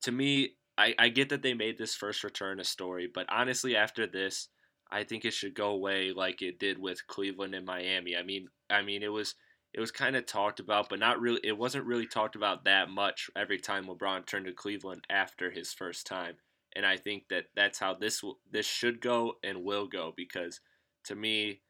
to 0.03 0.13
me, 0.13 0.57
I, 0.79 0.95
I 0.99 1.09
get 1.09 1.31
that 1.31 1.43
they 1.43 1.55
made 1.55 1.79
this 1.79 1.95
first 1.95 2.23
return 2.23 2.61
a 2.61 2.65
story, 2.65 3.09
but 3.13 3.27
honestly, 3.29 3.77
after 3.77 4.07
this, 4.07 4.49
I 4.91 5.05
think 5.05 5.25
it 5.25 5.33
should 5.33 5.55
go 5.55 5.71
away 5.71 6.13
like 6.13 6.43
it 6.43 6.59
did 6.59 6.79
with 6.79 7.07
Cleveland 7.07 7.55
and 7.55 7.67
Miami. 7.67 8.17
I 8.17 8.23
mean, 8.23 8.49
I 8.71 8.83
mean, 8.83 9.03
it 9.03 9.13
was 9.13 9.35
it 9.73 9.81
was 9.81 9.91
kind 9.91 10.17
of 10.17 10.27
talked 10.27 10.61
about, 10.61 10.89
but 10.89 10.99
not 10.99 11.21
really. 11.21 11.41
It 11.45 11.59
wasn't 11.59 11.87
really 11.87 12.07
talked 12.07 12.37
about 12.37 12.65
that 12.65 12.89
much 12.89 13.31
every 13.37 13.59
time 13.59 13.87
LeBron 13.87 14.27
turned 14.27 14.47
to 14.47 14.53
Cleveland 14.53 15.05
after 15.11 15.51
his 15.51 15.73
first 15.73 16.07
time. 16.07 16.37
And 16.75 16.87
I 16.87 16.97
think 16.97 17.29
that 17.31 17.47
that's 17.55 17.79
how 17.79 17.95
this 17.95 18.23
this 18.51 18.67
should 18.67 19.01
go 19.01 19.35
and 19.43 19.65
will 19.65 19.87
go 19.87 20.13
because 20.17 20.61
to 21.05 21.15
me, 21.15 21.61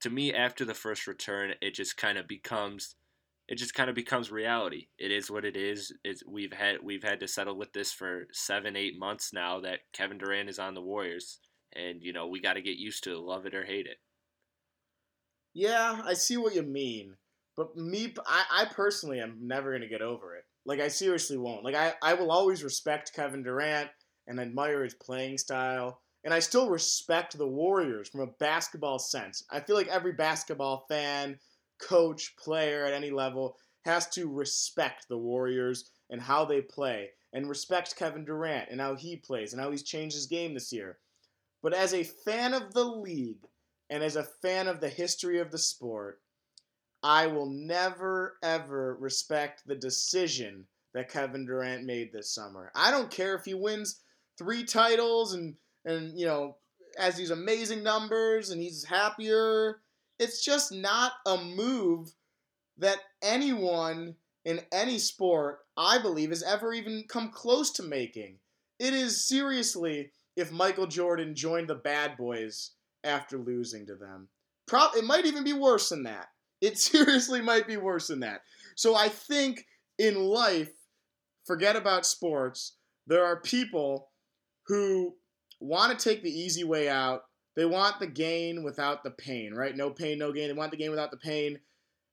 to 0.00 0.10
me 0.10 0.32
after 0.32 0.64
the 0.64 0.74
first 0.74 1.06
return, 1.06 1.54
it 1.60 1.74
just 1.74 1.96
kind 1.96 2.18
of 2.18 2.26
becomes 2.26 2.96
it 3.48 3.56
just 3.56 3.74
kind 3.74 3.90
of 3.90 3.96
becomes 3.96 4.30
reality. 4.30 4.86
It 4.98 5.10
is 5.10 5.30
what 5.30 5.44
it 5.44 5.56
is. 5.56 5.92
It's, 6.04 6.22
we've 6.26 6.52
had 6.52 6.76
we've 6.82 7.02
had 7.02 7.20
to 7.20 7.28
settle 7.28 7.56
with 7.56 7.72
this 7.72 7.92
for 7.92 8.26
seven, 8.32 8.76
eight 8.76 8.98
months 8.98 9.32
now 9.32 9.60
that 9.60 9.80
Kevin 9.92 10.18
Durant 10.18 10.48
is 10.48 10.58
on 10.58 10.74
the 10.74 10.80
Warriors, 10.80 11.40
and 11.74 12.02
you 12.02 12.12
know 12.12 12.26
we 12.26 12.40
got 12.40 12.54
to 12.54 12.62
get 12.62 12.76
used 12.76 13.04
to 13.04 13.12
it, 13.12 13.18
love 13.18 13.46
it 13.46 13.54
or 13.54 13.64
hate 13.64 13.86
it. 13.86 13.98
Yeah, 15.54 16.00
I 16.04 16.14
see 16.14 16.36
what 16.36 16.54
you 16.54 16.62
mean. 16.62 17.16
But 17.56 17.76
me, 17.76 18.14
I, 18.26 18.44
I 18.50 18.64
personally 18.64 19.20
am 19.20 19.36
never 19.42 19.78
to 19.78 19.86
get 19.86 20.00
over 20.00 20.36
it. 20.36 20.44
Like, 20.64 20.80
I 20.80 20.88
seriously 20.88 21.36
won't. 21.36 21.64
Like, 21.64 21.74
I, 21.74 21.92
I 22.02 22.14
will 22.14 22.30
always 22.30 22.64
respect 22.64 23.12
Kevin 23.14 23.42
Durant 23.42 23.90
and 24.26 24.40
admire 24.40 24.84
his 24.84 24.94
playing 24.94 25.38
style. 25.38 26.00
And 26.24 26.32
I 26.32 26.38
still 26.38 26.70
respect 26.70 27.36
the 27.36 27.48
Warriors 27.48 28.08
from 28.08 28.20
a 28.20 28.32
basketball 28.38 28.98
sense. 28.98 29.44
I 29.50 29.60
feel 29.60 29.76
like 29.76 29.88
every 29.88 30.12
basketball 30.12 30.86
fan, 30.88 31.38
coach, 31.82 32.36
player 32.36 32.84
at 32.86 32.94
any 32.94 33.10
level 33.10 33.56
has 33.84 34.08
to 34.10 34.28
respect 34.28 35.08
the 35.08 35.18
Warriors 35.18 35.90
and 36.10 36.20
how 36.20 36.44
they 36.44 36.60
play, 36.60 37.10
and 37.32 37.48
respect 37.48 37.96
Kevin 37.96 38.24
Durant 38.24 38.68
and 38.70 38.80
how 38.80 38.94
he 38.94 39.16
plays 39.16 39.52
and 39.52 39.60
how 39.60 39.70
he's 39.70 39.82
changed 39.82 40.14
his 40.14 40.26
game 40.26 40.54
this 40.54 40.72
year. 40.72 40.98
But 41.62 41.74
as 41.74 41.94
a 41.94 42.04
fan 42.04 42.54
of 42.54 42.74
the 42.74 42.84
league 42.84 43.46
and 43.90 44.02
as 44.02 44.16
a 44.16 44.24
fan 44.24 44.68
of 44.68 44.80
the 44.80 44.88
history 44.88 45.38
of 45.38 45.50
the 45.50 45.58
sport, 45.58 46.20
I 47.02 47.26
will 47.26 47.50
never, 47.50 48.36
ever 48.42 48.96
respect 49.00 49.66
the 49.66 49.74
decision 49.74 50.66
that 50.94 51.10
Kevin 51.10 51.46
Durant 51.46 51.84
made 51.84 52.12
this 52.12 52.30
summer. 52.30 52.70
I 52.74 52.90
don't 52.90 53.10
care 53.10 53.34
if 53.34 53.44
he 53.44 53.54
wins 53.54 54.00
three 54.38 54.64
titles 54.64 55.34
and, 55.34 55.54
and 55.84 56.18
you 56.18 56.26
know, 56.26 56.56
has 56.98 57.16
these 57.16 57.30
amazing 57.30 57.82
numbers 57.82 58.50
and 58.50 58.60
he's 58.60 58.84
happier. 58.84 59.80
It's 60.18 60.44
just 60.44 60.72
not 60.72 61.12
a 61.26 61.36
move 61.36 62.12
that 62.78 62.98
anyone 63.22 64.16
in 64.44 64.60
any 64.72 64.98
sport, 64.98 65.60
I 65.76 65.98
believe, 65.98 66.30
has 66.30 66.42
ever 66.42 66.72
even 66.72 67.04
come 67.08 67.30
close 67.30 67.70
to 67.72 67.82
making. 67.82 68.38
It 68.78 68.94
is 68.94 69.28
seriously 69.28 70.10
if 70.36 70.50
Michael 70.50 70.86
Jordan 70.86 71.34
joined 71.34 71.68
the 71.68 71.74
bad 71.74 72.16
boys 72.16 72.72
after 73.04 73.38
losing 73.38 73.86
to 73.86 73.94
them. 73.94 74.28
Pro- 74.66 74.92
it 74.96 75.04
might 75.04 75.26
even 75.26 75.44
be 75.44 75.52
worse 75.52 75.88
than 75.90 76.04
that. 76.04 76.28
It 76.60 76.78
seriously 76.78 77.40
might 77.40 77.66
be 77.66 77.76
worse 77.76 78.08
than 78.08 78.20
that. 78.20 78.42
So 78.76 78.94
I 78.94 79.08
think 79.08 79.66
in 79.98 80.16
life, 80.16 80.70
forget 81.44 81.76
about 81.76 82.06
sports, 82.06 82.76
there 83.06 83.24
are 83.24 83.40
people 83.40 84.10
who 84.66 85.14
want 85.60 85.96
to 85.96 86.08
take 86.08 86.22
the 86.22 86.30
easy 86.30 86.64
way 86.64 86.88
out. 86.88 87.22
They 87.54 87.64
want 87.64 88.00
the 88.00 88.06
gain 88.06 88.62
without 88.62 89.04
the 89.04 89.10
pain, 89.10 89.54
right? 89.54 89.76
No 89.76 89.90
pain, 89.90 90.18
no 90.18 90.32
gain. 90.32 90.48
They 90.48 90.54
want 90.54 90.70
the 90.70 90.76
gain 90.76 90.90
without 90.90 91.10
the 91.10 91.18
pain. 91.18 91.60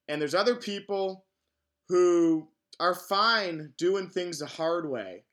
And 0.07 0.21
there's 0.21 0.35
other 0.35 0.55
people 0.55 1.25
who 1.87 2.49
are 2.79 2.95
fine 2.95 3.73
doing 3.77 4.09
things 4.09 4.39
the 4.39 4.45
hard 4.45 4.89
way. 4.89 5.23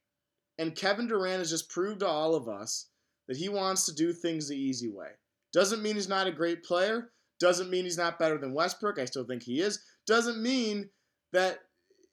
And 0.59 0.77
Kevin 0.77 1.09
Durant 1.09 1.41
has 1.41 1.51
just 1.51 1.71
proved 1.71 2.01
to 2.01 2.07
all 2.07 2.35
of 2.35 2.49
us 2.49 2.89
that 3.29 3.37
he 3.37 3.49
wants 3.49 3.85
to 3.87 3.95
do 3.95 4.13
things 4.13 4.49
the 4.49 4.57
easy 4.57 4.89
way. 4.89 5.11
Doesn't 5.53 5.83
mean 5.83 5.97
he's 5.97 6.09
not 6.09 6.27
a 6.27 6.33
great 6.33 6.63
player. 6.63 7.11
Doesn't 7.41 7.71
mean 7.71 7.85
he's 7.85 7.99
not 7.99 8.19
better 8.19 8.39
than 8.39 8.55
Westbrook. 8.55 8.99
I 8.99 9.05
still 9.05 9.25
think 9.25 9.43
he 9.43 9.61
is. 9.61 9.81
Doesn't 10.07 10.43
mean 10.43 10.89
that 11.33 11.59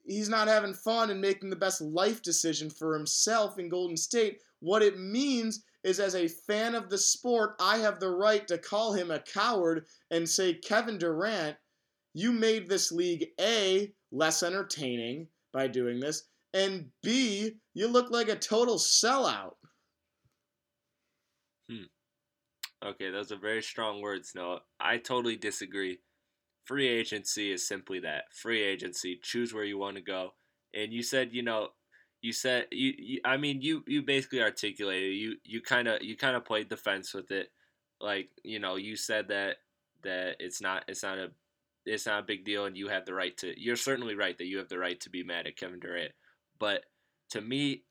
he's 0.04 0.28
not 0.28 0.48
having 0.48 0.74
fun 0.74 1.10
and 1.10 1.20
making 1.20 1.50
the 1.50 1.56
best 1.56 1.80
life 1.80 2.22
decision 2.22 2.68
for 2.68 2.94
himself 2.94 3.58
in 3.58 3.68
Golden 3.68 3.96
State. 3.96 4.38
What 4.60 4.82
it 4.82 4.98
means 4.98 5.64
is, 5.84 6.00
as 6.00 6.14
a 6.14 6.26
fan 6.26 6.74
of 6.74 6.88
the 6.88 6.98
sport, 6.98 7.56
I 7.60 7.76
have 7.78 8.00
the 8.00 8.10
right 8.10 8.46
to 8.48 8.58
call 8.58 8.92
him 8.92 9.10
a 9.10 9.20
coward 9.20 9.84
and 10.10 10.28
say, 10.28 10.54
Kevin 10.54 10.98
Durant, 10.98 11.56
you 12.14 12.32
made 12.32 12.68
this 12.68 12.90
league 12.90 13.26
A, 13.40 13.92
less 14.10 14.42
entertaining 14.42 15.28
by 15.52 15.68
doing 15.68 16.00
this, 16.00 16.24
and 16.54 16.86
B, 17.02 17.52
you 17.74 17.88
look 17.88 18.10
like 18.10 18.28
a 18.28 18.36
total 18.36 18.76
sellout. 18.76 19.54
Hmm. 21.68 21.84
Okay, 22.84 23.10
those 23.10 23.32
are 23.32 23.38
very 23.38 23.62
strong 23.62 24.00
words, 24.00 24.32
Noah. 24.34 24.60
I 24.78 24.98
totally 24.98 25.36
disagree. 25.36 25.98
Free 26.64 26.88
agency 26.88 27.52
is 27.52 27.66
simply 27.66 28.00
that 28.00 28.24
free 28.32 28.62
agency. 28.62 29.18
Choose 29.22 29.52
where 29.52 29.64
you 29.64 29.78
want 29.78 29.96
to 29.96 30.02
go. 30.02 30.30
And 30.72 30.92
you 30.92 31.02
said, 31.02 31.30
you 31.32 31.42
know, 31.42 31.68
you 32.24 32.32
said 32.32 32.68
you, 32.72 32.94
you 32.96 33.20
I 33.22 33.36
mean, 33.36 33.60
you 33.60 33.84
you 33.86 34.00
basically 34.00 34.40
articulated. 34.40 35.14
You 35.14 35.36
you 35.44 35.60
kind 35.60 35.86
of 35.86 36.02
you 36.02 36.16
kind 36.16 36.34
of 36.34 36.46
played 36.46 36.70
defense 36.70 37.12
with 37.12 37.30
it. 37.30 37.48
Like 38.00 38.30
you 38.42 38.58
know, 38.58 38.76
you 38.76 38.96
said 38.96 39.28
that 39.28 39.56
that 40.04 40.36
it's 40.40 40.62
not 40.62 40.84
it's 40.88 41.02
not 41.02 41.18
a 41.18 41.32
it's 41.84 42.06
not 42.06 42.20
a 42.20 42.26
big 42.26 42.46
deal 42.46 42.64
and 42.64 42.78
you 42.78 42.88
have 42.88 43.04
the 43.04 43.12
right 43.12 43.36
to 43.36 43.52
you're 43.60 43.76
certainly 43.76 44.14
right 44.14 44.38
that 44.38 44.46
you 44.46 44.56
have 44.56 44.70
the 44.70 44.78
right 44.78 44.98
to 45.00 45.10
be 45.10 45.22
mad 45.22 45.46
at 45.46 45.58
Kevin 45.58 45.80
Durant. 45.80 46.12
But 46.58 46.84
to 47.32 47.42
me, 47.42 47.82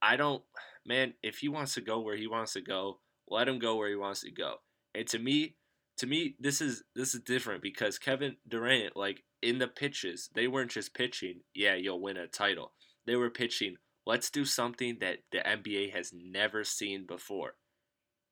I 0.00 0.14
don't 0.14 0.44
man, 0.86 1.14
if 1.24 1.38
he 1.38 1.48
wants 1.48 1.74
to 1.74 1.80
go 1.80 1.98
where 1.98 2.16
he 2.16 2.28
wants 2.28 2.52
to 2.52 2.60
go, 2.60 3.00
let 3.28 3.48
him 3.48 3.58
go 3.58 3.74
where 3.74 3.88
he 3.88 3.96
wants 3.96 4.20
to 4.20 4.30
go. 4.30 4.58
And 4.94 5.08
to 5.08 5.18
me, 5.18 5.56
to 5.96 6.06
me, 6.06 6.36
this 6.38 6.60
is 6.60 6.84
this 6.94 7.16
is 7.16 7.20
different 7.22 7.62
because 7.62 7.98
Kevin 7.98 8.36
Durant, 8.46 8.96
like 8.96 9.24
in 9.42 9.58
the 9.58 9.66
pitches, 9.66 10.30
they 10.36 10.46
weren't 10.46 10.70
just 10.70 10.94
pitching, 10.94 11.40
yeah, 11.52 11.74
you'll 11.74 12.00
win 12.00 12.16
a 12.16 12.28
title. 12.28 12.70
They 13.06 13.16
were 13.16 13.30
pitching, 13.30 13.76
let's 14.06 14.30
do 14.30 14.44
something 14.44 14.98
that 15.00 15.18
the 15.32 15.38
NBA 15.38 15.92
has 15.92 16.12
never 16.14 16.64
seen 16.64 17.06
before. 17.06 17.54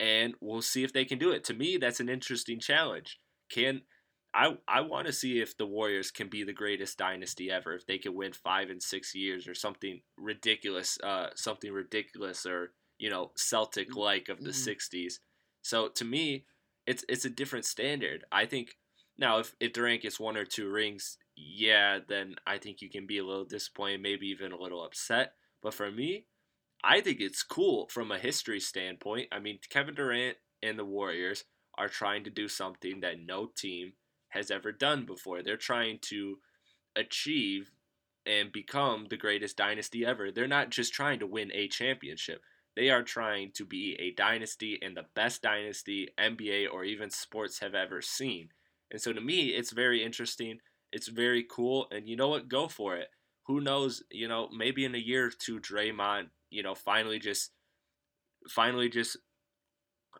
And 0.00 0.34
we'll 0.40 0.62
see 0.62 0.84
if 0.84 0.92
they 0.92 1.04
can 1.04 1.18
do 1.18 1.30
it. 1.30 1.44
To 1.44 1.54
me, 1.54 1.76
that's 1.76 2.00
an 2.00 2.08
interesting 2.08 2.58
challenge. 2.58 3.18
Can 3.50 3.82
I 4.34 4.56
I 4.66 4.80
want 4.80 5.06
to 5.06 5.12
see 5.12 5.40
if 5.40 5.56
the 5.56 5.66
Warriors 5.66 6.10
can 6.10 6.28
be 6.28 6.42
the 6.42 6.52
greatest 6.52 6.98
dynasty 6.98 7.50
ever, 7.50 7.74
if 7.74 7.86
they 7.86 7.98
can 7.98 8.14
win 8.14 8.32
five 8.32 8.68
and 8.68 8.82
six 8.82 9.14
years 9.14 9.46
or 9.46 9.54
something 9.54 10.00
ridiculous, 10.18 10.98
uh, 11.04 11.28
something 11.36 11.72
ridiculous 11.72 12.44
or 12.44 12.72
you 12.98 13.10
know 13.10 13.30
Celtic 13.36 13.94
like 13.94 14.28
of 14.28 14.42
the 14.42 14.50
mm-hmm. 14.50 14.70
'60s. 14.70 15.14
So 15.62 15.88
to 15.88 16.04
me, 16.04 16.46
it's 16.86 17.04
it's 17.08 17.24
a 17.24 17.30
different 17.30 17.64
standard. 17.64 18.24
I 18.32 18.46
think 18.46 18.76
now 19.16 19.38
if 19.38 19.54
if 19.60 19.72
Durant 19.72 20.02
gets 20.02 20.18
one 20.18 20.36
or 20.36 20.44
two 20.44 20.68
rings, 20.68 21.16
yeah, 21.36 21.98
then 22.06 22.36
I 22.46 22.58
think 22.58 22.80
you 22.80 22.90
can 22.90 23.06
be 23.06 23.18
a 23.18 23.24
little 23.24 23.44
disappointed, 23.44 24.02
maybe 24.02 24.28
even 24.28 24.52
a 24.52 24.60
little 24.60 24.84
upset. 24.84 25.32
But 25.62 25.74
for 25.74 25.90
me, 25.90 26.26
I 26.82 27.00
think 27.00 27.20
it's 27.20 27.42
cool 27.42 27.88
from 27.88 28.10
a 28.12 28.18
history 28.18 28.60
standpoint. 28.60 29.28
I 29.32 29.38
mean, 29.38 29.58
Kevin 29.70 29.94
Durant 29.94 30.36
and 30.62 30.78
the 30.78 30.84
Warriors 30.84 31.44
are 31.76 31.88
trying 31.88 32.24
to 32.24 32.30
do 32.30 32.48
something 32.48 33.00
that 33.00 33.20
no 33.20 33.46
team 33.46 33.94
has 34.28 34.50
ever 34.50 34.72
done 34.72 35.06
before. 35.06 35.42
They're 35.42 35.56
trying 35.56 35.98
to 36.02 36.38
achieve 36.94 37.70
and 38.26 38.52
become 38.52 39.06
the 39.08 39.16
greatest 39.16 39.56
dynasty 39.56 40.04
ever. 40.04 40.30
They're 40.30 40.46
not 40.46 40.70
just 40.70 40.94
trying 40.94 41.18
to 41.20 41.26
win 41.26 41.50
a 41.52 41.68
championship. 41.68 42.42
They 42.76 42.90
are 42.90 43.02
trying 43.02 43.52
to 43.54 43.64
be 43.64 43.96
a 44.00 44.12
dynasty 44.12 44.78
and 44.82 44.96
the 44.96 45.06
best 45.14 45.42
dynasty 45.42 46.08
NBA 46.18 46.66
or 46.72 46.84
even 46.84 47.10
sports 47.10 47.60
have 47.60 47.74
ever 47.74 48.02
seen. 48.02 48.48
And 48.90 49.00
so 49.00 49.12
to 49.12 49.20
me, 49.20 49.48
it's 49.48 49.72
very 49.72 50.02
interesting. 50.02 50.58
It's 50.94 51.08
very 51.08 51.44
cool. 51.50 51.86
And 51.90 52.08
you 52.08 52.16
know 52.16 52.28
what? 52.28 52.48
Go 52.48 52.68
for 52.68 52.96
it. 52.96 53.08
Who 53.46 53.60
knows? 53.60 54.02
You 54.10 54.28
know, 54.28 54.48
maybe 54.56 54.86
in 54.86 54.94
a 54.94 54.98
year 54.98 55.26
or 55.26 55.30
two, 55.30 55.60
Draymond, 55.60 56.28
you 56.50 56.62
know, 56.62 56.74
finally 56.74 57.18
just, 57.18 57.50
finally 58.48 58.88
just 58.88 59.18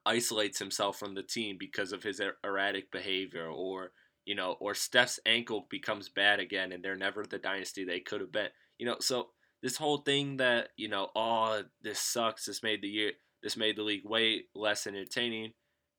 isolates 0.05 0.59
himself 0.59 0.99
from 0.99 1.15
the 1.15 1.23
team 1.23 1.57
because 1.59 1.93
of 1.93 2.03
his 2.03 2.21
er, 2.21 2.37
erratic 2.45 2.91
behavior 2.91 3.47
or 3.47 3.93
you 4.25 4.35
know, 4.35 4.57
or 4.61 4.75
Steph's 4.75 5.21
ankle 5.27 5.67
becomes 5.71 6.09
bad 6.09 6.41
again 6.41 6.73
and 6.73 6.83
they're 6.83 6.97
never 6.97 7.25
the 7.25 7.39
dynasty 7.39 7.85
they 7.85 8.01
could 8.01 8.21
have 8.21 8.33
been. 8.33 8.49
You 8.79 8.87
know, 8.87 8.97
so 9.01 9.29
this 9.63 9.77
whole 9.77 9.99
thing 9.99 10.39
that, 10.39 10.69
you 10.77 10.89
know, 10.89 11.11
oh, 11.15 11.63
this 11.83 11.99
sucks, 11.99 12.47
this 12.47 12.63
made 12.63 12.83
the 12.83 12.89
year 12.89 13.13
this 13.43 13.57
made 13.59 13.77
the 13.77 13.83
league 13.83 14.09
way 14.09 14.45
less 14.55 14.87
entertaining. 14.87 15.53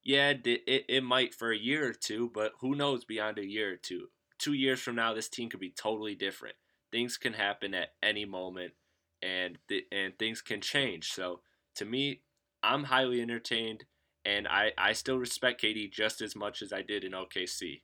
Yeah, 0.04 0.30
it, 0.30 0.46
it, 0.46 0.86
it 0.90 1.04
might 1.04 1.34
for 1.34 1.52
a 1.52 1.58
year 1.58 1.88
or 1.88 1.94
two, 1.94 2.32
but 2.34 2.54
who 2.62 2.76
knows 2.76 3.06
beyond 3.06 3.38
a 3.38 3.46
year 3.46 3.74
or 3.74 3.78
two. 3.78 4.08
Two 4.38 4.54
years 4.54 4.80
from 4.80 4.96
now, 4.96 5.14
this 5.14 5.30
team 5.30 5.50
could 5.50 5.60
be 5.60 5.72
totally 5.72 6.16
different. 6.16 6.56
Things 6.92 7.18
can 7.18 7.34
happen 7.34 7.74
at 7.74 7.94
any 8.04 8.26
moment, 8.26 8.74
and 9.22 9.58
th- 9.70 9.88
and 9.92 10.18
things 10.18 10.42
can 10.42 10.62
change. 10.62 11.12
So 11.12 11.42
to 11.76 11.86
me, 11.86 12.22
I'm 12.64 12.86
highly 12.86 13.22
entertained, 13.22 13.86
and 14.24 14.48
I, 14.48 14.72
I 14.78 14.94
still 14.94 15.18
respect 15.18 15.62
KD 15.62 15.92
just 15.92 16.22
as 16.22 16.36
much 16.36 16.62
as 16.62 16.74
I 16.74 16.82
did 16.82 17.04
in 17.04 17.12
OKC. 17.12 17.82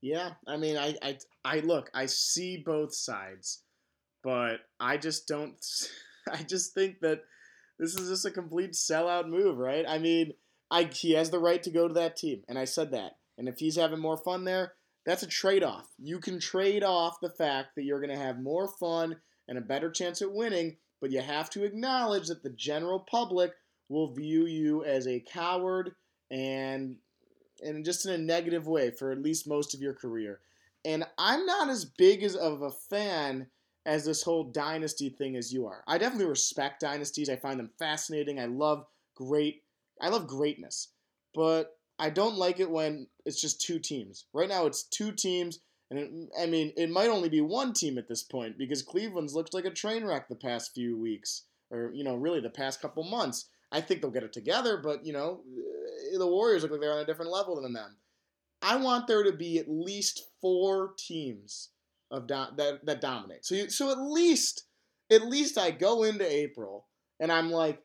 Yeah, 0.00 0.30
I 0.46 0.56
mean, 0.56 0.76
I, 0.76 0.96
I, 1.02 1.18
I 1.44 1.60
look, 1.60 1.90
I 1.92 2.06
see 2.06 2.62
both 2.64 2.94
sides, 2.94 3.62
but 4.22 4.60
I 4.78 4.96
just 4.96 5.26
don't. 5.26 5.64
I 6.32 6.42
just 6.42 6.74
think 6.74 7.00
that 7.00 7.22
this 7.78 7.94
is 7.94 8.08
just 8.08 8.26
a 8.26 8.30
complete 8.30 8.72
sellout 8.72 9.28
move, 9.28 9.58
right? 9.58 9.84
I 9.88 9.98
mean, 9.98 10.32
I 10.70 10.84
he 10.84 11.12
has 11.12 11.30
the 11.30 11.38
right 11.38 11.62
to 11.62 11.70
go 11.70 11.88
to 11.88 11.94
that 11.94 12.16
team, 12.16 12.42
and 12.48 12.58
I 12.58 12.64
said 12.64 12.92
that. 12.92 13.17
And 13.38 13.48
if 13.48 13.58
he's 13.58 13.76
having 13.76 14.00
more 14.00 14.16
fun 14.18 14.44
there, 14.44 14.74
that's 15.06 15.22
a 15.22 15.28
trade-off. 15.28 15.88
You 15.98 16.18
can 16.18 16.38
trade 16.38 16.84
off 16.84 17.20
the 17.20 17.30
fact 17.30 17.76
that 17.76 17.84
you're 17.84 18.00
going 18.00 18.14
to 18.14 18.22
have 18.22 18.42
more 18.42 18.68
fun 18.68 19.16
and 19.48 19.56
a 19.56 19.62
better 19.62 19.90
chance 19.90 20.20
at 20.20 20.32
winning, 20.32 20.76
but 21.00 21.10
you 21.10 21.20
have 21.22 21.48
to 21.50 21.64
acknowledge 21.64 22.28
that 22.28 22.42
the 22.42 22.50
general 22.50 23.00
public 23.00 23.52
will 23.88 24.12
view 24.12 24.46
you 24.46 24.84
as 24.84 25.06
a 25.06 25.20
coward 25.20 25.92
and 26.30 26.96
and 27.62 27.84
just 27.84 28.06
in 28.06 28.12
a 28.12 28.18
negative 28.18 28.68
way 28.68 28.90
for 28.90 29.10
at 29.10 29.22
least 29.22 29.48
most 29.48 29.74
of 29.74 29.80
your 29.80 29.94
career. 29.94 30.40
And 30.84 31.04
I'm 31.16 31.44
not 31.44 31.68
as 31.68 31.84
big 31.84 32.22
as 32.22 32.36
of 32.36 32.62
a 32.62 32.70
fan 32.70 33.48
as 33.84 34.04
this 34.04 34.22
whole 34.22 34.44
dynasty 34.44 35.08
thing 35.08 35.34
as 35.36 35.52
you 35.52 35.66
are. 35.66 35.82
I 35.88 35.98
definitely 35.98 36.26
respect 36.26 36.80
dynasties. 36.80 37.28
I 37.28 37.36
find 37.36 37.58
them 37.58 37.70
fascinating. 37.78 38.38
I 38.38 38.44
love 38.44 38.84
great 39.16 39.62
I 40.00 40.08
love 40.08 40.26
greatness. 40.26 40.88
But 41.34 41.77
I 41.98 42.10
don't 42.10 42.36
like 42.36 42.60
it 42.60 42.70
when 42.70 43.08
it's 43.24 43.40
just 43.40 43.60
two 43.60 43.78
teams. 43.78 44.26
Right 44.32 44.48
now 44.48 44.66
it's 44.66 44.84
two 44.84 45.12
teams 45.12 45.60
and 45.90 45.98
it, 45.98 46.10
I 46.38 46.46
mean, 46.46 46.72
it 46.76 46.90
might 46.90 47.08
only 47.08 47.28
be 47.28 47.40
one 47.40 47.72
team 47.72 47.98
at 47.98 48.08
this 48.08 48.22
point 48.22 48.58
because 48.58 48.82
Cleveland's 48.82 49.34
looked 49.34 49.54
like 49.54 49.64
a 49.64 49.70
train 49.70 50.04
wreck 50.04 50.28
the 50.28 50.34
past 50.34 50.74
few 50.74 50.98
weeks 50.98 51.44
or 51.70 51.92
you 51.94 52.04
know, 52.04 52.14
really 52.14 52.40
the 52.40 52.50
past 52.50 52.80
couple 52.80 53.04
months. 53.04 53.48
I 53.70 53.80
think 53.80 54.00
they'll 54.00 54.10
get 54.10 54.22
it 54.22 54.32
together, 54.32 54.78
but 54.78 55.04
you 55.04 55.12
know, 55.12 55.42
the 56.16 56.26
Warriors 56.26 56.62
look 56.62 56.72
like 56.72 56.80
they're 56.80 56.92
on 56.92 57.00
a 57.00 57.06
different 57.06 57.30
level 57.30 57.60
than 57.60 57.72
them. 57.72 57.96
I 58.62 58.76
want 58.76 59.06
there 59.06 59.22
to 59.22 59.32
be 59.32 59.58
at 59.58 59.68
least 59.68 60.24
four 60.40 60.94
teams 60.98 61.70
of 62.10 62.26
do- 62.26 62.46
that 62.56 62.84
that 62.84 63.00
dominate. 63.00 63.44
So 63.44 63.54
you, 63.54 63.70
so 63.70 63.90
at 63.90 63.98
least 63.98 64.64
at 65.10 65.22
least 65.22 65.58
I 65.58 65.70
go 65.70 66.02
into 66.02 66.30
April 66.30 66.86
and 67.20 67.30
I'm 67.32 67.50
like, 67.50 67.82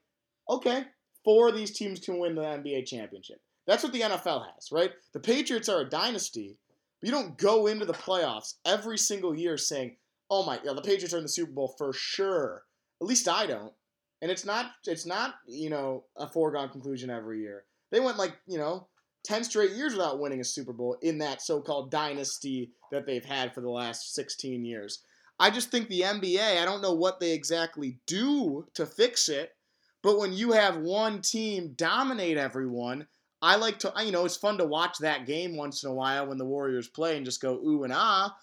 okay, 0.50 0.86
four 1.24 1.50
of 1.50 1.56
these 1.56 1.72
teams 1.72 2.00
can 2.00 2.20
win 2.20 2.36
the 2.36 2.42
NBA 2.42 2.86
championship. 2.86 3.42
That's 3.66 3.84
what 3.84 3.94
the 3.94 4.02
NFL 4.02 4.46
has, 4.54 4.72
right? 4.72 4.92
The 5.14 5.20
Patriots 5.20 5.70
are 5.70 5.82
a 5.82 5.90
dynasty, 5.90 6.58
but 7.00 7.08
you 7.08 7.12
don't 7.12 7.38
go 7.38 7.68
into 7.68 7.86
the 7.86 7.94
playoffs 7.94 8.56
every 8.66 8.98
single 8.98 9.36
year 9.36 9.58
saying, 9.58 9.98
"Oh 10.30 10.46
my, 10.46 10.60
the 10.64 10.82
Patriots 10.82 11.14
are 11.14 11.18
in 11.18 11.24
the 11.24 11.30
Super 11.30 11.52
Bowl 11.52 11.76
for 11.78 11.94
sure." 11.94 12.64
At 13.02 13.08
least 13.08 13.28
I 13.28 13.46
don't. 13.46 13.74
And 14.22 14.32
it's 14.32 14.46
not 14.46 14.72
it's 14.86 15.06
not, 15.06 15.36
you 15.48 15.70
know, 15.70 16.06
a 16.18 16.28
foregone 16.28 16.70
conclusion 16.70 17.10
every 17.10 17.42
year. 17.42 17.66
They 17.92 18.00
went 18.00 18.18
like, 18.18 18.36
you 18.48 18.58
know, 18.58 18.88
10 19.26 19.44
straight 19.44 19.72
years 19.72 19.94
without 19.94 20.20
winning 20.20 20.42
a 20.42 20.46
Super 20.46 20.74
Bowl 20.74 20.98
in 21.02 21.18
that 21.20 21.42
so 21.42 21.62
called 21.62 21.92
dynasty 21.92 22.72
that 22.92 23.06
they've 23.06 23.24
had 23.24 23.54
for 23.54 23.62
the 23.62 23.70
last 23.70 24.14
16 24.16 24.66
years. 24.66 25.04
I 25.40 25.50
just 25.50 25.72
think 25.72 25.88
the 25.88 26.02
NBA, 26.02 26.62
I 26.62 26.66
don't 26.66 26.82
know 26.82 26.94
what 26.94 27.20
they 27.20 27.34
exactly 27.34 28.00
do 28.06 28.68
to 28.76 28.86
fix 28.86 29.30
it, 29.30 29.56
but 30.02 30.20
when 30.20 30.34
you 30.34 30.52
have 30.52 30.78
one 30.78 31.22
team 31.22 31.74
dominate 31.76 32.38
everyone, 32.38 33.08
I 33.44 33.58
like 33.58 33.78
to, 33.80 33.92
you 34.06 34.14
know, 34.14 34.24
it's 34.24 34.38
fun 34.38 34.58
to 34.60 34.66
watch 34.66 35.00
that 35.00 35.26
game 35.26 35.58
once 35.58 35.84
in 35.84 35.90
a 35.90 35.94
while 35.94 36.28
when 36.28 36.38
the 36.38 36.46
Warriors 36.46 36.88
play 36.88 37.18
and 37.18 37.26
just 37.26 37.42
go 37.42 37.56
ooh 37.56 37.84
and 37.84 37.92
ah. 37.92 38.34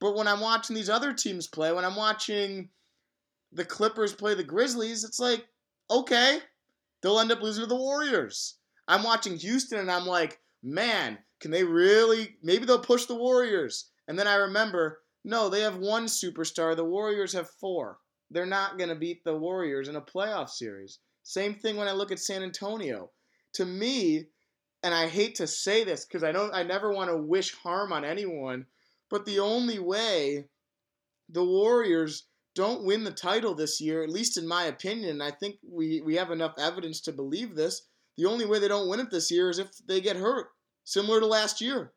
But 0.00 0.16
when 0.16 0.26
I'm 0.26 0.40
watching 0.40 0.74
these 0.74 0.90
other 0.90 1.12
teams 1.12 1.46
play, 1.46 1.70
when 1.70 1.84
I'm 1.84 1.94
watching 1.94 2.68
the 3.52 3.64
Clippers 3.64 4.12
play 4.12 4.34
the 4.34 4.42
Grizzlies, 4.42 5.04
it's 5.04 5.20
like, 5.20 5.46
okay, 5.88 6.40
they'll 7.00 7.20
end 7.20 7.30
up 7.30 7.42
losing 7.42 7.62
to 7.62 7.68
the 7.68 7.76
Warriors. 7.76 8.56
I'm 8.88 9.04
watching 9.04 9.36
Houston 9.36 9.78
and 9.78 9.90
I'm 9.90 10.04
like, 10.04 10.40
man, 10.64 11.18
can 11.38 11.52
they 11.52 11.62
really? 11.62 12.36
Maybe 12.42 12.66
they'll 12.66 12.80
push 12.80 13.06
the 13.06 13.14
Warriors. 13.14 13.92
And 14.08 14.18
then 14.18 14.26
I 14.26 14.34
remember, 14.34 15.02
no, 15.24 15.48
they 15.48 15.60
have 15.60 15.76
one 15.76 16.06
superstar. 16.06 16.74
The 16.74 16.84
Warriors 16.84 17.34
have 17.34 17.48
four. 17.60 17.98
They're 18.32 18.46
not 18.46 18.78
going 18.78 18.88
to 18.90 18.96
beat 18.96 19.22
the 19.22 19.36
Warriors 19.36 19.86
in 19.86 19.94
a 19.94 20.00
playoff 20.00 20.50
series. 20.50 20.98
Same 21.22 21.54
thing 21.54 21.76
when 21.76 21.86
I 21.86 21.92
look 21.92 22.10
at 22.10 22.18
San 22.18 22.42
Antonio. 22.42 23.10
To 23.54 23.64
me, 23.64 24.26
and 24.82 24.94
I 24.94 25.08
hate 25.08 25.36
to 25.36 25.46
say 25.46 25.84
this 25.84 26.04
because 26.04 26.22
I 26.24 26.32
don't, 26.32 26.54
I 26.54 26.62
never 26.62 26.92
want 26.92 27.10
to 27.10 27.16
wish 27.16 27.54
harm 27.54 27.92
on 27.92 28.04
anyone, 28.04 28.66
but 29.10 29.24
the 29.24 29.40
only 29.40 29.78
way 29.78 30.46
the 31.28 31.44
Warriors 31.44 32.26
don't 32.54 32.84
win 32.84 33.04
the 33.04 33.10
title 33.10 33.54
this 33.54 33.80
year, 33.80 34.02
at 34.02 34.10
least 34.10 34.36
in 34.36 34.46
my 34.46 34.64
opinion, 34.64 35.10
and 35.10 35.22
I 35.22 35.30
think 35.30 35.56
we, 35.68 36.00
we 36.02 36.16
have 36.16 36.30
enough 36.30 36.54
evidence 36.58 37.00
to 37.02 37.12
believe 37.12 37.54
this, 37.54 37.82
the 38.16 38.26
only 38.26 38.46
way 38.46 38.58
they 38.58 38.68
don't 38.68 38.88
win 38.88 39.00
it 39.00 39.10
this 39.10 39.30
year 39.30 39.50
is 39.50 39.58
if 39.58 39.70
they 39.86 40.00
get 40.00 40.16
hurt, 40.16 40.48
similar 40.84 41.20
to 41.20 41.26
last 41.26 41.60
year. 41.60 41.92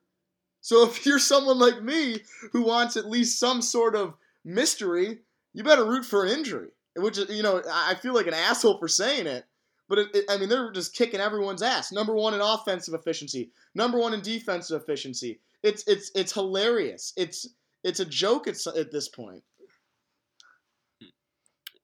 So 0.62 0.84
if 0.88 1.06
you're 1.06 1.20
someone 1.20 1.60
like 1.60 1.84
me 1.84 2.22
who 2.54 2.64
wants 2.64 2.98
at 2.98 3.10
least 3.10 3.40
some 3.40 3.62
sort 3.62 3.96
of 3.96 4.16
mystery, 4.44 5.20
you 5.54 5.64
better 5.64 5.86
root 5.86 6.06
for 6.06 6.26
an 6.26 6.32
injury. 6.32 6.70
Which 6.96 7.20
you 7.30 7.44
know, 7.44 7.62
I 7.72 7.94
feel 7.94 8.16
like 8.16 8.26
an 8.26 8.34
asshole 8.34 8.80
for 8.80 8.88
saying 8.88 9.28
it, 9.28 9.46
but 9.88 10.00
it, 10.00 10.08
it, 10.14 10.26
I 10.30 10.38
mean 10.38 10.50
they're 10.50 10.72
just 10.72 10.96
kicking 10.96 11.20
everyone's 11.20 11.62
ass. 11.62 11.92
Number 11.92 12.16
one 12.16 12.34
in 12.34 12.42
offensive 12.42 12.94
efficiency, 12.94 13.52
number 13.76 13.98
one 13.98 14.14
in 14.14 14.22
defensive 14.22 14.82
efficiency. 14.82 15.40
It's 15.64 15.84
it's 15.88 16.12
it's 16.16 16.34
hilarious. 16.34 17.14
It's 17.18 17.48
it's 17.84 18.00
a 18.00 18.06
joke 18.06 18.48
at, 18.48 18.56
at 18.76 18.92
this 18.92 19.08
point. 19.08 19.44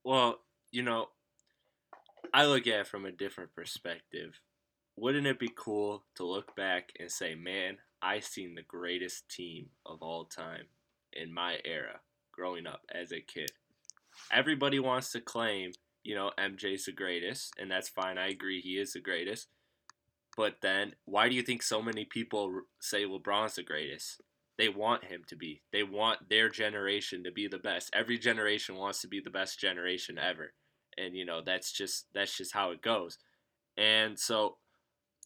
Well, 0.04 0.40
you 0.72 0.84
know, 0.84 1.08
I 2.34 2.46
look 2.46 2.68
at 2.68 2.82
it 2.82 2.88
from 2.88 3.06
a 3.06 3.12
different 3.12 3.54
perspective. 3.56 4.40
wouldn't 4.96 5.28
it 5.28 5.40
be 5.40 5.52
cool 5.56 6.04
to 6.16 6.26
look 6.26 6.56
back 6.56 6.92
and 7.00 7.12
say, 7.12 7.36
man, 7.36 7.78
I 8.02 8.20
seen 8.20 8.56
the 8.56 8.64
greatest 8.64 9.30
team 9.30 9.70
of 9.86 10.02
all 10.02 10.26
time 10.26 10.66
in 11.14 11.34
my 11.34 11.60
era 11.66 12.00
growing 12.32 12.68
up 12.68 12.82
as 12.94 13.12
a 13.12 13.22
kid. 13.22 13.52
Everybody 14.32 14.80
wants 14.80 15.12
to 15.14 15.22
claim, 15.22 15.72
you 16.04 16.16
know, 16.16 16.32
MJ's 16.40 16.86
the 16.86 16.92
greatest, 16.92 17.54
and 17.60 17.70
that's 17.72 17.90
fine. 17.90 18.18
I 18.18 18.30
agree 18.30 18.62
he 18.62 18.78
is 18.78 18.94
the 18.94 19.00
greatest. 19.00 19.48
But 20.36 20.56
then, 20.62 20.94
why 21.06 21.30
do 21.30 21.36
you 21.36 21.44
think 21.44 21.62
so 21.62 21.82
many 21.82 22.06
people 22.06 22.62
say 22.80 23.04
LeBron's 23.04 23.56
the 23.56 23.64
greatest? 23.64 24.22
They 24.58 24.70
want 24.70 25.06
him 25.06 25.24
to 25.28 25.36
be. 25.36 25.62
They 25.72 25.84
want 25.84 26.30
their 26.30 26.50
generation 26.50 27.24
to 27.24 27.32
be 27.32 27.48
the 27.48 27.58
best. 27.58 27.90
Every 27.94 28.18
generation 28.18 28.76
wants 28.76 29.02
to 29.02 29.08
be 29.08 29.20
the 29.20 29.30
best 29.30 29.60
generation 29.60 30.18
ever. 30.18 30.54
And 30.98 31.16
you 31.16 31.26
know, 31.26 31.42
that's 31.44 31.72
just 31.72 32.06
that's 32.14 32.38
just 32.38 32.54
how 32.54 32.72
it 32.72 32.82
goes. 32.82 33.18
And 33.78 34.20
so 34.20 34.58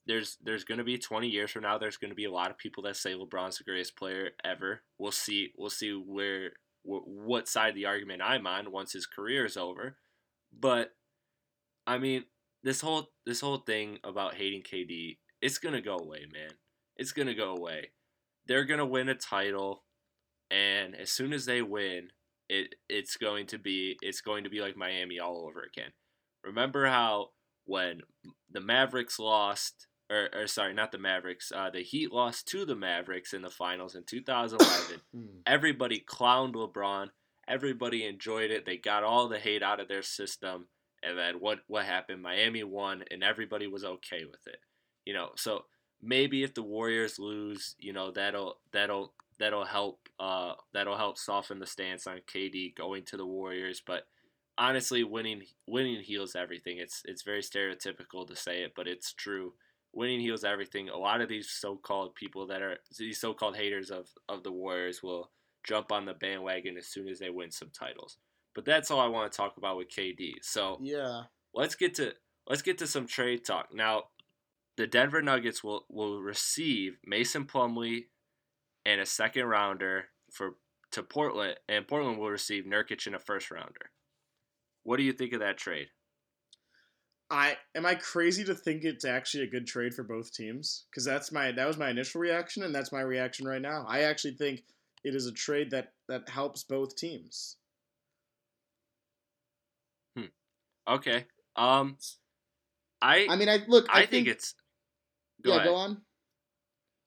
there's 0.05 0.38
there's 0.41 0.63
going 0.63 0.78
to 0.78 0.84
be 0.84 0.97
20 0.97 1.28
years 1.28 1.51
from 1.51 1.63
now 1.63 1.78
there's 1.78 1.97
going 1.97 2.11
to 2.11 2.15
be 2.15 2.25
a 2.25 2.32
lot 2.32 2.49
of 2.49 2.57
people 2.57 2.84
that 2.84 2.95
say 2.95 3.13
LeBron's 3.13 3.57
the 3.57 3.65
greatest 3.65 3.97
player 3.97 4.30
ever. 4.43 4.82
We'll 4.97 5.11
see 5.11 5.51
we'll 5.57 5.69
see 5.69 5.91
where 5.91 6.51
what 6.84 7.49
side 7.49 7.69
of 7.69 7.75
the 7.75 7.86
argument 7.86 8.21
I'm 8.23 8.47
on 8.47 8.71
once 8.71 8.93
his 8.93 9.05
career 9.05 9.45
is 9.45 9.57
over. 9.57 9.97
But 10.51 10.91
I 11.85 11.97
mean, 11.97 12.25
this 12.63 12.81
whole 12.81 13.09
this 13.25 13.41
whole 13.41 13.57
thing 13.57 13.99
about 14.03 14.35
hating 14.35 14.63
KD, 14.63 15.17
it's 15.41 15.57
going 15.57 15.75
to 15.75 15.81
go 15.81 15.97
away, 15.97 16.25
man. 16.31 16.51
It's 16.95 17.11
going 17.11 17.27
to 17.27 17.35
go 17.35 17.55
away. 17.55 17.91
They're 18.47 18.65
going 18.65 18.79
to 18.79 18.85
win 18.85 19.09
a 19.09 19.15
title 19.15 19.83
and 20.49 20.95
as 20.95 21.11
soon 21.11 21.33
as 21.33 21.45
they 21.45 21.61
win, 21.61 22.09
it 22.49 22.75
it's 22.87 23.17
going 23.17 23.47
to 23.47 23.57
be 23.57 23.97
it's 24.01 24.21
going 24.21 24.43
to 24.45 24.49
be 24.49 24.61
like 24.61 24.77
Miami 24.77 25.19
all 25.19 25.45
over 25.45 25.61
again. 25.61 25.91
Remember 26.43 26.87
how 26.87 27.29
when 27.65 28.01
the 28.49 28.61
Mavericks 28.61 29.19
lost 29.19 29.87
or, 30.09 30.29
or 30.33 30.47
sorry, 30.47 30.73
not 30.73 30.91
the 30.93 30.97
Mavericks. 30.97 31.51
Uh, 31.53 31.69
the 31.69 31.81
Heat 31.81 32.13
lost 32.13 32.47
to 32.49 32.65
the 32.65 32.75
Mavericks 32.75 33.33
in 33.33 33.41
the 33.41 33.49
finals 33.49 33.95
in 33.95 34.03
2011. 34.03 35.01
Hmm. 35.13 35.39
Everybody 35.45 36.03
clowned 36.07 36.53
LeBron. 36.53 37.07
Everybody 37.47 38.05
enjoyed 38.05 38.51
it. 38.51 38.65
They 38.65 38.77
got 38.77 39.03
all 39.03 39.27
the 39.27 39.39
hate 39.39 39.63
out 39.63 39.79
of 39.79 39.87
their 39.87 40.03
system. 40.03 40.67
And 41.03 41.17
then 41.17 41.35
what 41.35 41.59
what 41.67 41.85
happened? 41.85 42.21
Miami 42.21 42.63
won, 42.63 43.03
and 43.11 43.23
everybody 43.23 43.67
was 43.67 43.85
okay 43.85 44.25
with 44.25 44.45
it. 44.47 44.57
You 45.05 45.13
know, 45.13 45.29
so 45.35 45.65
maybe 46.01 46.43
if 46.43 46.53
the 46.53 46.63
Warriors 46.63 47.19
lose, 47.19 47.75
you 47.79 47.93
know 47.93 48.11
that'll 48.11 48.59
that'll 48.71 49.13
that'll 49.39 49.65
help 49.65 50.09
uh 50.19 50.53
that'll 50.73 50.97
help 50.97 51.17
soften 51.17 51.59
the 51.59 51.67
stance 51.67 52.07
on 52.07 52.21
KD 52.27 52.75
going 52.75 53.03
to 53.05 53.17
the 53.17 53.25
Warriors. 53.25 53.81
But 53.85 54.07
honestly, 54.57 55.03
winning 55.03 55.43
winning 55.67 56.01
heals 56.01 56.35
everything. 56.35 56.77
It's 56.79 57.03
it's 57.05 57.21
very 57.21 57.41
stereotypical 57.41 58.27
to 58.27 58.35
say 58.35 58.63
it, 58.63 58.73
but 58.75 58.87
it's 58.87 59.13
true 59.13 59.53
winning 59.93 60.19
heals 60.19 60.43
everything. 60.43 60.89
A 60.89 60.97
lot 60.97 61.21
of 61.21 61.29
these 61.29 61.49
so-called 61.49 62.15
people 62.15 62.47
that 62.47 62.61
are 62.61 62.77
these 62.97 63.19
so-called 63.19 63.55
haters 63.57 63.89
of 63.89 64.07
of 64.29 64.43
the 64.43 64.51
Warriors 64.51 65.01
will 65.01 65.31
jump 65.63 65.91
on 65.91 66.05
the 66.05 66.13
bandwagon 66.13 66.77
as 66.77 66.87
soon 66.87 67.07
as 67.07 67.19
they 67.19 67.29
win 67.29 67.51
some 67.51 67.69
titles. 67.69 68.17
But 68.55 68.65
that's 68.65 68.89
all 68.89 68.99
I 68.99 69.07
want 69.07 69.31
to 69.31 69.37
talk 69.37 69.57
about 69.57 69.77
with 69.77 69.89
KD. 69.89 70.35
So 70.41 70.79
yeah, 70.81 71.23
let's 71.53 71.75
get 71.75 71.93
to 71.95 72.13
let's 72.47 72.61
get 72.61 72.77
to 72.79 72.87
some 72.87 73.07
trade 73.07 73.45
talk 73.45 73.73
now. 73.73 74.05
The 74.77 74.87
Denver 74.87 75.21
Nuggets 75.21 75.63
will 75.63 75.85
will 75.89 76.21
receive 76.21 76.97
Mason 77.05 77.45
Plumlee 77.45 78.05
and 78.85 79.01
a 79.01 79.05
second 79.05 79.45
rounder 79.45 80.05
for 80.31 80.55
to 80.91 81.03
Portland, 81.03 81.55
and 81.67 81.87
Portland 81.87 82.17
will 82.17 82.29
receive 82.29 82.63
Nurkic 82.63 83.05
and 83.05 83.15
a 83.15 83.19
first 83.19 83.51
rounder. 83.51 83.91
What 84.83 84.97
do 84.97 85.03
you 85.03 85.13
think 85.13 85.33
of 85.33 85.41
that 85.41 85.57
trade? 85.57 85.87
I 87.29 87.57
am 87.75 87.85
I 87.85 87.95
crazy 87.95 88.43
to 88.45 88.55
think 88.55 88.83
it's 88.83 89.03
actually 89.03 89.43
a 89.43 89.49
good 89.49 89.67
trade 89.67 89.93
for 89.93 90.03
both 90.03 90.33
teams 90.33 90.85
because 90.89 91.03
that's 91.03 91.31
my 91.31 91.51
that 91.51 91.67
was 91.67 91.77
my 91.77 91.89
initial 91.89 92.21
reaction 92.21 92.63
and 92.63 92.73
that's 92.73 92.93
my 92.93 93.01
reaction 93.01 93.45
right 93.45 93.61
now. 93.61 93.85
I 93.87 94.03
actually 94.03 94.35
think 94.35 94.63
it 95.07 95.15
is 95.15 95.25
a 95.25 95.31
trade 95.31 95.71
that 95.71 95.93
that 96.07 96.29
helps 96.29 96.63
both 96.63 96.95
teams. 96.95 97.57
Hmm. 100.15 100.25
Okay. 100.87 101.25
Um. 101.55 101.97
I 103.01 103.27
I 103.29 103.35
mean 103.35 103.49
I 103.49 103.59
look 103.67 103.87
I, 103.89 103.93
I 103.93 103.99
think, 104.01 104.11
think, 104.11 104.27
it's. 104.27 104.55
Go 105.43 105.51
yeah, 105.51 105.57
ahead. 105.57 105.67
go 105.67 105.75
on. 105.75 106.01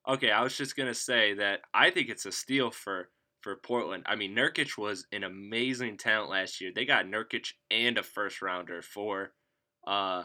Okay, 0.07 0.31
I 0.31 0.41
was 0.41 0.57
just 0.57 0.75
gonna 0.75 0.93
say 0.93 1.35
that 1.35 1.61
I 1.73 1.89
think 1.91 2.09
it's 2.09 2.25
a 2.25 2.31
steal 2.31 2.71
for 2.71 3.09
for 3.41 3.55
Portland. 3.55 4.03
I 4.05 4.15
mean, 4.15 4.35
Nurkic 4.35 4.77
was 4.77 5.05
an 5.11 5.23
amazing 5.23 5.97
talent 5.97 6.29
last 6.29 6.61
year. 6.61 6.71
They 6.73 6.85
got 6.85 7.05
Nurkic 7.05 7.49
and 7.69 7.97
a 7.97 8.03
first 8.03 8.41
rounder 8.41 8.81
for 8.81 9.33
uh, 9.85 10.23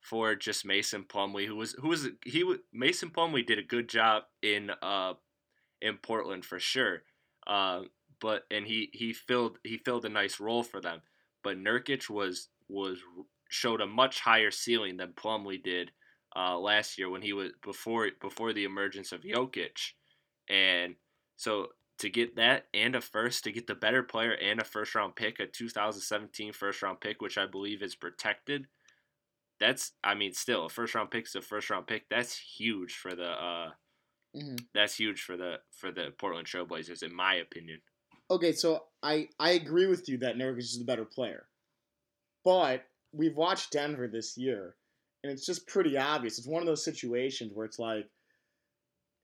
for 0.00 0.34
just 0.34 0.64
Mason 0.64 1.04
Plumlee, 1.04 1.46
who 1.46 1.56
was 1.56 1.72
who 1.80 1.88
was 1.88 2.08
he 2.24 2.44
Mason 2.72 3.10
Plumlee 3.10 3.46
did 3.46 3.58
a 3.58 3.62
good 3.62 3.88
job 3.88 4.24
in 4.42 4.70
uh 4.82 5.14
in 5.80 5.96
Portland 5.96 6.44
for 6.44 6.58
sure. 6.58 7.02
Uh, 7.46 7.82
but 8.20 8.44
and 8.50 8.66
he 8.66 8.90
he 8.92 9.12
filled 9.12 9.58
he 9.62 9.78
filled 9.78 10.04
a 10.04 10.10
nice 10.10 10.40
role 10.40 10.62
for 10.62 10.80
them. 10.80 11.02
But 11.42 11.58
Nurkic 11.58 12.08
was 12.08 12.48
was 12.68 12.98
showed 13.48 13.80
a 13.80 13.86
much 13.86 14.20
higher 14.20 14.50
ceiling 14.50 14.96
than 14.96 15.12
Plumlee 15.12 15.62
did 15.62 15.92
uh, 16.34 16.58
last 16.58 16.98
year 16.98 17.08
when 17.10 17.22
he 17.22 17.32
was 17.32 17.50
before 17.62 18.08
before 18.20 18.52
the 18.52 18.64
emergence 18.64 19.12
of 19.12 19.22
Jokic, 19.22 19.92
and 20.48 20.94
so 21.36 21.68
to 21.98 22.10
get 22.10 22.36
that 22.36 22.66
and 22.74 22.94
a 22.94 23.00
first 23.00 23.44
to 23.44 23.52
get 23.52 23.66
the 23.66 23.74
better 23.74 24.02
player 24.02 24.32
and 24.32 24.60
a 24.60 24.64
first 24.64 24.94
round 24.94 25.16
pick, 25.16 25.40
a 25.40 25.46
2017 25.46 26.52
first 26.52 26.82
round 26.82 27.00
pick, 27.00 27.22
which 27.22 27.38
I 27.38 27.46
believe 27.46 27.82
is 27.82 27.94
protected 27.94 28.66
that's 29.58 29.92
I 30.04 30.14
mean 30.14 30.32
still 30.32 30.66
a 30.66 30.68
first 30.68 30.94
round 30.94 31.10
pick 31.10 31.26
is 31.26 31.34
a 31.34 31.40
first 31.40 31.70
round 31.70 31.86
pick. 31.86 32.08
That's 32.08 32.36
huge 32.36 32.94
for 32.94 33.14
the 33.14 33.30
uh 33.30 33.70
mm-hmm. 34.36 34.56
that's 34.74 34.96
huge 34.96 35.22
for 35.22 35.36
the 35.36 35.56
for 35.70 35.90
the 35.90 36.12
Portland 36.18 36.46
Trailblazers 36.46 37.02
in 37.02 37.14
my 37.14 37.34
opinion. 37.34 37.80
Okay, 38.30 38.52
so 38.52 38.84
I 39.02 39.28
I 39.38 39.50
agree 39.52 39.86
with 39.86 40.08
you 40.08 40.18
that 40.18 40.36
Nurkic 40.36 40.58
is 40.58 40.78
the 40.78 40.84
better 40.84 41.04
player. 41.04 41.46
But 42.44 42.84
we've 43.12 43.36
watched 43.36 43.72
Denver 43.72 44.08
this 44.08 44.36
year 44.36 44.76
and 45.22 45.32
it's 45.32 45.46
just 45.46 45.66
pretty 45.66 45.96
obvious. 45.96 46.38
It's 46.38 46.46
one 46.46 46.62
of 46.62 46.66
those 46.66 46.84
situations 46.84 47.52
where 47.54 47.66
it's 47.66 47.78
like 47.78 48.08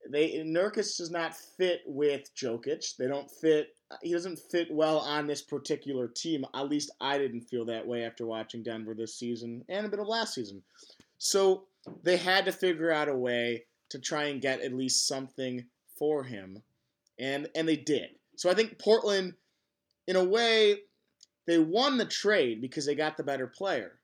they 0.09 0.43
Nurkic 0.45 0.97
does 0.97 1.11
not 1.11 1.35
fit 1.35 1.81
with 1.85 2.29
Jokic. 2.35 2.97
They 2.97 3.07
don't 3.07 3.29
fit 3.29 3.69
he 4.01 4.11
doesn't 4.11 4.39
fit 4.51 4.67
well 4.71 4.99
on 4.99 5.27
this 5.27 5.41
particular 5.41 6.07
team. 6.07 6.45
At 6.55 6.69
least 6.69 6.91
I 6.99 7.17
didn't 7.17 7.41
feel 7.41 7.65
that 7.65 7.87
way 7.87 8.03
after 8.03 8.25
watching 8.25 8.63
Denver 8.63 8.93
this 8.93 9.15
season 9.15 9.63
and 9.69 9.85
a 9.85 9.89
bit 9.89 9.99
of 9.99 10.07
last 10.07 10.33
season. 10.33 10.63
So 11.17 11.65
they 12.03 12.17
had 12.17 12.45
to 12.45 12.51
figure 12.51 12.91
out 12.91 13.09
a 13.09 13.15
way 13.15 13.65
to 13.93 13.99
try 13.99 14.25
and 14.25 14.41
get 14.41 14.61
at 14.61 14.73
least 14.73 15.07
something 15.07 15.65
for 15.97 16.23
him, 16.23 16.61
and 17.19 17.47
and 17.55 17.67
they 17.67 17.77
did. 17.77 18.09
So 18.35 18.49
I 18.49 18.53
think 18.53 18.79
Portland, 18.79 19.33
in 20.07 20.15
a 20.15 20.23
way, 20.23 20.79
they 21.47 21.59
won 21.59 21.97
the 21.97 22.05
trade 22.05 22.61
because 22.61 22.85
they 22.85 22.95
got 22.95 23.17
the 23.17 23.23
better 23.23 23.47
player, 23.47 23.99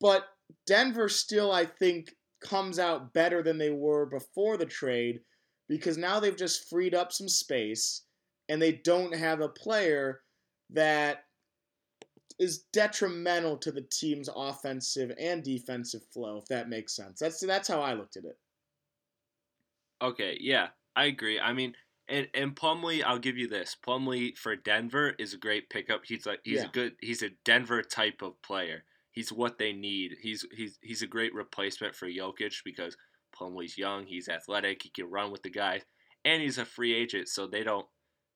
but 0.00 0.24
Denver 0.66 1.08
still, 1.08 1.52
I 1.52 1.64
think, 1.64 2.14
comes 2.40 2.78
out 2.78 3.14
better 3.14 3.42
than 3.42 3.58
they 3.58 3.70
were 3.70 4.06
before 4.06 4.56
the 4.56 4.66
trade 4.66 5.20
because 5.68 5.96
now 5.96 6.20
they've 6.20 6.36
just 6.36 6.68
freed 6.68 6.94
up 6.94 7.12
some 7.12 7.28
space 7.28 8.02
and 8.48 8.60
they 8.60 8.72
don't 8.72 9.14
have 9.14 9.40
a 9.40 9.48
player 9.48 10.20
that 10.70 11.24
is 12.38 12.64
detrimental 12.72 13.56
to 13.58 13.70
the 13.70 13.86
team's 13.92 14.28
offensive 14.34 15.12
and 15.18 15.42
defensive 15.42 16.02
flow, 16.12 16.38
if 16.38 16.46
that 16.46 16.68
makes 16.68 16.94
sense. 16.94 17.20
That's 17.20 17.40
that's 17.40 17.68
how 17.68 17.80
I 17.80 17.94
looked 17.94 18.16
at 18.16 18.24
it. 18.24 18.36
Okay, 20.04 20.36
yeah, 20.38 20.68
I 20.94 21.06
agree. 21.06 21.40
I 21.40 21.54
mean, 21.54 21.74
and 22.08 22.28
and 22.34 22.54
Plumlee, 22.54 23.02
I'll 23.02 23.18
give 23.18 23.38
you 23.38 23.48
this. 23.48 23.74
Plumlee 23.84 24.36
for 24.36 24.54
Denver 24.54 25.14
is 25.18 25.32
a 25.32 25.38
great 25.38 25.70
pickup. 25.70 26.02
He's 26.04 26.26
like 26.26 26.40
he's 26.44 26.60
yeah. 26.60 26.66
a 26.66 26.68
good 26.68 26.92
he's 27.00 27.22
a 27.22 27.30
Denver 27.44 27.82
type 27.82 28.20
of 28.20 28.40
player. 28.42 28.84
He's 29.12 29.32
what 29.32 29.58
they 29.58 29.72
need. 29.72 30.16
He's 30.20 30.44
he's 30.52 30.78
he's 30.82 31.00
a 31.00 31.06
great 31.06 31.34
replacement 31.34 31.94
for 31.94 32.06
Jokic 32.06 32.56
because 32.64 32.96
Plumlee's 33.34 33.78
young, 33.78 34.04
he's 34.06 34.28
athletic, 34.28 34.82
he 34.82 34.90
can 34.90 35.10
run 35.10 35.32
with 35.32 35.42
the 35.42 35.50
guys, 35.50 35.82
and 36.24 36.42
he's 36.42 36.58
a 36.58 36.66
free 36.66 36.94
agent, 36.94 37.28
so 37.28 37.46
they 37.46 37.64
don't 37.64 37.86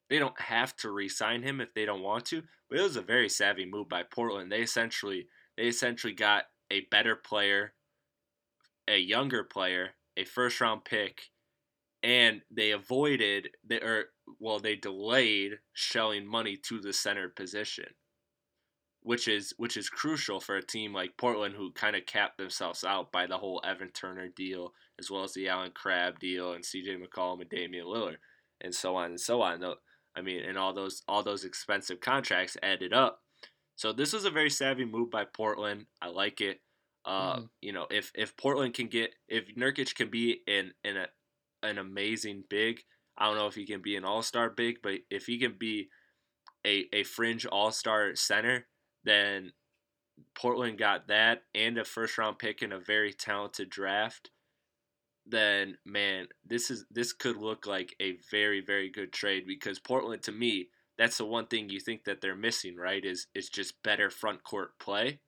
they 0.08 0.18
don't 0.18 0.40
have 0.40 0.74
to 0.76 0.90
re-sign 0.90 1.42
him 1.42 1.60
if 1.60 1.74
they 1.74 1.84
don't 1.84 2.02
want 2.02 2.24
to. 2.26 2.42
But 2.70 2.78
it 2.78 2.82
was 2.82 2.96
a 2.96 3.02
very 3.02 3.28
savvy 3.28 3.66
move 3.66 3.90
by 3.90 4.04
Portland. 4.04 4.50
They 4.50 4.62
essentially 4.62 5.26
they 5.58 5.64
essentially 5.64 6.14
got 6.14 6.44
a 6.70 6.86
better 6.90 7.14
player, 7.14 7.74
a 8.88 8.96
younger 8.96 9.44
player, 9.44 9.90
a 10.16 10.24
first 10.24 10.60
round 10.62 10.86
pick, 10.86 11.30
and 12.02 12.42
they 12.50 12.70
avoided 12.70 13.48
the 13.66 13.84
or 13.84 14.04
well 14.38 14.58
they 14.58 14.76
delayed 14.76 15.58
shelling 15.72 16.26
money 16.26 16.56
to 16.56 16.80
the 16.80 16.92
center 16.92 17.28
position. 17.28 17.86
Which 19.02 19.28
is 19.28 19.54
which 19.56 19.76
is 19.76 19.88
crucial 19.88 20.40
for 20.40 20.56
a 20.56 20.62
team 20.62 20.92
like 20.92 21.16
Portland 21.16 21.54
who 21.54 21.72
kind 21.72 21.96
of 21.96 22.04
capped 22.06 22.36
themselves 22.36 22.84
out 22.84 23.10
by 23.12 23.26
the 23.26 23.38
whole 23.38 23.60
Evan 23.64 23.90
Turner 23.90 24.28
deal 24.28 24.74
as 24.98 25.10
well 25.10 25.22
as 25.22 25.32
the 25.32 25.48
Allen 25.48 25.70
Crabbe 25.72 26.18
deal 26.18 26.52
and 26.52 26.64
CJ 26.64 26.98
McCollum 26.98 27.40
and 27.40 27.48
Damian 27.48 27.86
Lillard 27.86 28.16
and 28.60 28.74
so 28.74 28.96
on 28.96 29.06
and 29.06 29.20
so 29.20 29.40
on. 29.40 29.62
I 30.16 30.20
mean, 30.20 30.42
and 30.42 30.58
all 30.58 30.72
those 30.72 31.02
all 31.08 31.22
those 31.22 31.44
expensive 31.44 32.00
contracts 32.00 32.56
added 32.62 32.92
up. 32.92 33.20
So 33.76 33.92
this 33.92 34.12
was 34.12 34.24
a 34.24 34.30
very 34.30 34.50
savvy 34.50 34.84
move 34.84 35.10
by 35.10 35.24
Portland. 35.24 35.86
I 36.02 36.08
like 36.08 36.40
it. 36.40 36.60
Uh, 37.04 37.36
mm-hmm. 37.36 37.44
you 37.60 37.72
know, 37.72 37.86
if 37.90 38.10
if 38.14 38.36
Portland 38.36 38.74
can 38.74 38.88
get 38.88 39.14
if 39.28 39.54
Nurkic 39.54 39.94
can 39.94 40.10
be 40.10 40.40
in 40.46 40.72
in 40.82 40.96
a 40.96 41.06
an 41.62 41.78
amazing 41.78 42.44
big, 42.48 42.80
I 43.16 43.26
don't 43.26 43.36
know 43.36 43.46
if 43.46 43.54
he 43.54 43.66
can 43.66 43.82
be 43.82 43.96
an 43.96 44.04
all 44.04 44.22
star 44.22 44.50
big, 44.50 44.78
but 44.82 45.00
if 45.10 45.26
he 45.26 45.38
can 45.38 45.56
be 45.58 45.88
a 46.66 46.86
a 46.92 47.04
fringe 47.04 47.46
all 47.46 47.70
star 47.72 48.14
center, 48.14 48.66
then 49.04 49.52
Portland 50.34 50.78
got 50.78 51.08
that 51.08 51.42
and 51.54 51.78
a 51.78 51.84
first 51.84 52.18
round 52.18 52.38
pick 52.38 52.62
in 52.62 52.72
a 52.72 52.80
very 52.80 53.12
talented 53.12 53.70
draft, 53.70 54.30
then 55.26 55.76
man, 55.84 56.28
this 56.46 56.70
is 56.70 56.84
this 56.90 57.12
could 57.12 57.36
look 57.36 57.66
like 57.66 57.94
a 58.00 58.16
very 58.30 58.60
very 58.60 58.90
good 58.90 59.12
trade 59.12 59.44
because 59.46 59.78
Portland 59.78 60.22
to 60.24 60.32
me, 60.32 60.68
that's 60.96 61.18
the 61.18 61.24
one 61.24 61.46
thing 61.46 61.68
you 61.68 61.80
think 61.80 62.04
that 62.04 62.20
they're 62.20 62.36
missing, 62.36 62.76
right? 62.76 63.04
Is 63.04 63.26
is 63.34 63.48
just 63.48 63.82
better 63.82 64.10
front 64.10 64.42
court 64.44 64.78
play. 64.78 65.20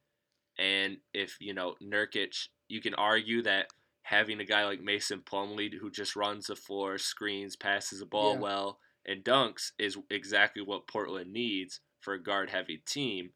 And 0.58 0.98
if, 1.14 1.36
you 1.40 1.54
know, 1.54 1.74
Nurkic, 1.82 2.48
you 2.68 2.80
can 2.82 2.94
argue 2.94 3.42
that 3.42 3.68
having 4.02 4.40
a 4.40 4.44
guy 4.44 4.64
like 4.64 4.80
Mason 4.80 5.20
Plumlee 5.20 5.74
who 5.80 5.90
just 5.90 6.16
runs 6.16 6.46
the 6.46 6.56
floor, 6.56 6.98
screens, 6.98 7.56
passes 7.56 8.00
the 8.00 8.06
ball 8.06 8.34
yeah. 8.34 8.40
well, 8.40 8.78
and 9.06 9.24
dunks 9.24 9.72
is 9.78 9.96
exactly 10.10 10.62
what 10.62 10.88
Portland 10.88 11.32
needs 11.32 11.80
for 12.00 12.14
a 12.14 12.22
guard 12.22 12.50
heavy 12.50 12.82
team. 12.86 13.30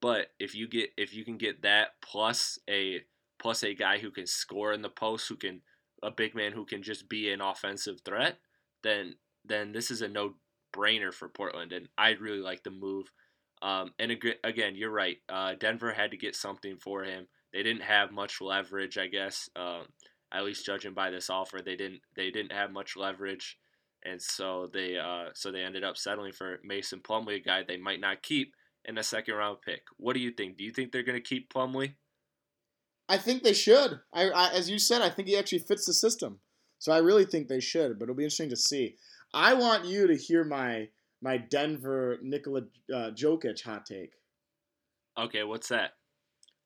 But 0.00 0.28
if 0.38 0.54
you 0.54 0.68
get 0.68 0.90
if 0.96 1.14
you 1.14 1.24
can 1.24 1.38
get 1.38 1.62
that 1.62 1.88
plus 2.02 2.58
a 2.68 3.00
plus 3.38 3.62
a 3.62 3.74
guy 3.74 3.98
who 3.98 4.10
can 4.10 4.26
score 4.26 4.72
in 4.72 4.82
the 4.82 4.88
post, 4.88 5.28
who 5.28 5.36
can 5.36 5.62
a 6.02 6.10
big 6.10 6.34
man 6.34 6.52
who 6.52 6.64
can 6.64 6.82
just 6.82 7.08
be 7.08 7.30
an 7.30 7.40
offensive 7.40 8.00
threat, 8.04 8.38
then 8.82 9.16
then 9.44 9.72
this 9.72 9.90
is 9.90 10.02
a 10.02 10.08
no 10.08 10.34
brainer 10.74 11.12
for 11.12 11.28
Portland, 11.28 11.72
and 11.72 11.88
I 11.96 12.10
really 12.10 12.40
like 12.40 12.62
the 12.62 12.70
move. 12.70 13.10
Um, 13.62 13.92
and 13.98 14.12
again, 14.44 14.76
you're 14.76 14.90
right. 14.90 15.16
Uh, 15.28 15.54
Denver 15.58 15.92
had 15.92 16.10
to 16.10 16.16
get 16.16 16.36
something 16.36 16.76
for 16.76 17.04
him. 17.04 17.26
They 17.56 17.62
didn't 17.62 17.84
have 17.84 18.12
much 18.12 18.42
leverage, 18.42 18.98
I 18.98 19.06
guess. 19.06 19.48
Um, 19.56 19.86
at 20.30 20.44
least 20.44 20.66
judging 20.66 20.92
by 20.92 21.10
this 21.10 21.30
offer, 21.30 21.62
they 21.64 21.74
didn't 21.74 22.02
they 22.14 22.30
didn't 22.30 22.52
have 22.52 22.70
much 22.70 22.96
leverage, 22.98 23.56
and 24.04 24.20
so 24.20 24.68
they 24.70 24.98
uh, 24.98 25.30
so 25.32 25.50
they 25.50 25.62
ended 25.62 25.82
up 25.82 25.96
settling 25.96 26.32
for 26.32 26.60
Mason 26.62 27.00
Plumlee, 27.00 27.36
a 27.36 27.40
guy 27.40 27.62
they 27.66 27.78
might 27.78 27.98
not 28.00 28.22
keep 28.22 28.52
in 28.84 28.98
a 28.98 29.02
second 29.02 29.36
round 29.36 29.62
pick. 29.64 29.84
What 29.96 30.12
do 30.12 30.20
you 30.20 30.32
think? 30.32 30.58
Do 30.58 30.64
you 30.64 30.70
think 30.70 30.92
they're 30.92 31.02
going 31.02 31.16
to 31.16 31.26
keep 31.26 31.50
Plumlee? 31.50 31.94
I 33.08 33.16
think 33.16 33.42
they 33.42 33.54
should. 33.54 34.00
I, 34.12 34.28
I, 34.28 34.50
as 34.52 34.68
you 34.68 34.78
said, 34.78 35.00
I 35.00 35.08
think 35.08 35.26
he 35.26 35.38
actually 35.38 35.60
fits 35.60 35.86
the 35.86 35.94
system. 35.94 36.40
So 36.78 36.92
I 36.92 36.98
really 36.98 37.24
think 37.24 37.48
they 37.48 37.60
should. 37.60 37.98
But 37.98 38.04
it'll 38.04 38.16
be 38.16 38.24
interesting 38.24 38.50
to 38.50 38.56
see. 38.56 38.96
I 39.32 39.54
want 39.54 39.86
you 39.86 40.06
to 40.08 40.14
hear 40.14 40.44
my 40.44 40.88
my 41.22 41.38
Denver 41.38 42.18
Nikola 42.22 42.64
uh, 42.94 43.12
Jokic 43.12 43.62
hot 43.62 43.86
take. 43.86 44.12
Okay, 45.18 45.42
what's 45.42 45.68
that? 45.68 45.92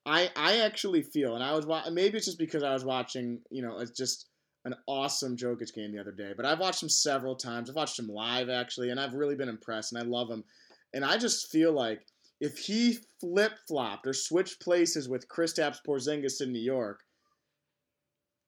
I 0.07 0.31
I 0.37 0.59
actually 0.59 1.03
feel, 1.03 1.35
and 1.35 1.45
I 1.45 1.53
was 1.55 1.67
maybe 1.93 2.17
it's 2.17 2.27
just 2.27 2.39
because 2.39 2.63
I 2.63 2.73
was 2.73 2.85
watching, 2.85 3.41
you 3.51 3.63
know, 3.63 3.79
it's 3.79 3.97
just 3.97 4.27
an 4.65 4.75
awesome 4.87 5.37
Jokic 5.37 5.75
game 5.75 5.93
the 5.93 6.01
other 6.01 6.13
day. 6.13 6.33
But 6.37 6.47
I've 6.47 6.59
watched 6.59 6.83
him 6.83 6.89
several 6.89 7.35
times. 7.35 7.69
I've 7.69 7.77
watched 7.77 7.99
him 7.99 8.09
live 8.09 8.49
actually, 8.49 8.91
and 8.91 9.01
I've 9.01 9.15
really 9.15 9.37
been 9.37 9.49
impressed, 9.49 9.93
and 9.93 10.01
I 10.03 10.05
love 10.05 10.31
him. 10.31 10.45
And 10.93 11.05
I 11.05 11.19
just 11.19 11.51
feel 11.51 11.73
like 11.73 12.07
if 12.41 12.59
he 12.59 12.99
flip 13.21 13.53
flopped 13.69 14.07
or 14.07 14.13
switched 14.13 14.61
places 14.61 15.09
with 15.09 15.29
Kristaps 15.29 15.79
Porzingis 15.87 16.41
in 16.41 16.53
New 16.53 16.61
York, 16.61 17.01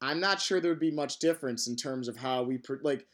I'm 0.01 0.19
not 0.19 0.41
sure 0.41 0.61
there 0.61 0.71
would 0.73 0.81
be 0.81 0.91
much 0.91 1.19
difference 1.19 1.69
in 1.69 1.77
terms 1.77 2.09
of 2.09 2.17
how 2.17 2.43
we 2.43 2.59
like. 2.83 3.07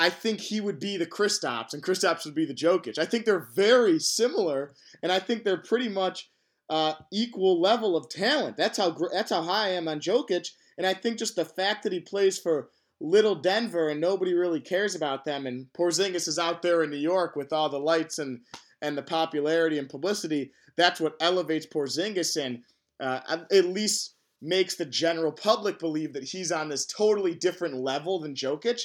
I 0.00 0.10
think 0.10 0.40
he 0.40 0.60
would 0.60 0.78
be 0.78 0.96
the 0.96 1.06
Kristaps 1.06 1.74
and 1.74 1.82
Kristaps 1.82 2.24
would 2.24 2.34
be 2.34 2.44
the 2.44 2.54
Jokic. 2.54 2.98
I 2.98 3.04
think 3.04 3.24
they're 3.24 3.48
very 3.56 3.98
similar, 3.98 4.74
and 5.02 5.10
I 5.10 5.18
think 5.18 5.42
they're 5.42 5.56
pretty 5.56 5.88
much 5.88 6.30
uh, 6.70 6.94
equal 7.12 7.60
level 7.60 7.96
of 7.96 8.08
talent. 8.08 8.56
That's 8.56 8.78
how 8.78 8.96
that's 9.12 9.30
how 9.30 9.42
high 9.42 9.66
I 9.66 9.70
am 9.70 9.88
on 9.88 10.00
Jokic, 10.00 10.50
and 10.76 10.86
I 10.86 10.94
think 10.94 11.18
just 11.18 11.36
the 11.36 11.44
fact 11.44 11.82
that 11.82 11.92
he 11.92 12.00
plays 12.00 12.38
for 12.38 12.70
little 13.00 13.36
Denver 13.36 13.88
and 13.88 14.00
nobody 14.00 14.34
really 14.34 14.60
cares 14.60 14.94
about 14.94 15.24
them, 15.24 15.46
and 15.46 15.66
Porzingis 15.72 16.28
is 16.28 16.38
out 16.38 16.62
there 16.62 16.82
in 16.82 16.90
New 16.90 16.96
York 16.96 17.36
with 17.36 17.52
all 17.52 17.68
the 17.68 17.78
lights 17.78 18.18
and 18.18 18.40
and 18.80 18.96
the 18.96 19.02
popularity 19.02 19.78
and 19.78 19.88
publicity. 19.88 20.52
That's 20.76 21.00
what 21.00 21.16
elevates 21.20 21.66
Porzingis 21.66 22.36
and 22.40 22.62
uh, 23.00 23.20
at 23.50 23.64
least 23.66 24.14
makes 24.40 24.76
the 24.76 24.86
general 24.86 25.32
public 25.32 25.78
believe 25.78 26.12
that 26.12 26.22
he's 26.22 26.52
on 26.52 26.68
this 26.68 26.86
totally 26.86 27.34
different 27.34 27.74
level 27.74 28.20
than 28.20 28.34
Jokic. 28.34 28.80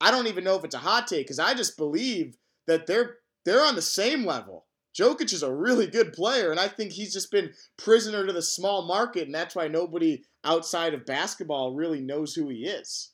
I 0.00 0.10
don't 0.10 0.28
even 0.28 0.44
know 0.44 0.56
if 0.56 0.64
it's 0.64 0.74
a 0.74 0.78
hot 0.78 1.08
take 1.08 1.26
because 1.26 1.38
I 1.38 1.54
just 1.54 1.76
believe 1.76 2.36
that 2.66 2.86
they're 2.86 3.16
they're 3.44 3.64
on 3.64 3.74
the 3.74 3.82
same 3.82 4.24
level. 4.24 4.66
Jokic 4.98 5.32
is 5.32 5.42
a 5.42 5.52
really 5.52 5.86
good 5.86 6.12
player, 6.12 6.50
and 6.50 6.58
I 6.58 6.68
think 6.68 6.92
he's 6.92 7.12
just 7.12 7.30
been 7.30 7.52
prisoner 7.76 8.26
to 8.26 8.32
the 8.32 8.42
small 8.42 8.86
market, 8.86 9.26
and 9.26 9.34
that's 9.34 9.54
why 9.54 9.68
nobody 9.68 10.24
outside 10.44 10.94
of 10.94 11.06
basketball 11.06 11.74
really 11.74 12.00
knows 12.00 12.34
who 12.34 12.48
he 12.48 12.66
is. 12.66 13.12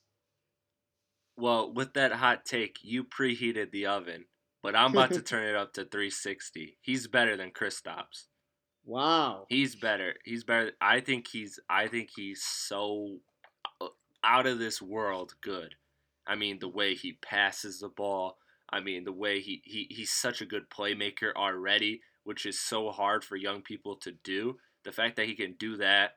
Well, 1.37 1.73
with 1.73 1.93
that 1.95 2.13
hot 2.13 2.47
take, 2.47 2.79
you 2.83 3.05
preheated 3.05 3.71
the 3.71 3.87
oven, 3.87 4.25
but 4.63 4.75
I'm 4.75 4.93
about 4.93 5.13
to 5.13 5.21
turn 5.23 5.47
it 5.47 5.55
up 5.55 5.75
to 5.75 5.85
360. 5.85 6.79
He's 6.81 7.09
better 7.09 7.37
than 7.37 7.51
Kristaps. 7.51 8.25
Wow. 8.87 9.47
He's 9.49 9.75
better. 9.75 10.15
He's 10.25 10.45
better. 10.45 10.73
I 10.81 11.01
think 11.01 11.27
he's. 11.29 11.59
I 11.69 11.89
think 11.89 12.11
he's 12.15 12.43
so 12.43 13.19
uh, 13.81 13.89
out 14.25 14.47
of 14.47 14.59
this 14.59 14.81
world 14.81 15.35
good. 15.43 15.75
I 16.27 16.37
mean, 16.37 16.59
the 16.61 16.69
way 16.69 16.95
he 16.95 17.19
passes 17.21 17.81
the 17.81 17.89
ball. 17.89 18.39
I 18.71 18.81
mean, 18.81 19.05
the 19.05 19.13
way 19.13 19.41
he, 19.41 19.63
he 19.65 19.87
he's 19.91 20.13
such 20.13 20.41
a 20.41 20.47
good 20.47 20.69
playmaker 20.71 21.33
already, 21.37 22.01
which 22.25 22.47
is 22.47 22.61
so 22.61 22.91
hard 22.91 23.25
for 23.25 23.37
young 23.37 23.63
people 23.63 23.97
to 23.97 24.13
do. 24.25 24.57
The 24.85 24.93
fact 24.93 25.17
that 25.17 25.27
he 25.27 25.35
can 25.35 25.55
do 25.59 25.77
that, 25.77 26.13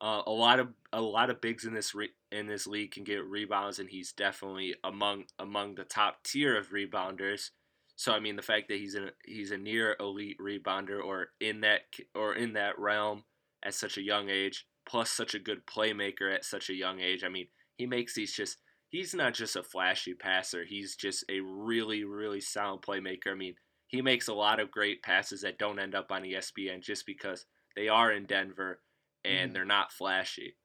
uh, 0.00 0.22
a 0.26 0.30
lot 0.30 0.60
of 0.60 0.68
a 0.92 1.00
lot 1.00 1.30
of 1.30 1.40
bigs 1.40 1.64
in 1.64 1.74
this 1.74 1.94
re- 1.94 2.10
in 2.30 2.46
this 2.46 2.66
league 2.66 2.92
can 2.92 3.04
get 3.04 3.24
rebounds, 3.24 3.78
and 3.78 3.88
he's 3.88 4.12
definitely 4.12 4.74
among 4.84 5.24
among 5.38 5.74
the 5.74 5.84
top 5.84 6.22
tier 6.22 6.56
of 6.56 6.70
rebounders. 6.70 7.50
So 7.96 8.12
I 8.12 8.20
mean, 8.20 8.36
the 8.36 8.42
fact 8.42 8.68
that 8.68 8.78
he's 8.78 8.94
in 8.94 9.10
he's 9.24 9.50
a 9.50 9.56
near 9.56 9.96
elite 9.98 10.38
rebounder 10.38 11.02
or 11.02 11.28
in 11.40 11.62
that 11.62 11.82
or 12.14 12.34
in 12.34 12.52
that 12.54 12.78
realm 12.78 13.24
at 13.64 13.74
such 13.74 13.96
a 13.96 14.02
young 14.02 14.28
age, 14.28 14.66
plus 14.86 15.10
such 15.10 15.34
a 15.34 15.38
good 15.38 15.66
playmaker 15.66 16.32
at 16.32 16.44
such 16.44 16.68
a 16.68 16.74
young 16.74 17.00
age. 17.00 17.24
I 17.24 17.30
mean, 17.30 17.48
he 17.76 17.86
makes 17.86 18.14
these 18.14 18.32
just 18.32 18.58
he's 18.96 19.14
not 19.14 19.34
just 19.34 19.56
a 19.56 19.62
flashy 19.62 20.14
passer. 20.14 20.64
He's 20.64 20.96
just 20.96 21.24
a 21.28 21.40
really, 21.40 22.04
really 22.04 22.40
sound 22.40 22.80
playmaker. 22.80 23.30
I 23.30 23.34
mean, 23.34 23.54
he 23.86 24.00
makes 24.00 24.28
a 24.28 24.34
lot 24.34 24.58
of 24.58 24.70
great 24.70 25.02
passes 25.02 25.42
that 25.42 25.58
don't 25.58 25.78
end 25.78 25.94
up 25.94 26.10
on 26.10 26.22
ESPN 26.22 26.80
just 26.80 27.04
because 27.04 27.44
they 27.76 27.88
are 27.88 28.10
in 28.10 28.24
Denver 28.24 28.80
and 29.22 29.50
mm. 29.50 29.54
they're 29.54 29.66
not 29.66 29.92
flashy. 29.92 30.56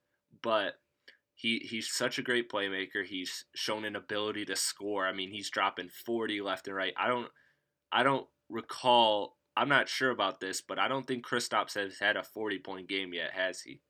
But 0.41 0.75
he 1.35 1.59
he's 1.59 1.91
such 1.91 2.19
a 2.19 2.23
great 2.23 2.49
playmaker. 2.49 3.05
He's 3.05 3.43
shown 3.53 3.83
an 3.83 3.97
ability 3.97 4.45
to 4.45 4.55
score. 4.55 5.05
I 5.05 5.11
mean, 5.11 5.29
he's 5.29 5.49
dropping 5.49 5.89
40 5.89 6.39
left 6.41 6.67
and 6.67 6.75
right. 6.75 6.93
I 6.97 7.09
don't 7.09 7.27
I 7.91 8.03
don't 8.03 8.27
recall 8.49 9.35
I'm 9.57 9.69
not 9.69 9.89
sure 9.89 10.11
about 10.11 10.39
this, 10.39 10.61
but 10.61 10.79
I 10.79 10.87
don't 10.87 11.05
think 11.05 11.27
Kristaps 11.27 11.75
has 11.75 11.99
had 11.99 12.15
a 12.15 12.23
40 12.23 12.59
point 12.59 12.87
game 12.87 13.13
yet, 13.13 13.31
has 13.33 13.59
he? 13.61 13.81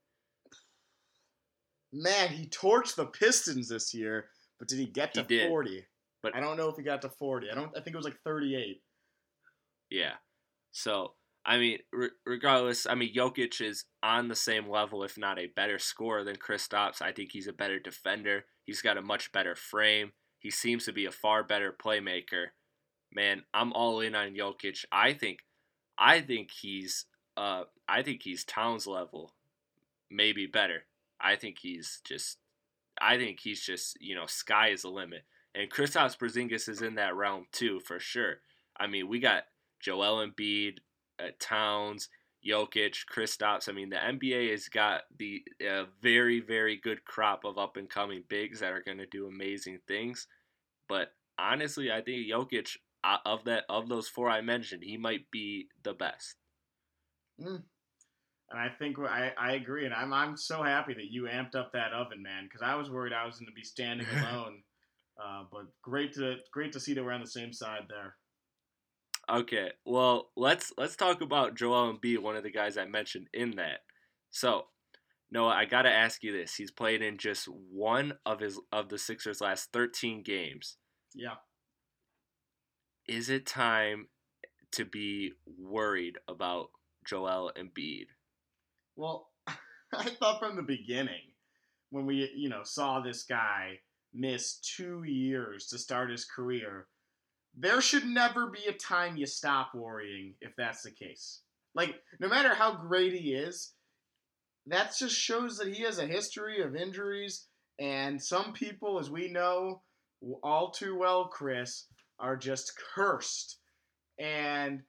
Man, 1.94 2.30
he 2.30 2.48
torched 2.48 2.96
the 2.96 3.06
Pistons 3.06 3.70
this 3.70 3.94
year, 3.94 4.26
but 4.60 4.68
did 4.68 4.80
he 4.80 4.86
get 4.86 5.14
to 5.16 5.26
he 5.28 5.48
40? 5.48 5.86
But 6.24 6.36
I 6.36 6.40
don't 6.40 6.58
know 6.58 6.70
if 6.70 6.78
he 6.78 6.84
got 6.84 7.02
to 7.02 7.10
40. 7.10 7.50
I 7.52 7.56
don't. 7.56 7.72
I 7.76 7.82
think 7.82 7.94
it 7.94 7.98
was 7.98 8.06
like 8.06 8.22
38. 8.24 8.82
Yeah. 9.90 10.14
So 10.72 11.14
I 11.46 11.58
mean, 11.58 11.80
re- 11.92 12.10
regardless, 12.26 12.86
I 12.86 12.96
mean, 12.96 13.14
Jokic 13.14 13.62
is 13.62 13.86
on 14.04 14.28
the 14.28 14.36
same 14.36 14.70
level, 14.70 15.04
if 15.04 15.18
not 15.18 15.40
a 15.40 15.48
better 15.48 15.80
scorer 15.80 16.24
than 16.24 16.36
Kristaps. 16.36 17.02
I 17.02 17.12
think 17.12 17.32
he's 17.32 17.48
a 17.48 17.54
better 17.54 17.80
defender. 17.80 18.46
He's 18.66 18.82
got 18.82 18.98
a 18.98 19.02
much 19.02 19.32
better 19.32 19.56
frame. 19.56 20.12
He 20.38 20.52
seems 20.52 20.86
to 20.86 20.94
be 20.94 21.06
a 21.06 21.12
far 21.12 21.44
better 21.44 21.74
playmaker. 21.74 22.48
Man, 23.12 23.44
I'm 23.54 23.74
all 23.74 24.02
in 24.02 24.16
on 24.16 24.36
Jokic. 24.36 24.86
I 24.92 25.14
think, 25.14 25.40
I 25.98 26.22
think 26.22 26.52
he's, 26.52 27.06
uh, 27.36 27.64
I 27.88 28.04
think 28.04 28.22
he's 28.22 28.46
Towns 28.46 28.86
level, 28.86 29.34
maybe 30.10 30.46
better. 30.46 30.86
I 31.22 31.36
think 31.36 31.58
he's 31.60 32.02
just, 32.04 32.38
I 33.00 33.18
think 33.18 33.40
he's 33.40 33.62
just, 33.62 33.98
you 34.02 34.16
know, 34.16 34.26
sky 34.26 34.70
is 34.70 34.82
the 34.82 34.90
limit. 34.90 35.24
And 35.54 35.70
Kristaps 35.70 36.18
Porzingis 36.18 36.70
is 36.70 36.82
in 36.82 36.96
that 36.96 37.16
realm 37.16 37.46
too, 37.52 37.80
for 37.82 38.00
sure. 38.00 38.36
I 38.78 38.88
mean, 38.88 39.08
we 39.08 39.20
got 39.20 39.44
Joel 39.80 40.26
Embiid, 40.26 40.78
uh, 41.20 41.30
Towns, 41.40 42.10
Jokic, 42.46 43.06
Kristaps. 43.12 43.70
I 43.70 43.74
mean, 43.74 43.90
the 43.90 43.98
NBA 43.98 44.52
has 44.52 44.70
got 44.70 45.02
the 45.18 45.44
uh, 45.70 45.86
very, 46.02 46.40
very 46.40 46.78
good 46.78 47.06
crop 47.06 47.44
of 47.46 47.58
up 47.58 47.78
and 47.78 47.90
coming 47.90 48.24
bigs 48.28 48.62
that 48.62 48.72
are 48.72 48.82
going 48.82 48.98
to 48.98 49.06
do 49.06 49.28
amazing 49.28 49.80
things. 49.88 50.28
But 50.88 51.14
honestly, 51.38 51.92
I 51.92 52.02
think 52.02 52.28
Jokic 52.28 52.78
uh, 53.04 53.18
of 53.26 53.44
that 53.46 53.64
of 53.70 53.90
those 53.90 54.08
four 54.08 54.30
I 54.30 54.42
mentioned, 54.42 54.84
he 54.84 54.98
might 54.98 55.30
be 55.32 55.68
the 55.84 55.94
best. 55.94 56.36
Mm. 57.40 57.64
And 58.52 58.60
I 58.60 58.68
think 58.68 59.00
I, 59.00 59.32
I 59.40 59.54
agree, 59.54 59.86
and 59.86 59.94
I'm 59.94 60.12
I'm 60.12 60.36
so 60.36 60.62
happy 60.62 60.94
that 60.94 61.10
you 61.10 61.24
amped 61.24 61.56
up 61.56 61.72
that 61.72 61.94
oven, 61.94 62.22
man, 62.22 62.44
because 62.44 62.62
I 62.62 62.76
was 62.76 62.90
worried 62.90 63.14
I 63.14 63.26
was 63.26 63.38
going 63.38 63.48
to 63.48 63.54
be 63.54 63.64
standing 63.64 64.08
alone. 64.18 64.64
uh, 65.24 65.44
but 65.50 65.68
great 65.82 66.14
to 66.16 66.36
great 66.52 66.74
to 66.74 66.80
see 66.80 66.94
that 66.94 67.04
we're 67.04 67.14
on 67.14 67.22
the 67.22 67.28
same 67.28 67.54
side 67.54 67.84
there. 67.88 68.16
Okay, 69.30 69.72
well 69.86 70.32
let's 70.36 70.74
let's 70.78 70.98
talk 70.98 71.22
about 71.22 71.56
Joel 71.56 71.94
Embiid, 71.94 72.20
one 72.20 72.36
of 72.36 72.44
the 72.44 72.52
guys 72.52 72.78
I 72.78 72.86
mentioned 72.86 73.28
in 73.34 73.52
that. 73.52 73.80
So, 74.32 74.66
Noah, 75.32 75.54
I 75.54 75.64
got 75.64 75.84
to 75.84 75.92
ask 75.92 76.22
you 76.22 76.34
this. 76.34 76.56
He's 76.56 76.72
played 76.72 77.02
in 77.02 77.18
just 77.18 77.46
one 77.46 78.16
of 78.26 78.42
his 78.42 78.60
of 78.74 78.90
the 78.90 78.98
Sixers' 78.98 79.40
last 79.40 79.70
13 79.72 80.24
games. 80.24 80.76
Yeah. 81.16 81.36
Is 83.08 83.30
it 83.30 83.46
time 83.46 84.08
to 84.72 84.84
be 84.84 85.34
worried 85.58 86.18
about 86.28 86.70
Joel 87.06 87.52
Embiid? 87.58 88.08
Well, 88.96 89.30
I 89.48 90.10
thought 90.20 90.40
from 90.40 90.56
the 90.56 90.64
beginning 90.64 91.34
when 91.90 92.06
we, 92.06 92.32
you 92.36 92.50
know, 92.50 92.64
saw 92.64 93.00
this 93.00 93.24
guy 93.24 93.80
miss 94.14 94.58
2 94.76 95.04
years 95.04 95.68
to 95.68 95.78
start 95.78 96.10
his 96.10 96.26
career, 96.26 96.88
there 97.56 97.82
should 97.82 98.06
never 98.06 98.48
be 98.48 98.66
a 98.68 98.74
time 98.74 99.18
you 99.18 99.26
stop 99.26 99.74
worrying 99.74 100.36
if 100.42 100.56
that's 100.56 100.84
the 100.84 100.92
case. 100.92 101.42
Like 101.74 101.96
no 102.20 102.28
matter 102.28 102.54
how 102.54 102.76
great 102.76 103.14
he 103.14 103.34
is, 103.34 103.74
that 104.68 104.94
just 104.98 105.16
shows 105.16 105.58
that 105.58 105.74
he 105.74 105.84
has 105.84 106.00
a 106.00 106.08
history 106.08 106.62
of 106.62 106.76
injuries 106.76 107.48
and 107.80 108.22
some 108.22 108.54
people 108.54 109.00
as 109.00 109.10
we 109.10 109.28
know 109.28 109.82
all 110.44 110.70
too 110.70 110.96
well, 110.96 111.26
Chris, 111.26 111.88
are 112.20 112.38
just 112.38 112.74
cursed. 112.94 113.58
And 114.20 114.84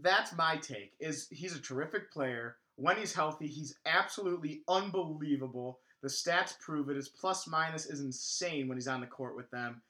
that's 0.00 0.34
my 0.34 0.56
take. 0.56 0.94
Is 0.98 1.28
he's 1.30 1.54
a 1.54 1.60
terrific 1.60 2.10
player. 2.12 2.56
When 2.76 2.96
he's 2.96 3.14
healthy, 3.14 3.46
he's 3.46 3.76
absolutely 3.86 4.62
unbelievable. 4.68 5.80
The 6.02 6.08
stats 6.08 6.58
prove 6.58 6.88
it. 6.88 6.96
His 6.96 7.08
plus 7.08 7.46
minus 7.46 7.86
is 7.86 8.00
insane 8.00 8.68
when 8.68 8.76
he's 8.76 8.88
on 8.88 9.00
the 9.00 9.06
court 9.06 9.36
with 9.36 9.50
them. 9.50 9.82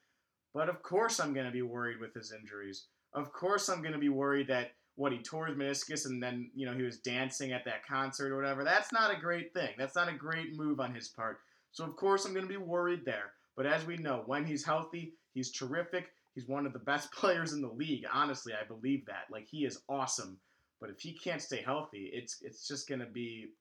But 0.53 0.69
of 0.69 0.83
course, 0.83 1.19
I'm 1.19 1.33
going 1.33 1.47
to 1.47 1.51
be 1.51 1.63
worried 1.63 1.99
with 1.99 2.13
his 2.13 2.31
injuries. 2.31 2.85
Of 3.13 3.31
course, 3.31 3.69
I'm 3.69 3.81
going 3.81 3.93
to 3.93 3.99
be 3.99 4.09
worried 4.09 4.47
that 4.49 4.71
what 4.95 5.11
he 5.11 5.17
tore 5.19 5.47
his 5.47 5.57
meniscus 5.57 6.05
and 6.05 6.21
then 6.21 6.51
you 6.53 6.67
know 6.67 6.73
he 6.73 6.83
was 6.83 6.99
dancing 6.99 7.51
at 7.51 7.65
that 7.65 7.85
concert 7.85 8.31
or 8.31 8.35
whatever. 8.35 8.63
That's 8.63 8.91
not 8.91 9.15
a 9.15 9.19
great 9.19 9.53
thing. 9.53 9.69
That's 9.77 9.95
not 9.95 10.09
a 10.09 10.13
great 10.13 10.55
move 10.55 10.79
on 10.79 10.93
his 10.93 11.07
part. 11.07 11.39
So 11.71 11.83
of 11.83 11.95
course, 11.95 12.25
I'm 12.25 12.33
going 12.33 12.45
to 12.45 12.49
be 12.49 12.57
worried 12.57 13.03
there. 13.05 13.33
But 13.55 13.65
as 13.65 13.85
we 13.85 13.97
know, 13.97 14.23
when 14.25 14.45
he's 14.45 14.63
healthy, 14.63 15.13
he's 15.33 15.51
terrific. 15.51 16.09
He's 16.35 16.47
one 16.47 16.65
of 16.65 16.73
the 16.73 16.79
best 16.79 17.11
players 17.13 17.53
in 17.53 17.61
the 17.61 17.71
league. 17.71 18.05
Honestly, 18.11 18.53
I 18.53 18.65
believe 18.67 19.05
that. 19.07 19.25
Like 19.31 19.47
he 19.49 19.65
is 19.65 19.81
awesome. 19.89 20.37
But 20.83 20.89
if 20.89 20.99
he 20.99 21.13
can't 21.13 21.41
stay 21.41 21.61
healthy, 21.61 22.09
it's 22.11 22.41
it's 22.41 22.67
just 22.67 22.89
going 22.89 22.99
to 22.99 23.05
be 23.05 23.51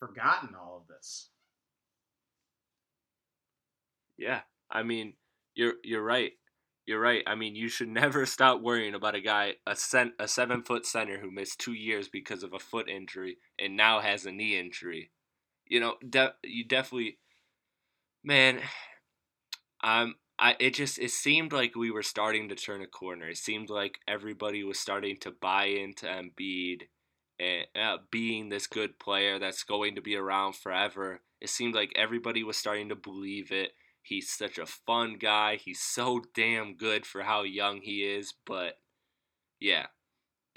forgotten 0.00 0.56
all 0.56 0.78
of 0.82 0.88
this. 0.88 1.28
Yeah. 4.18 4.40
I 4.68 4.82
mean, 4.82 5.12
you're 5.54 5.74
you're 5.84 6.02
right. 6.02 6.32
You're 6.84 6.98
right. 6.98 7.22
I 7.28 7.36
mean, 7.36 7.54
you 7.54 7.68
should 7.68 7.88
never 8.02 8.26
stop 8.26 8.60
worrying 8.60 8.94
about 8.94 9.14
a 9.14 9.20
guy, 9.20 9.54
a 9.68 9.76
cent, 9.76 10.14
a 10.18 10.26
seven 10.26 10.64
foot 10.64 10.84
center 10.84 11.20
who 11.20 11.30
missed 11.30 11.60
two 11.60 11.74
years 11.74 12.08
because 12.08 12.42
of 12.42 12.54
a 12.54 12.58
foot 12.58 12.88
injury 12.88 13.36
and 13.56 13.76
now 13.76 14.00
has 14.00 14.26
a 14.26 14.32
knee 14.32 14.58
injury. 14.58 15.12
You 15.68 15.78
know, 15.78 15.94
de- 16.08 16.34
you 16.42 16.64
definitely, 16.64 17.18
man. 18.24 18.58
Um, 19.84 20.16
I 20.40 20.56
it 20.58 20.74
just 20.74 20.98
it 20.98 21.10
seemed 21.10 21.52
like 21.52 21.76
we 21.76 21.90
were 21.90 22.02
starting 22.02 22.48
to 22.48 22.54
turn 22.54 22.82
a 22.82 22.86
corner. 22.86 23.28
It 23.28 23.36
seemed 23.36 23.70
like 23.70 23.98
everybody 24.08 24.64
was 24.64 24.78
starting 24.78 25.18
to 25.18 25.30
buy 25.30 25.66
into 25.66 26.06
Embiid 26.06 26.82
and 27.38 27.66
uh, 27.80 27.98
being 28.10 28.48
this 28.48 28.66
good 28.66 28.98
player 28.98 29.38
that's 29.38 29.62
going 29.62 29.94
to 29.96 30.00
be 30.00 30.16
around 30.16 30.54
forever. 30.54 31.20
It 31.40 31.50
seemed 31.50 31.74
like 31.74 31.92
everybody 31.94 32.42
was 32.42 32.56
starting 32.56 32.88
to 32.88 32.96
believe 32.96 33.52
it 33.52 33.72
He's 34.02 34.30
such 34.30 34.58
a 34.58 34.66
fun 34.66 35.16
guy. 35.20 35.56
He's 35.56 35.80
so 35.80 36.22
damn 36.34 36.76
good 36.76 37.04
for 37.06 37.22
how 37.22 37.42
young 37.42 37.80
he 37.82 38.02
is. 38.02 38.34
But 38.46 38.78
yeah, 39.60 39.86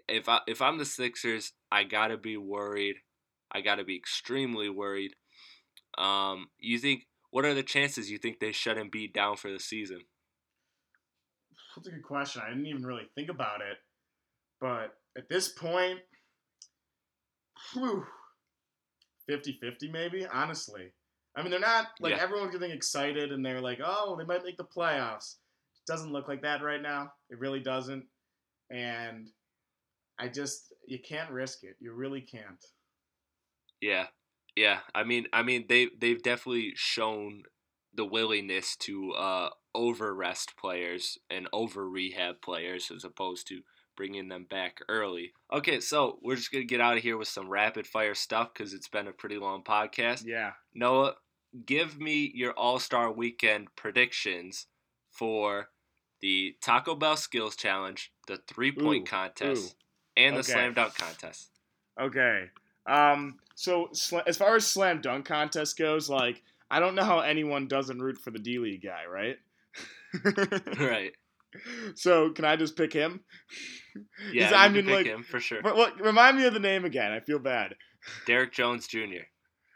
if 0.07 0.29
I 0.29 0.39
if 0.47 0.61
I'm 0.61 0.77
the 0.77 0.85
Sixers, 0.85 1.53
I 1.71 1.83
gotta 1.83 2.17
be 2.17 2.37
worried. 2.37 2.95
I 3.51 3.61
gotta 3.61 3.83
be 3.83 3.95
extremely 3.95 4.69
worried. 4.69 5.15
Um, 5.97 6.47
you 6.57 6.79
think 6.79 7.03
what 7.33 7.45
are 7.45 7.55
the 7.55 7.63
chances 7.63 8.11
you 8.11 8.19
think 8.19 8.39
they 8.39 8.51
shut 8.51 8.77
Embiid 8.77 9.11
down 9.11 9.37
for 9.37 9.51
the 9.51 9.59
season? 9.59 10.01
That's 11.75 11.87
a 11.87 11.91
good 11.91 12.03
question. 12.03 12.43
I 12.45 12.49
didn't 12.49 12.67
even 12.67 12.85
really 12.85 13.09
think 13.15 13.31
about 13.31 13.61
it, 13.61 13.77
but 14.61 14.93
at 15.17 15.29
this 15.29 15.47
point, 15.47 15.97
whew, 17.73 18.05
50-50 19.27 19.91
maybe. 19.91 20.27
Honestly, 20.31 20.93
I 21.35 21.41
mean, 21.41 21.49
they're 21.49 21.59
not 21.59 21.87
like 21.99 22.15
yeah. 22.15 22.21
everyone's 22.21 22.53
getting 22.53 22.69
excited 22.69 23.31
and 23.31 23.43
they're 23.43 23.61
like, 23.61 23.79
oh, 23.83 24.15
they 24.15 24.25
might 24.25 24.43
make 24.43 24.57
the 24.57 24.63
playoffs. 24.63 25.37
It 25.75 25.91
doesn't 25.91 26.13
look 26.13 26.27
like 26.27 26.43
that 26.43 26.61
right 26.61 26.83
now. 26.83 27.13
It 27.31 27.39
really 27.39 27.61
doesn't. 27.61 28.05
And 28.69 29.27
I 30.19 30.27
just 30.27 30.71
you 30.85 30.99
can't 30.99 31.31
risk 31.31 31.63
it. 31.63 31.77
You 31.79 31.93
really 31.93 32.21
can't. 32.21 32.63
Yeah. 33.81 34.05
Yeah. 34.55 34.79
I 34.93 35.03
mean 35.03 35.27
I 35.33 35.43
mean 35.43 35.65
they 35.67 35.89
they've 35.99 36.21
definitely 36.21 36.73
shown 36.75 37.43
the 37.93 38.05
willingness 38.05 38.75
to 38.75 39.11
uh 39.13 39.49
over 39.75 40.13
rest 40.13 40.53
players 40.57 41.17
and 41.29 41.47
over 41.51 41.89
rehab 41.89 42.41
players 42.41 42.91
as 42.95 43.03
opposed 43.03 43.47
to 43.47 43.61
bringing 43.95 44.27
them 44.27 44.45
back 44.49 44.79
early. 44.89 45.33
Okay, 45.51 45.79
so 45.79 46.19
we're 46.21 46.35
just 46.35 46.51
going 46.51 46.63
to 46.63 46.67
get 46.67 46.81
out 46.81 46.97
of 46.97 47.03
here 47.03 47.17
with 47.17 47.27
some 47.27 47.49
rapid 47.49 47.87
fire 47.87 48.15
stuff 48.15 48.53
because 48.53 48.73
it's 48.73 48.87
been 48.87 49.07
a 49.07 49.11
pretty 49.11 49.37
long 49.37 49.63
podcast. 49.63 50.23
Yeah. 50.25 50.51
Noah, 50.73 51.13
give 51.65 51.99
me 51.99 52.31
your 52.33 52.51
All 52.53 52.79
Star 52.79 53.11
Weekend 53.11 53.67
predictions 53.75 54.67
for 55.11 55.69
the 56.21 56.55
Taco 56.61 56.95
Bell 56.95 57.17
Skills 57.17 57.55
Challenge, 57.55 58.11
the 58.27 58.37
three 58.47 58.71
point 58.71 59.07
contest, 59.07 59.75
ooh. 59.75 60.21
and 60.21 60.35
the 60.35 60.39
okay. 60.39 60.51
slam 60.51 60.73
dunk 60.73 60.95
contest. 60.95 61.49
Okay. 61.99 62.49
Um. 62.85 63.39
So 63.55 63.89
as 64.25 64.37
far 64.37 64.55
as 64.55 64.67
slam 64.67 65.01
dunk 65.01 65.25
contest 65.25 65.77
goes, 65.77 66.09
like 66.09 66.41
I 66.69 66.79
don't 66.79 66.95
know 66.95 67.03
how 67.03 67.19
anyone 67.19 67.67
doesn't 67.67 68.01
root 68.01 68.17
for 68.17 68.31
the 68.31 68.39
D 68.39 68.59
League 68.59 68.83
guy, 68.83 69.05
right? 69.05 69.37
right. 70.79 71.11
So 71.95 72.31
can 72.31 72.45
I 72.45 72.55
just 72.55 72.75
pick 72.75 72.93
him? 72.93 73.21
Yeah, 74.31 74.51
I 74.55 74.69
mean, 74.69 74.87
like, 74.87 75.05
him 75.05 75.23
for 75.23 75.39
sure. 75.39 75.61
But 75.61 76.01
remind 76.01 76.37
me 76.37 76.45
of 76.45 76.53
the 76.53 76.59
name 76.59 76.83
again. 76.83 77.11
I 77.11 77.19
feel 77.19 77.37
bad. 77.37 77.75
Derrick 78.25 78.51
Jones 78.51 78.87
Jr. 78.87 79.25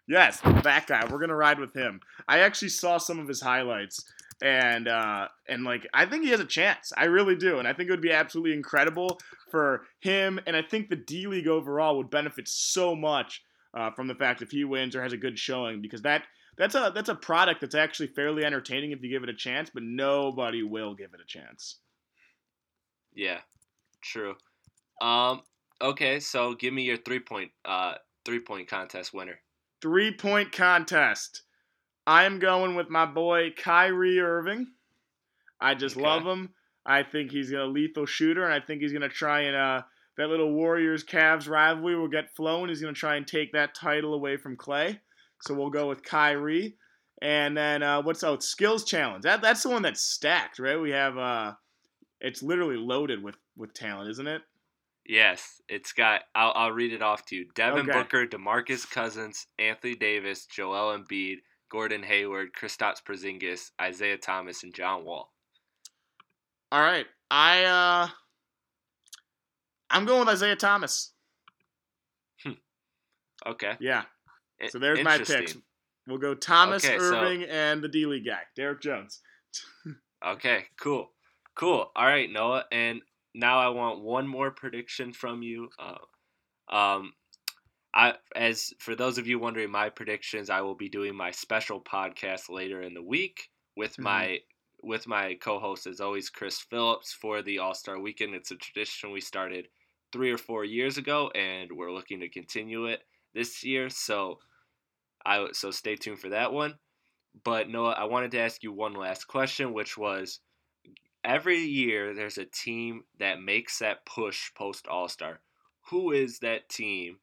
Yes, 0.07 0.39
that 0.41 0.87
guy. 0.87 1.05
We're 1.09 1.19
gonna 1.19 1.35
ride 1.35 1.59
with 1.59 1.75
him. 1.75 1.99
I 2.27 2.39
actually 2.39 2.69
saw 2.69 2.97
some 2.97 3.19
of 3.19 3.27
his 3.27 3.41
highlights, 3.41 4.03
and 4.41 4.87
uh, 4.87 5.27
and 5.47 5.63
like 5.63 5.85
I 5.93 6.05
think 6.05 6.23
he 6.23 6.31
has 6.31 6.39
a 6.39 6.45
chance. 6.45 6.91
I 6.97 7.05
really 7.05 7.35
do, 7.35 7.59
and 7.59 7.67
I 7.67 7.73
think 7.73 7.89
it 7.89 7.91
would 7.91 8.01
be 8.01 8.11
absolutely 8.11 8.53
incredible 8.53 9.19
for 9.51 9.83
him. 9.99 10.39
And 10.47 10.55
I 10.55 10.61
think 10.61 10.89
the 10.89 10.95
D 10.95 11.27
League 11.27 11.47
overall 11.47 11.97
would 11.97 12.09
benefit 12.09 12.47
so 12.47 12.95
much 12.95 13.43
uh, 13.77 13.91
from 13.91 14.07
the 14.07 14.15
fact 14.15 14.41
if 14.41 14.49
he 14.49 14.63
wins 14.63 14.95
or 14.95 15.03
has 15.03 15.13
a 15.13 15.17
good 15.17 15.37
showing, 15.37 15.81
because 15.81 16.01
that 16.01 16.23
that's 16.57 16.73
a 16.73 16.91
that's 16.93 17.09
a 17.09 17.15
product 17.15 17.61
that's 17.61 17.75
actually 17.75 18.07
fairly 18.07 18.43
entertaining 18.43 18.91
if 18.91 19.03
you 19.03 19.09
give 19.09 19.21
it 19.21 19.29
a 19.29 19.35
chance, 19.35 19.69
but 19.71 19.83
nobody 19.83 20.63
will 20.63 20.95
give 20.95 21.13
it 21.13 21.21
a 21.21 21.27
chance. 21.27 21.77
Yeah, 23.13 23.39
true. 24.01 24.35
Um, 24.99 25.41
okay, 25.79 26.19
so 26.19 26.55
give 26.55 26.73
me 26.73 26.83
your 26.83 26.97
three 26.97 27.19
point 27.19 27.51
uh 27.65 27.95
three 28.25 28.39
point 28.39 28.67
contest 28.67 29.13
winner. 29.13 29.39
Three 29.79 30.11
point 30.11 30.51
contest. 30.51 31.43
I 32.07 32.23
am 32.23 32.39
going 32.39 32.73
with 32.73 32.89
my 32.89 33.05
boy 33.05 33.53
Kyrie 33.55 34.19
Irving. 34.19 34.67
I 35.61 35.75
just 35.75 35.97
okay. 35.97 36.05
love 36.05 36.25
him. 36.25 36.49
I 36.83 37.03
think 37.03 37.31
he's 37.31 37.51
a 37.51 37.65
lethal 37.65 38.07
shooter, 38.07 38.43
and 38.43 38.53
I 38.53 38.65
think 38.65 38.81
he's 38.81 38.93
gonna 38.93 39.07
try 39.07 39.41
and 39.41 39.55
uh, 39.55 39.81
that 40.17 40.29
little 40.29 40.53
Warriors 40.53 41.03
Cavs 41.03 41.49
rivalry 41.49 41.95
will 41.95 42.07
get 42.07 42.35
flown. 42.35 42.69
He's 42.69 42.81
gonna 42.81 42.93
try 42.93 43.15
and 43.15 43.27
take 43.27 43.53
that 43.53 43.75
title 43.75 44.13
away 44.13 44.37
from 44.37 44.55
Clay. 44.55 44.99
So 45.41 45.53
we'll 45.53 45.69
go 45.69 45.87
with 45.87 46.03
Kyrie. 46.03 46.75
And 47.21 47.57
then 47.57 47.81
uh, 47.83 48.01
what's 48.01 48.23
out? 48.23 48.43
Skills 48.43 48.83
challenge. 48.83 49.23
That 49.23 49.41
that's 49.41 49.63
the 49.63 49.69
one 49.69 49.81
that's 49.81 50.03
stacked, 50.03 50.59
right? 50.59 50.79
We 50.79 50.91
have 50.91 51.17
uh, 51.17 51.53
it's 52.21 52.43
literally 52.43 52.77
loaded 52.77 53.23
with 53.23 53.35
with 53.55 53.73
talent, 53.73 54.09
isn't 54.11 54.27
it? 54.27 54.41
Yes, 55.07 55.61
it's 55.69 55.93
got. 55.93 56.23
I'll, 56.35 56.51
I'll 56.53 56.71
read 56.71 56.91
it 56.91 57.01
off 57.01 57.25
to 57.27 57.35
you. 57.35 57.45
Devin 57.55 57.89
okay. 57.89 57.99
Booker, 57.99 58.27
Demarcus 58.27 58.89
Cousins, 58.89 59.47
Anthony 59.57 59.95
Davis, 59.95 60.45
Joel 60.45 60.97
Embiid, 60.97 61.37
Gordon 61.71 62.03
Hayward, 62.03 62.49
Kristaps 62.53 63.01
Porzingis, 63.01 63.71
Isaiah 63.81 64.17
Thomas, 64.17 64.63
and 64.63 64.73
John 64.73 65.05
Wall. 65.05 65.31
All 66.71 66.81
right, 66.81 67.05
I 67.31 67.63
uh, 67.63 68.07
I'm 69.89 70.05
going 70.05 70.19
with 70.19 70.29
Isaiah 70.29 70.55
Thomas. 70.55 71.13
Hmm. 72.43 72.53
okay. 73.45 73.73
Yeah. 73.79 74.03
So 74.69 74.79
there's 74.79 75.03
my 75.03 75.19
picks. 75.19 75.55
We'll 76.07 76.17
go 76.17 76.33
Thomas 76.33 76.85
okay, 76.85 76.97
Irving 76.97 77.41
so, 77.41 77.47
and 77.47 77.83
the 77.83 77.89
D 77.89 78.05
League 78.05 78.25
guy, 78.25 78.39
Derrick 78.55 78.81
Jones. 78.81 79.21
okay, 80.25 80.65
cool, 80.79 81.11
cool. 81.53 81.91
All 81.95 82.05
right, 82.05 82.31
Noah, 82.31 82.63
and 82.71 83.01
now 83.35 83.59
I 83.59 83.69
want 83.69 84.01
one 84.01 84.25
more 84.25 84.51
prediction 84.51 85.11
from 85.11 85.43
you. 85.43 85.69
Uh, 85.77 86.73
um, 86.73 87.13
I 87.93 88.13
as 88.35 88.73
for 88.79 88.95
those 88.95 89.17
of 89.17 89.27
you 89.27 89.37
wondering 89.37 89.69
my 89.69 89.89
predictions, 89.89 90.49
I 90.49 90.61
will 90.61 90.75
be 90.75 90.87
doing 90.87 91.13
my 91.13 91.31
special 91.31 91.81
podcast 91.81 92.49
later 92.49 92.81
in 92.81 92.93
the 92.93 93.03
week 93.03 93.49
with 93.75 93.93
mm-hmm. 93.93 94.03
my 94.03 94.39
with 94.83 95.07
my 95.07 95.35
co-host 95.41 95.87
as 95.87 95.99
always 95.99 96.29
Chris 96.29 96.59
Phillips 96.59 97.11
for 97.11 97.41
the 97.41 97.59
All 97.59 97.73
Star 97.73 97.99
Weekend. 97.99 98.33
It's 98.33 98.51
a 98.51 98.55
tradition 98.55 99.11
we 99.11 99.19
started 99.19 99.67
three 100.17 100.31
or 100.31 100.37
four 100.39 100.65
years 100.65 100.97
ago, 100.97 101.29
and 101.35 101.71
we're 101.71 101.91
looking 101.93 102.21
to 102.21 102.27
continue 102.27 102.87
it 102.87 103.03
this 103.35 103.63
year. 103.63 103.87
So 103.87 104.39
I 105.23 105.49
so 105.53 105.69
stay 105.69 105.95
tuned 105.95 106.17
for 106.17 106.29
that 106.29 106.51
one. 106.51 106.73
But 107.43 107.69
Noah, 107.69 107.91
I 107.91 108.05
wanted 108.05 108.31
to 108.31 108.39
ask 108.39 108.63
you 108.63 108.71
one 108.71 108.93
last 108.93 109.27
question, 109.27 109.73
which 109.73 109.95
was 109.95 110.39
every 111.23 111.59
year 111.59 112.15
there's 112.15 112.39
a 112.39 112.45
team 112.45 113.03
that 113.19 113.39
makes 113.39 113.77
that 113.77 114.07
push 114.07 114.51
post 114.55 114.87
All 114.87 115.07
Star. 115.07 115.39
Who 115.91 116.11
is 116.13 116.39
that 116.39 116.67
team? 116.67 117.19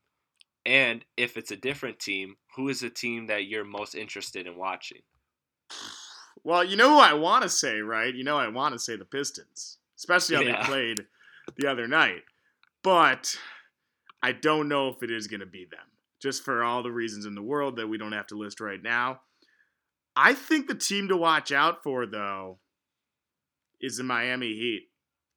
And 0.65 1.05
if 1.17 1.37
it's 1.37 1.51
a 1.51 1.57
different 1.57 1.99
team, 1.99 2.37
who 2.55 2.69
is 2.69 2.79
the 2.79 2.91
team 2.91 3.27
that 3.27 3.47
you're 3.47 3.65
most 3.65 3.97
interested 3.97 4.47
in 4.47 4.57
watching? 4.57 5.03
Well, 6.45 6.63
you 6.63 6.77
know 6.77 6.91
who 6.91 7.01
I 7.01 7.15
want 7.15 7.43
to 7.43 7.49
say, 7.49 7.81
right? 7.81 8.15
You 8.15 8.23
know 8.23 8.39
I 8.39 8.47
want 8.47 8.73
to 8.73 8.79
say 8.79 8.95
the 8.95 9.05
Pistons, 9.05 9.79
especially 9.99 10.37
how 10.37 10.43
Yeah. 10.43 10.61
they 10.61 10.65
played 10.65 11.07
the 11.57 11.67
other 11.67 11.89
night. 11.89 12.23
But 12.85 13.35
I 14.23 14.33
don't 14.33 14.69
know 14.69 14.89
if 14.89 15.03
it 15.03 15.11
is 15.11 15.27
going 15.27 15.41
to 15.41 15.47
be 15.47 15.67
them, 15.69 15.87
just 16.23 16.45
for 16.45 16.63
all 16.63 16.83
the 16.83 16.93
reasons 16.93 17.25
in 17.25 17.35
the 17.35 17.43
world 17.43 17.77
that 17.77 17.89
we 17.89 17.99
don't 17.99 18.13
have 18.13 18.27
to 18.29 18.39
list 18.39 18.61
right 18.61 18.81
now. 18.81 19.23
I 20.15 20.35
think 20.35 20.69
the 20.69 20.75
team 20.75 21.09
to 21.09 21.17
watch 21.17 21.51
out 21.51 21.83
for, 21.83 22.07
though, 22.07 22.59
is 23.81 23.97
the 23.97 24.05
Miami 24.05 24.53
Heat. 24.53 24.91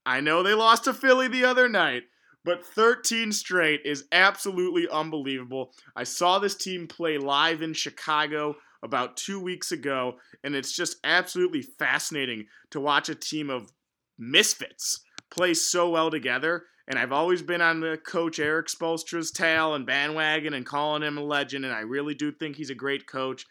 I 0.05 0.19
know 0.19 0.43
they 0.43 0.53
lost 0.53 0.83
to 0.83 0.93
Philly 0.93 1.27
the 1.27 1.45
other 1.45 1.67
night, 1.67 2.03
but 2.43 2.65
13 2.65 3.31
straight 3.31 3.81
is 3.85 4.05
absolutely 4.11 4.87
unbelievable. 4.89 5.71
I 5.95 6.03
saw 6.03 6.39
this 6.39 6.55
team 6.55 6.87
play 6.87 7.17
live 7.17 7.61
in 7.61 7.73
Chicago 7.73 8.55
about 8.83 9.17
two 9.17 9.39
weeks 9.39 9.71
ago, 9.71 10.15
and 10.43 10.53
it's 10.53 10.73
just 10.73 10.97
absolutely 11.03 11.61
fascinating 11.61 12.45
to 12.71 12.79
watch 12.79 13.09
a 13.09 13.15
team 13.15 13.49
of 13.49 13.71
misfits 14.19 14.99
play 15.29 15.53
so 15.53 15.89
well 15.89 16.11
together. 16.11 16.65
And 16.87 16.97
I've 16.97 17.11
always 17.11 17.41
been 17.41 17.61
on 17.61 17.81
the 17.81 17.97
coach 17.97 18.39
Erik 18.39 18.67
Spoelstra's 18.67 19.31
tail 19.31 19.73
and 19.73 19.85
bandwagon 19.85 20.53
and 20.53 20.65
calling 20.65 21.03
him 21.03 21.17
a 21.17 21.23
legend, 21.23 21.65
and 21.65 21.73
I 21.73 21.81
really 21.81 22.13
do 22.13 22.31
think 22.31 22.55
he's 22.55 22.69
a 22.69 22.75
great 22.75 23.07
coach. 23.07 23.45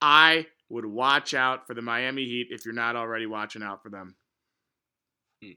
I 0.00 0.46
would 0.70 0.86
watch 0.86 1.34
out 1.34 1.66
for 1.66 1.74
the 1.74 1.82
Miami 1.82 2.24
Heat 2.24 2.48
if 2.50 2.64
you're 2.64 2.74
not 2.74 2.96
already 2.96 3.26
watching 3.26 3.62
out 3.62 3.82
for 3.82 3.90
them. 3.90 4.16
Hmm. 5.42 5.52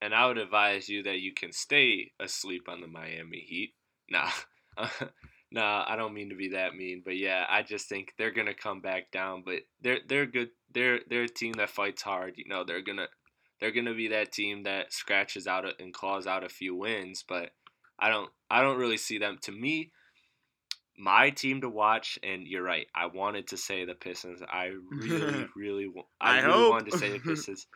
And 0.00 0.14
I 0.14 0.26
would 0.26 0.38
advise 0.38 0.88
you 0.88 1.04
that 1.04 1.20
you 1.20 1.32
can 1.32 1.52
stay 1.52 2.10
asleep 2.20 2.68
on 2.68 2.80
the 2.80 2.88
Miami 2.88 3.44
Heat. 3.46 3.74
Nah, 4.10 4.28
nah, 5.50 5.84
I 5.88 5.96
don't 5.96 6.12
mean 6.12 6.28
to 6.30 6.34
be 6.34 6.50
that 6.50 6.74
mean, 6.74 7.00
but 7.02 7.16
yeah, 7.16 7.46
I 7.48 7.62
just 7.62 7.88
think 7.88 8.12
they're 8.18 8.32
gonna 8.32 8.52
come 8.52 8.82
back 8.82 9.10
down. 9.10 9.42
But 9.42 9.60
they're 9.80 10.00
they're 10.06 10.26
good. 10.26 10.50
They're 10.74 11.00
they're 11.08 11.22
a 11.22 11.28
team 11.28 11.54
that 11.54 11.70
fights 11.70 12.02
hard. 12.02 12.34
You 12.36 12.44
know, 12.46 12.62
they're 12.62 12.82
gonna 12.82 13.06
they're 13.62 13.70
gonna 13.70 13.94
be 13.94 14.08
that 14.08 14.32
team 14.32 14.64
that 14.64 14.92
scratches 14.92 15.46
out 15.46 15.64
and 15.78 15.94
claws 15.94 16.26
out 16.26 16.42
a 16.42 16.48
few 16.48 16.74
wins. 16.74 17.24
But 17.26 17.50
I 17.96 18.08
don't 18.08 18.28
I 18.50 18.60
don't 18.60 18.76
really 18.76 18.96
see 18.96 19.18
them. 19.18 19.38
To 19.42 19.52
me, 19.52 19.92
my 20.98 21.30
team 21.30 21.60
to 21.60 21.68
watch, 21.68 22.18
and 22.24 22.44
you're 22.44 22.64
right. 22.64 22.88
I 22.92 23.06
wanted 23.06 23.46
to 23.48 23.56
say 23.56 23.84
the 23.84 23.94
Pistons. 23.94 24.42
I 24.42 24.72
really 24.90 25.46
really 25.56 25.92
I, 26.20 26.38
I 26.38 26.40
really 26.40 26.52
hope. 26.52 26.70
wanted 26.72 26.90
to 26.90 26.98
say 26.98 27.12
the 27.12 27.18
Pistons, 27.24 27.68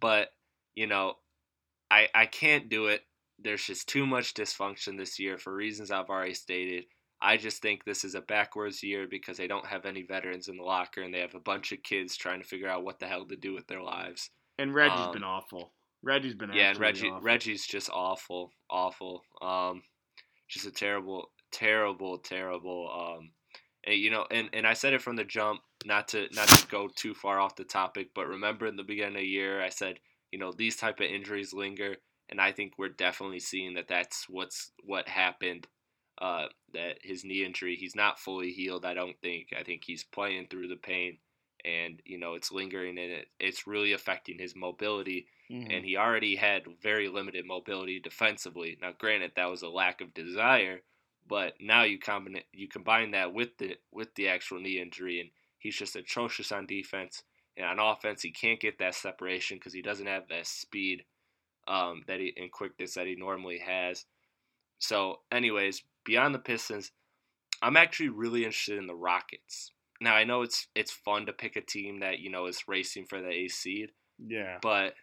but 0.00 0.30
you 0.74 0.88
know 0.88 1.14
I 1.88 2.08
I 2.12 2.26
can't 2.26 2.68
do 2.68 2.86
it. 2.86 3.02
There's 3.38 3.64
just 3.64 3.88
too 3.88 4.06
much 4.06 4.34
dysfunction 4.34 4.98
this 4.98 5.20
year 5.20 5.38
for 5.38 5.54
reasons 5.54 5.92
I've 5.92 6.10
already 6.10 6.34
stated. 6.34 6.86
I 7.20 7.36
just 7.36 7.62
think 7.62 7.84
this 7.84 8.04
is 8.04 8.16
a 8.16 8.20
backwards 8.20 8.82
year 8.82 9.06
because 9.08 9.36
they 9.36 9.46
don't 9.46 9.66
have 9.66 9.86
any 9.86 10.02
veterans 10.02 10.48
in 10.48 10.56
the 10.56 10.64
locker 10.64 11.02
and 11.02 11.14
they 11.14 11.20
have 11.20 11.36
a 11.36 11.40
bunch 11.40 11.70
of 11.70 11.84
kids 11.84 12.16
trying 12.16 12.40
to 12.42 12.46
figure 12.48 12.68
out 12.68 12.82
what 12.82 12.98
the 12.98 13.06
hell 13.06 13.24
to 13.26 13.36
do 13.36 13.54
with 13.54 13.68
their 13.68 13.80
lives. 13.80 14.28
And 14.62 14.72
Reggie's 14.72 15.06
Um, 15.06 15.12
been 15.12 15.24
awful. 15.24 15.72
Reggie's 16.02 16.34
been 16.34 16.52
Yeah, 16.52 16.70
and 16.70 16.78
Reggie 16.78 17.08
awful. 17.08 17.20
Reggie's 17.20 17.66
just 17.66 17.90
awful, 17.90 18.52
awful. 18.70 19.24
Um, 19.40 19.82
just 20.48 20.66
a 20.66 20.70
terrible, 20.70 21.32
terrible, 21.50 22.18
terrible. 22.18 22.88
Um, 22.90 23.32
and, 23.82 23.98
you 23.98 24.10
know, 24.10 24.24
and, 24.30 24.48
and 24.52 24.64
I 24.64 24.74
said 24.74 24.94
it 24.94 25.02
from 25.02 25.16
the 25.16 25.24
jump, 25.24 25.62
not 25.84 26.06
to 26.08 26.28
not 26.32 26.46
to 26.48 26.66
go 26.68 26.88
too 26.94 27.12
far 27.12 27.40
off 27.40 27.56
the 27.56 27.64
topic, 27.64 28.10
but 28.14 28.28
remember 28.28 28.66
in 28.66 28.76
the 28.76 28.84
beginning 28.84 29.16
of 29.16 29.22
the 29.22 29.26
year, 29.26 29.60
I 29.60 29.68
said, 29.68 29.98
you 30.30 30.38
know, 30.38 30.52
these 30.52 30.76
type 30.76 31.00
of 31.00 31.06
injuries 31.06 31.52
linger, 31.52 31.96
and 32.28 32.40
I 32.40 32.52
think 32.52 32.74
we're 32.78 32.88
definitely 32.88 33.40
seeing 33.40 33.74
that 33.74 33.88
that's 33.88 34.26
what's 34.28 34.70
what 34.84 35.08
happened. 35.08 35.66
Uh, 36.20 36.46
that 36.72 36.98
his 37.02 37.24
knee 37.24 37.44
injury, 37.44 37.74
he's 37.74 37.96
not 37.96 38.20
fully 38.20 38.52
healed. 38.52 38.84
I 38.84 38.94
don't 38.94 39.18
think. 39.22 39.48
I 39.58 39.64
think 39.64 39.82
he's 39.84 40.04
playing 40.04 40.46
through 40.48 40.68
the 40.68 40.76
pain, 40.76 41.18
and 41.64 42.00
you 42.04 42.18
know, 42.18 42.34
it's 42.34 42.52
lingering 42.52 42.98
and 42.98 43.12
it, 43.12 43.28
it's 43.38 43.66
really 43.66 43.92
affecting 43.92 44.38
his 44.38 44.54
mobility 44.56 45.26
Mhm. 45.50 45.74
and 45.74 45.84
he 45.84 45.96
already 45.96 46.36
had 46.36 46.64
very 46.80 47.08
limited 47.08 47.44
mobility 47.44 48.00
defensively. 48.00 48.78
Now, 48.80 48.92
granted, 48.92 49.32
that 49.36 49.50
was 49.50 49.62
a 49.62 49.68
lack 49.68 50.00
of 50.00 50.14
desire, 50.14 50.82
but 51.26 51.60
now 51.60 51.82
you 51.82 51.98
combine 51.98 52.42
you 52.52 52.68
combine 52.68 53.10
that 53.12 53.32
with 53.32 53.58
the 53.58 53.76
with 53.90 54.14
the 54.14 54.28
actual 54.28 54.60
knee 54.60 54.80
injury, 54.80 55.20
and 55.20 55.30
he's 55.58 55.76
just 55.76 55.96
atrocious 55.96 56.52
on 56.52 56.66
defense. 56.66 57.22
And 57.56 57.66
on 57.66 57.78
offense, 57.78 58.22
he 58.22 58.30
can't 58.30 58.60
get 58.60 58.78
that 58.78 58.94
separation 58.94 59.58
because 59.58 59.74
he 59.74 59.82
doesn't 59.82 60.06
have 60.06 60.28
that 60.28 60.46
speed 60.46 61.04
um, 61.68 62.02
that 62.06 62.18
he 62.18 62.32
and 62.36 62.50
quickness 62.50 62.94
that 62.94 63.06
he 63.06 63.14
normally 63.14 63.58
has. 63.58 64.06
So, 64.78 65.20
anyways, 65.30 65.82
beyond 66.04 66.34
the 66.34 66.38
Pistons, 66.38 66.92
I'm 67.60 67.76
actually 67.76 68.08
really 68.08 68.44
interested 68.44 68.78
in 68.78 68.86
the 68.86 68.94
Rockets. 68.94 69.70
Now, 70.02 70.16
I 70.16 70.24
know 70.24 70.42
it's 70.42 70.66
it's 70.74 70.90
fun 70.90 71.26
to 71.26 71.32
pick 71.32 71.54
a 71.54 71.60
team 71.60 72.00
that 72.00 72.18
you 72.18 72.28
know 72.28 72.46
is 72.46 72.66
racing 72.66 73.06
for 73.06 73.20
the 73.20 73.28
A 73.28 73.48
seed, 73.48 73.92
yeah. 74.18 74.58
but 74.60 74.94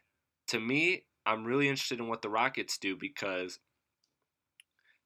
to 0.50 0.60
me, 0.60 1.06
I'm 1.26 1.45
really 1.45 1.70
interested 1.70 2.00
in 2.00 2.10
what 2.10 2.22
the 2.22 2.30
Rockets 2.30 2.78
do 2.78 2.97
because 2.97 3.60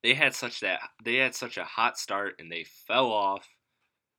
they 0.01 0.15
had 0.15 0.33
such 0.33 0.61
that 0.61 0.79
they 1.03 1.17
had 1.17 1.35
such 1.35 1.57
a 1.57 1.63
hot 1.63 1.99
start 1.99 2.35
and 2.39 2.51
they 2.51 2.65
fell 2.87 3.11
off 3.11 3.47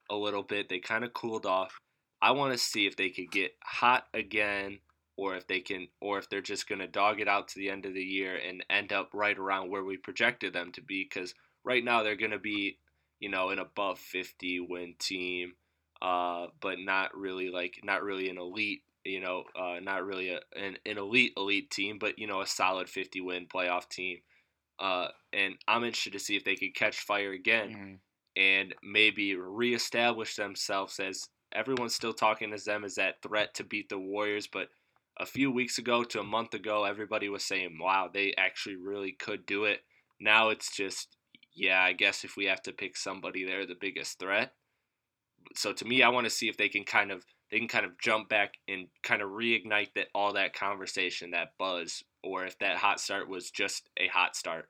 a 0.08 0.14
little 0.14 0.44
bit. 0.44 0.68
They 0.68 0.78
kind 0.78 1.02
of 1.02 1.12
cooled 1.12 1.44
off. 1.44 1.80
I 2.22 2.30
want 2.30 2.52
to 2.52 2.58
see 2.58 2.86
if 2.86 2.94
they 2.94 3.10
could 3.10 3.32
get 3.32 3.50
hot 3.64 4.06
again 4.14 4.78
or 5.16 5.34
if 5.34 5.48
they 5.48 5.58
can 5.58 5.88
or 6.00 6.18
if 6.18 6.30
they're 6.30 6.40
just 6.40 6.68
going 6.68 6.78
to 6.78 6.86
dog 6.86 7.20
it 7.20 7.26
out 7.26 7.48
to 7.48 7.58
the 7.58 7.68
end 7.68 7.84
of 7.84 7.94
the 7.94 8.02
year 8.04 8.36
and 8.36 8.64
end 8.70 8.92
up 8.92 9.10
right 9.12 9.36
around 9.36 9.70
where 9.70 9.84
we 9.84 9.96
projected 9.96 10.52
them 10.52 10.70
to 10.72 10.80
be 10.80 11.04
cuz 11.04 11.34
right 11.64 11.82
now 11.82 12.04
they're 12.04 12.14
going 12.14 12.30
to 12.30 12.38
be, 12.38 12.78
you 13.18 13.28
know, 13.28 13.50
an 13.50 13.58
above 13.58 13.98
50 13.98 14.60
win 14.60 14.94
team 15.00 15.54
uh 16.04 16.48
but 16.60 16.78
not 16.80 17.16
really 17.16 17.50
like 17.50 17.80
not 17.84 18.04
really 18.04 18.30
an 18.30 18.38
elite 18.38 18.82
you 19.06 19.20
know, 19.20 19.44
uh, 19.56 19.80
not 19.82 20.04
really 20.06 20.30
a, 20.30 20.40
an, 20.56 20.78
an 20.86 20.98
elite 20.98 21.34
elite 21.36 21.70
team, 21.70 21.98
but 21.98 22.18
you 22.18 22.26
know, 22.26 22.42
a 22.42 22.46
solid 22.46 22.90
50 22.90 23.20
win 23.22 23.46
playoff 23.46 23.88
team. 23.90 24.18
Uh, 24.78 25.08
and 25.32 25.56
I'm 25.68 25.84
interested 25.84 26.14
to 26.14 26.18
see 26.18 26.36
if 26.36 26.44
they 26.44 26.56
could 26.56 26.74
catch 26.74 27.00
fire 27.00 27.32
again 27.32 27.70
Mhm. 27.70 28.00
and 28.36 28.74
maybe 28.82 29.36
reestablish 29.36 30.36
themselves 30.36 30.98
as 31.00 31.28
everyone's 31.52 31.94
still 31.94 32.14
talking 32.14 32.52
as 32.52 32.64
them 32.64 32.84
as 32.84 32.96
that 32.96 33.22
threat 33.22 33.54
to 33.54 33.64
beat 33.64 33.88
the 33.88 33.98
Warriors. 33.98 34.48
But 34.48 34.70
a 35.18 35.26
few 35.26 35.50
weeks 35.50 35.78
ago 35.78 36.04
to 36.04 36.20
a 36.20 36.24
month 36.24 36.54
ago, 36.54 36.84
everybody 36.84 37.28
was 37.28 37.44
saying, 37.44 37.78
"Wow, 37.78 38.08
they 38.08 38.34
actually 38.36 38.76
really 38.76 39.12
could 39.12 39.46
do 39.46 39.64
it." 39.64 39.84
Now 40.20 40.48
it's 40.50 40.74
just, 40.76 41.16
yeah, 41.54 41.82
I 41.82 41.92
guess 41.92 42.24
if 42.24 42.36
we 42.36 42.46
have 42.46 42.62
to 42.62 42.72
pick 42.72 42.96
somebody, 42.96 43.44
they're 43.44 43.66
the 43.66 43.74
biggest 43.76 44.18
threat. 44.18 44.56
So 45.54 45.72
to 45.72 45.84
me, 45.84 46.02
I 46.02 46.08
want 46.08 46.24
to 46.24 46.30
see 46.30 46.48
if 46.48 46.56
they 46.56 46.68
can 46.68 46.84
kind 46.84 47.10
of 47.10 47.24
they 47.50 47.58
can 47.58 47.68
kind 47.68 47.86
of 47.86 47.98
jump 47.98 48.28
back 48.28 48.54
and 48.66 48.88
kind 49.02 49.22
of 49.22 49.30
reignite 49.30 49.94
that 49.94 50.08
all 50.14 50.32
that 50.32 50.54
conversation, 50.54 51.30
that 51.30 51.52
buzz, 51.58 52.02
or 52.22 52.44
if 52.44 52.58
that 52.58 52.78
hot 52.78 53.00
start 53.00 53.28
was 53.28 53.50
just 53.50 53.88
a 53.96 54.08
hot 54.08 54.34
start. 54.34 54.68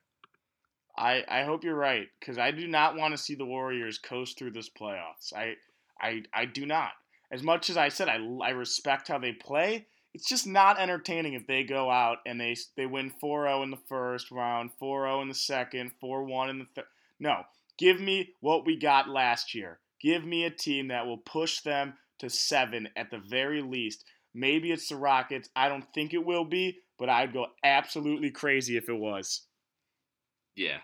I, 0.97 1.25
I 1.29 1.43
hope 1.45 1.65
you're 1.65 1.75
right 1.75 2.09
because 2.21 2.39
I 2.39 2.51
do 2.51 2.69
not 2.69 2.97
want 2.97 3.13
to 3.13 3.19
see 3.19 3.35
the 3.35 3.45
Warriors 3.45 3.99
coast 3.99 4.39
through 4.39 4.53
this 4.53 4.71
playoffs. 4.71 5.33
I 5.35 5.55
I 6.01 6.23
I 6.33 6.45
do 6.45 6.67
not. 6.67 6.93
As 7.33 7.43
much 7.43 7.71
as 7.71 7.77
I 7.77 7.89
said 7.89 8.09
I, 8.09 8.19
I 8.43 8.51
respect 8.51 9.09
how 9.09 9.19
they 9.19 9.33
play, 9.33 9.87
it's 10.13 10.29
just 10.29 10.47
not 10.47 10.79
entertaining 10.79 11.35
if 11.35 11.47
they 11.47 11.65
go 11.65 11.91
out 11.91 12.19
and 12.25 12.41
they 12.41 12.57
they 12.77 12.87
win 12.87 13.13
4-0 13.23 13.65
in 13.65 13.71
the 13.71 13.77
first 13.89 14.31
round, 14.31 14.71
4-0 14.81 15.23
in 15.23 15.29
the 15.29 15.35
second, 15.35 15.93
4-1 16.03 16.51
in 16.51 16.59
the 16.61 16.67
third. 16.75 16.85
No, 17.19 17.43
give 17.77 18.01
me 18.01 18.35
what 18.41 18.65
we 18.65 18.79
got 18.79 19.09
last 19.09 19.55
year. 19.55 19.81
Give 20.05 20.23
me 20.23 20.45
a 20.45 20.51
team 20.51 20.89
that 20.89 21.07
will 21.07 21.19
push 21.19 21.61
them 21.63 21.95
to 22.19 22.29
7 22.29 22.91
at 22.95 23.11
the 23.11 23.19
very 23.19 23.63
least. 23.63 24.05
Maybe 24.35 24.71
it's 24.71 24.89
the 24.89 24.97
Rockets. 24.97 25.49
I 25.57 25.71
don't 25.71 25.87
think 25.95 26.13
it 26.13 26.27
will 26.27 26.45
be, 26.45 26.81
but 26.99 27.09
I'd 27.09 27.33
go 27.33 27.47
absolutely 27.65 28.31
crazy 28.31 28.77
if 28.77 28.91
it 28.91 28.99
was. 28.99 29.47
Yeah. 30.57 30.79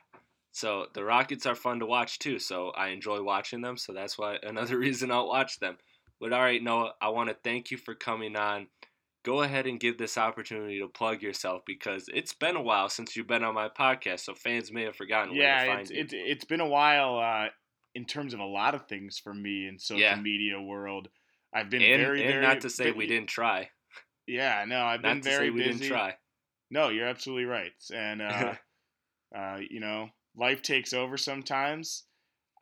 So 0.53 0.87
the 0.95 1.05
Rockets 1.05 1.45
are 1.45 1.55
fun 1.55 1.81
to 1.81 1.87
watch 1.87 2.18
too. 2.18 2.39
So 2.39 2.71
I 2.71 2.89
enjoy 2.89 3.23
watching 3.23 3.61
them. 3.61 3.77
So 3.77 3.93
that's 3.93 4.16
why 4.16 4.39
another 4.43 4.79
reason 4.79 5.11
I'll 5.11 5.29
watch 5.29 5.61
them. 5.61 5.77
But 6.18 6.33
all 6.33 6.41
right, 6.41 6.62
Noah, 6.62 6.95
I 7.03 7.11
want 7.11 7.29
to 7.29 7.37
thank 7.45 7.71
you 7.71 7.77
for 7.77 7.95
coming 7.95 8.37
on. 8.37 8.68
Go 9.23 9.43
ahead 9.43 9.66
and 9.66 9.79
give 9.79 9.99
this 9.99 10.16
opportunity 10.16 10.79
to 10.81 10.89
plug 10.89 11.23
yourself 11.23 11.61
because 11.66 12.07
it's 12.14 12.33
been 12.33 12.57
a 12.57 12.62
while 12.62 12.89
since 12.89 13.14
you've 13.14 13.27
been 13.27 13.45
on 13.45 13.55
my 13.55 13.68
podcast, 13.68 14.21
so 14.21 14.35
fans 14.35 14.73
may 14.73 14.85
have 14.85 14.97
forgotten 14.97 15.37
where 15.37 15.41
to 15.41 15.43
yeah, 15.43 15.66
find 15.66 15.81
it's, 15.83 15.91
you. 15.91 16.01
it's 16.01 16.14
it's 16.14 16.45
been 16.47 16.61
a 16.61 16.68
while 16.68 17.18
uh, 17.18 17.49
in 17.95 18.05
terms 18.05 18.34
of 18.34 18.41
a 18.41 18.45
lot 18.45 18.74
of 18.74 18.86
things 18.88 19.18
for 19.18 19.34
me 19.34 19.66
in 19.66 19.78
social 19.78 20.01
Yeah. 20.01 20.16
media 20.16 20.61
world. 20.61 21.09
I've 21.53 21.68
been 21.70 21.82
and, 21.82 22.01
very, 22.03 22.22
and 22.22 22.30
very 22.32 22.43
not 22.43 22.61
to 22.62 22.70
say 22.70 22.84
been- 22.91 22.97
we 22.99 23.07
didn't 23.07 23.28
try. 23.28 23.70
Yeah, 24.26 24.64
no, 24.68 24.82
I've 24.84 25.03
been 25.03 25.16
Not 25.18 25.22
to 25.24 25.30
very 25.30 25.47
say 25.47 25.51
we 25.51 25.62
busy. 25.62 25.78
didn't 25.80 25.88
try. 25.88 26.16
No, 26.70 26.88
you're 26.91 27.09
absolutely 27.09 27.47
right, 27.47 27.72
and 27.93 28.22
uh, 28.22 28.55
Uh, 29.32 29.59
you 29.70 29.78
know, 29.78 30.09
life 30.36 30.61
takes 30.61 30.93
over 30.93 31.16
sometimes. 31.16 32.05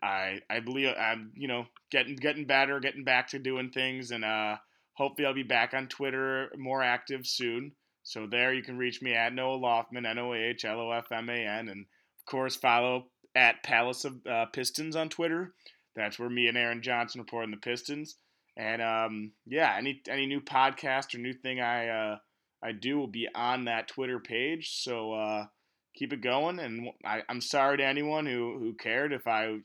I 0.02 0.40
I 0.50 0.60
believe 0.60 0.94
I'm 0.98 1.32
you 1.34 1.48
know 1.48 1.66
getting 1.90 2.14
getting 2.16 2.44
better, 2.46 2.78
getting 2.78 3.04
back 3.04 3.28
to 3.28 3.38
doing 3.38 3.70
things, 3.70 4.10
and 4.10 4.22
uh, 4.24 4.56
hopefully 4.92 5.26
I'll 5.26 5.32
be 5.34 5.42
back 5.44 5.72
on 5.72 5.88
Twitter 5.88 6.50
more 6.58 6.82
active 6.82 7.26
soon. 7.26 7.72
So 8.02 8.26
there 8.26 8.52
you 8.52 8.62
can 8.62 8.76
reach 8.76 9.00
me 9.00 9.14
at 9.14 9.32
Noah 9.32 9.58
Lofman, 9.58 10.06
N 10.06 10.18
O 10.18 10.34
A 10.34 10.36
H 10.36 10.64
L 10.66 10.78
O 10.78 10.90
F 10.92 11.10
M 11.10 11.30
A 11.30 11.32
N, 11.46 11.68
and 11.70 11.86
of 12.18 12.24
course 12.30 12.54
follow 12.54 13.10
at 13.34 13.62
Palace 13.62 14.04
of 14.04 14.26
uh, 14.26 14.46
Pistons 14.46 14.96
on 14.96 15.08
Twitter. 15.08 15.54
That's 15.96 16.18
where 16.18 16.30
me 16.30 16.46
and 16.48 16.56
Aaron 16.56 16.82
Johnson 16.82 17.20
report 17.20 17.44
on 17.44 17.50
the 17.50 17.56
Pistons. 17.56 18.16
And 18.56 18.82
um, 18.82 19.32
yeah, 19.46 19.74
any 19.76 20.02
any 20.08 20.26
new 20.26 20.40
podcast 20.40 21.14
or 21.14 21.18
new 21.18 21.32
thing 21.32 21.60
I 21.60 21.88
uh, 21.88 22.18
I 22.62 22.72
do 22.72 22.98
will 22.98 23.08
be 23.08 23.28
on 23.34 23.66
that 23.66 23.88
Twitter 23.88 24.18
page. 24.18 24.80
So 24.82 25.12
uh, 25.12 25.46
keep 25.94 26.12
it 26.12 26.20
going. 26.20 26.58
And 26.58 26.88
I, 27.04 27.22
I'm 27.28 27.40
sorry 27.40 27.78
to 27.78 27.84
anyone 27.84 28.26
who 28.26 28.58
who 28.58 28.74
cared 28.74 29.12
if 29.12 29.26
I 29.26 29.58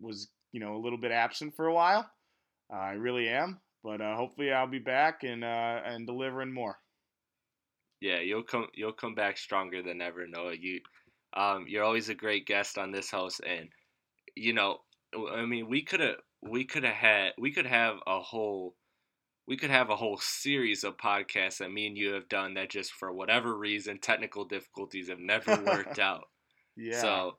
was 0.00 0.28
you 0.52 0.60
know 0.60 0.76
a 0.76 0.82
little 0.82 0.98
bit 0.98 1.12
absent 1.12 1.54
for 1.54 1.66
a 1.66 1.74
while. 1.74 2.08
I 2.72 2.92
really 2.92 3.28
am, 3.28 3.60
but 3.82 4.00
uh, 4.00 4.16
hopefully 4.16 4.52
I'll 4.52 4.66
be 4.66 4.78
back 4.78 5.22
and 5.22 5.44
uh, 5.44 5.80
and 5.84 6.06
delivering 6.06 6.52
more. 6.52 6.78
Yeah, 8.00 8.20
you'll 8.20 8.44
come 8.44 8.68
you'll 8.74 8.92
come 8.92 9.14
back 9.14 9.36
stronger 9.36 9.82
than 9.82 10.00
ever, 10.00 10.26
Noah. 10.26 10.54
You 10.54 10.80
um, 11.34 11.66
you're 11.68 11.84
always 11.84 12.08
a 12.08 12.14
great 12.14 12.46
guest 12.46 12.78
on 12.78 12.92
this 12.92 13.10
house, 13.10 13.40
and 13.40 13.68
you 14.36 14.52
know, 14.52 14.78
I 15.32 15.44
mean, 15.46 15.68
we 15.68 15.82
could 15.82 16.00
have 16.00 16.16
we 16.42 16.64
could 16.64 16.84
have 16.84 16.94
had 16.94 17.32
we 17.38 17.52
could 17.52 17.66
have 17.66 17.96
a 18.06 18.20
whole 18.20 18.76
we 19.46 19.56
could 19.56 19.70
have 19.70 19.90
a 19.90 19.96
whole 19.96 20.18
series 20.18 20.84
of 20.84 20.96
podcasts 20.96 21.58
that 21.58 21.72
me 21.72 21.88
and 21.88 21.98
you 21.98 22.12
have 22.12 22.28
done 22.28 22.54
that 22.54 22.70
just 22.70 22.92
for 22.92 23.12
whatever 23.12 23.56
reason 23.56 23.98
technical 23.98 24.44
difficulties 24.44 25.08
have 25.08 25.18
never 25.18 25.60
worked 25.64 25.98
out. 25.98 26.28
Yeah. 26.76 27.00
So, 27.00 27.38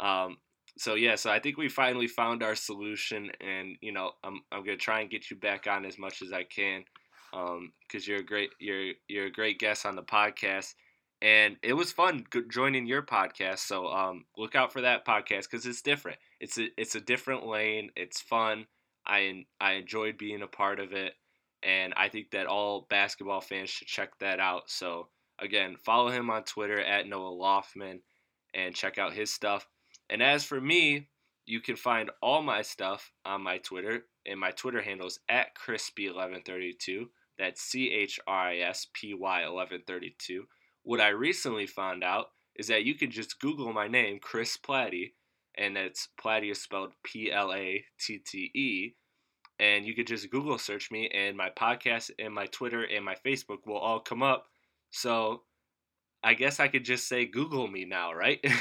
um, 0.00 0.38
so 0.76 0.94
yeah, 0.94 1.16
so 1.16 1.30
I 1.30 1.40
think 1.40 1.56
we 1.56 1.68
finally 1.68 2.06
found 2.06 2.42
our 2.42 2.54
solution, 2.54 3.32
and 3.40 3.76
you 3.80 3.92
know, 3.92 4.12
I'm 4.22 4.42
I'm 4.52 4.64
gonna 4.64 4.76
try 4.76 5.00
and 5.00 5.10
get 5.10 5.30
you 5.30 5.36
back 5.36 5.66
on 5.66 5.84
as 5.84 5.98
much 5.98 6.22
as 6.22 6.32
I 6.32 6.44
can, 6.44 6.84
um, 7.32 7.72
because 7.86 8.06
you're 8.06 8.20
a 8.20 8.24
great 8.24 8.50
you're 8.60 8.92
you're 9.08 9.26
a 9.26 9.32
great 9.32 9.58
guest 9.58 9.84
on 9.84 9.96
the 9.96 10.02
podcast, 10.02 10.74
and 11.20 11.56
it 11.62 11.72
was 11.72 11.92
fun 11.92 12.24
joining 12.48 12.86
your 12.86 13.02
podcast. 13.02 13.58
So 13.60 13.88
um, 13.88 14.24
look 14.36 14.54
out 14.54 14.72
for 14.72 14.82
that 14.82 15.04
podcast 15.04 15.50
because 15.50 15.66
it's 15.66 15.82
different. 15.82 16.18
It's 16.40 16.58
a 16.58 16.68
it's 16.76 16.94
a 16.94 17.00
different 17.00 17.46
lane. 17.46 17.90
It's 17.96 18.20
fun. 18.20 18.66
I 19.06 19.44
I 19.60 19.72
enjoyed 19.72 20.18
being 20.18 20.42
a 20.42 20.46
part 20.46 20.78
of 20.78 20.92
it, 20.92 21.14
and 21.62 21.92
I 21.96 22.08
think 22.08 22.30
that 22.30 22.46
all 22.46 22.86
basketball 22.88 23.40
fans 23.40 23.70
should 23.70 23.88
check 23.88 24.10
that 24.20 24.38
out. 24.38 24.70
So 24.70 25.08
again, 25.40 25.76
follow 25.84 26.10
him 26.10 26.30
on 26.30 26.44
Twitter 26.44 26.80
at 26.80 27.08
Noah 27.08 27.36
Lofman, 27.36 28.00
and 28.54 28.74
check 28.74 28.98
out 28.98 29.12
his 29.12 29.32
stuff. 29.32 29.66
And 30.10 30.22
as 30.22 30.44
for 30.44 30.60
me, 30.60 31.08
you 31.46 31.60
can 31.60 31.76
find 31.76 32.10
all 32.22 32.42
my 32.42 32.62
stuff 32.62 33.10
on 33.24 33.42
my 33.42 33.58
Twitter, 33.58 34.04
and 34.24 34.38
my 34.38 34.52
Twitter 34.52 34.82
handle 34.82 35.08
is 35.08 35.18
at 35.28 35.48
crispy1132. 35.56 37.06
That's 37.38 37.60
C 37.60 37.90
H 37.90 38.20
R 38.26 38.48
I 38.48 38.58
S 38.58 38.86
P 38.92 39.14
Y 39.14 39.40
1132. 39.40 40.44
What 40.82 41.00
I 41.00 41.08
recently 41.08 41.66
found 41.66 42.02
out 42.02 42.26
is 42.56 42.68
that 42.68 42.84
you 42.84 42.94
can 42.94 43.10
just 43.10 43.40
Google 43.40 43.72
my 43.72 43.88
name, 43.88 44.18
Chris 44.20 44.56
Platte, 44.56 45.12
and 45.56 45.76
it's 45.76 46.08
Platte 46.20 46.44
is 46.44 46.62
spelled 46.62 46.92
P 47.04 47.30
L 47.30 47.52
A 47.52 47.84
T 48.00 48.18
T 48.18 48.50
E. 48.54 48.94
And 49.60 49.84
you 49.84 49.94
could 49.94 50.06
just 50.06 50.30
Google 50.30 50.58
search 50.58 50.90
me, 50.90 51.08
and 51.08 51.36
my 51.36 51.50
podcast, 51.50 52.10
and 52.18 52.32
my 52.32 52.46
Twitter, 52.46 52.84
and 52.84 53.04
my 53.04 53.16
Facebook 53.26 53.66
will 53.66 53.78
all 53.78 53.98
come 53.98 54.22
up. 54.22 54.46
So 54.90 55.42
I 56.22 56.34
guess 56.34 56.60
I 56.60 56.68
could 56.68 56.84
just 56.84 57.08
say 57.08 57.26
Google 57.26 57.66
me 57.66 57.84
now, 57.84 58.12
right? 58.12 58.38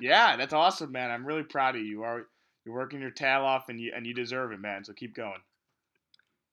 Yeah, 0.00 0.36
that's 0.36 0.52
awesome, 0.52 0.92
man. 0.92 1.10
I'm 1.10 1.26
really 1.26 1.42
proud 1.42 1.74
of 1.74 1.82
you. 1.82 1.88
you 1.88 2.02
are 2.02 2.26
you're 2.64 2.74
working 2.74 3.00
your 3.00 3.10
tail 3.10 3.44
off, 3.44 3.68
and 3.68 3.80
you 3.80 3.92
and 3.94 4.06
you 4.06 4.14
deserve 4.14 4.52
it, 4.52 4.60
man. 4.60 4.84
So 4.84 4.92
keep 4.92 5.14
going. 5.14 5.40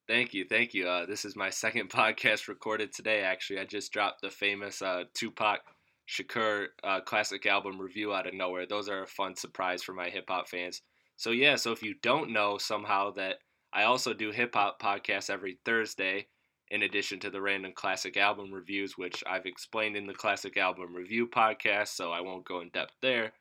Thank 0.07 0.33
you, 0.33 0.45
thank 0.45 0.73
you. 0.73 0.87
Uh, 0.87 1.05
this 1.05 1.25
is 1.25 1.35
my 1.35 1.49
second 1.49 1.89
podcast 1.91 2.47
recorded 2.47 2.93
today. 2.93 3.21
Actually, 3.21 3.59
I 3.59 3.65
just 3.65 3.91
dropped 3.91 4.21
the 4.21 4.29
famous 4.29 4.81
uh, 4.81 5.03
Tupac 5.13 5.61
Shakur 6.07 6.67
uh, 6.83 7.01
classic 7.01 7.45
album 7.45 7.79
review 7.81 8.13
out 8.13 8.27
of 8.27 8.33
nowhere. 8.33 8.65
Those 8.67 8.89
are 8.89 9.03
a 9.03 9.07
fun 9.07 9.35
surprise 9.35 9.83
for 9.83 9.93
my 9.93 10.09
hip 10.09 10.25
hop 10.27 10.47
fans. 10.47 10.81
So 11.17 11.31
yeah, 11.31 11.55
so 11.55 11.71
if 11.71 11.81
you 11.81 11.95
don't 12.01 12.31
know 12.31 12.57
somehow 12.57 13.11
that 13.11 13.37
I 13.73 13.83
also 13.83 14.13
do 14.13 14.31
hip 14.31 14.53
hop 14.53 14.79
podcasts 14.81 15.29
every 15.29 15.57
Thursday, 15.65 16.27
in 16.69 16.83
addition 16.83 17.19
to 17.21 17.29
the 17.29 17.41
random 17.41 17.73
classic 17.75 18.17
album 18.17 18.51
reviews, 18.53 18.97
which 18.97 19.23
I've 19.27 19.45
explained 19.45 19.95
in 19.95 20.07
the 20.07 20.13
classic 20.13 20.57
album 20.57 20.93
review 20.95 21.27
podcast, 21.27 21.89
so 21.89 22.11
I 22.11 22.21
won't 22.21 22.45
go 22.45 22.61
in 22.61 22.69
depth 22.69 22.93
there. 23.01 23.33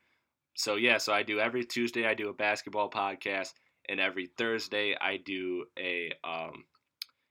So 0.54 0.76
yeah, 0.76 0.98
so 0.98 1.12
I 1.12 1.22
do 1.22 1.40
every 1.40 1.64
Tuesday 1.64 2.06
I 2.06 2.14
do 2.14 2.28
a 2.28 2.34
basketball 2.34 2.90
podcast, 2.90 3.52
and 3.88 4.00
every 4.00 4.26
Thursday 4.26 4.96
I 5.00 5.18
do 5.18 5.66
a 5.78 6.12
um, 6.24 6.64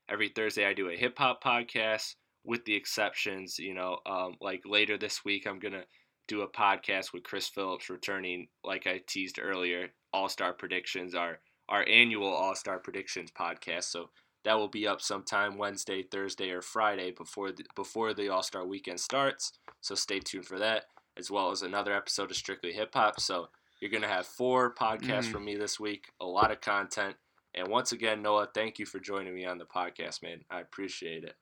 every 0.08 0.28
Thursday 0.28 0.64
I 0.66 0.74
do 0.74 0.88
a 0.88 0.96
hip 0.96 1.18
hop 1.18 1.42
podcast, 1.42 2.14
with 2.44 2.64
the 2.64 2.74
exceptions, 2.74 3.58
you 3.58 3.74
know, 3.74 3.98
um, 4.06 4.36
like 4.40 4.62
later 4.66 4.98
this 4.98 5.24
week 5.24 5.46
I'm 5.46 5.58
gonna 5.58 5.84
do 6.28 6.42
a 6.42 6.48
podcast 6.48 7.12
with 7.12 7.22
Chris 7.22 7.48
Phillips 7.48 7.90
returning, 7.90 8.48
like 8.62 8.86
I 8.86 9.00
teased 9.06 9.38
earlier, 9.40 9.88
All 10.12 10.28
Star 10.28 10.52
Predictions, 10.52 11.14
our 11.14 11.40
our 11.68 11.84
annual 11.88 12.28
All 12.32 12.54
Star 12.54 12.78
Predictions 12.78 13.30
podcast. 13.30 13.84
So 13.84 14.10
that 14.44 14.58
will 14.58 14.68
be 14.68 14.86
up 14.86 15.00
sometime 15.00 15.56
Wednesday, 15.56 16.02
Thursday, 16.02 16.50
or 16.50 16.60
Friday 16.60 17.10
before 17.10 17.50
the, 17.50 17.64
before 17.74 18.12
the 18.12 18.28
All 18.28 18.42
Star 18.42 18.66
Weekend 18.66 19.00
starts. 19.00 19.52
So 19.80 19.94
stay 19.94 20.20
tuned 20.20 20.46
for 20.46 20.58
that, 20.58 20.84
as 21.16 21.30
well 21.30 21.50
as 21.50 21.62
another 21.62 21.94
episode 21.94 22.30
of 22.30 22.36
Strictly 22.36 22.72
Hip 22.72 22.90
Hop. 22.94 23.20
So 23.20 23.48
you're 23.84 23.90
gonna 23.90 24.10
have 24.10 24.24
four 24.24 24.74
podcasts 24.74 25.26
mm. 25.26 25.32
from 25.32 25.44
me 25.44 25.56
this 25.56 25.78
week, 25.78 26.06
a 26.18 26.24
lot 26.24 26.50
of 26.50 26.62
content. 26.62 27.16
And 27.54 27.68
once 27.68 27.92
again, 27.92 28.22
Noah, 28.22 28.48
thank 28.54 28.78
you 28.78 28.86
for 28.86 28.98
joining 28.98 29.34
me 29.34 29.44
on 29.44 29.58
the 29.58 29.66
podcast, 29.66 30.22
man. 30.22 30.40
I 30.50 30.60
appreciate 30.60 31.22
it. 31.22 31.34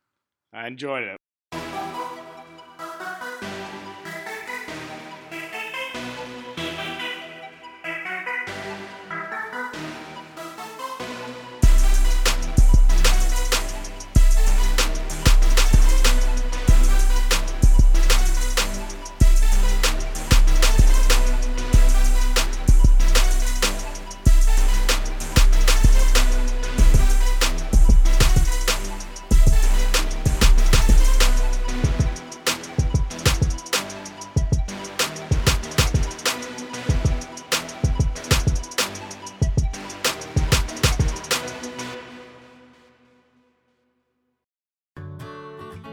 I 0.52 0.66
enjoyed 0.66 1.04
it. 1.04 1.21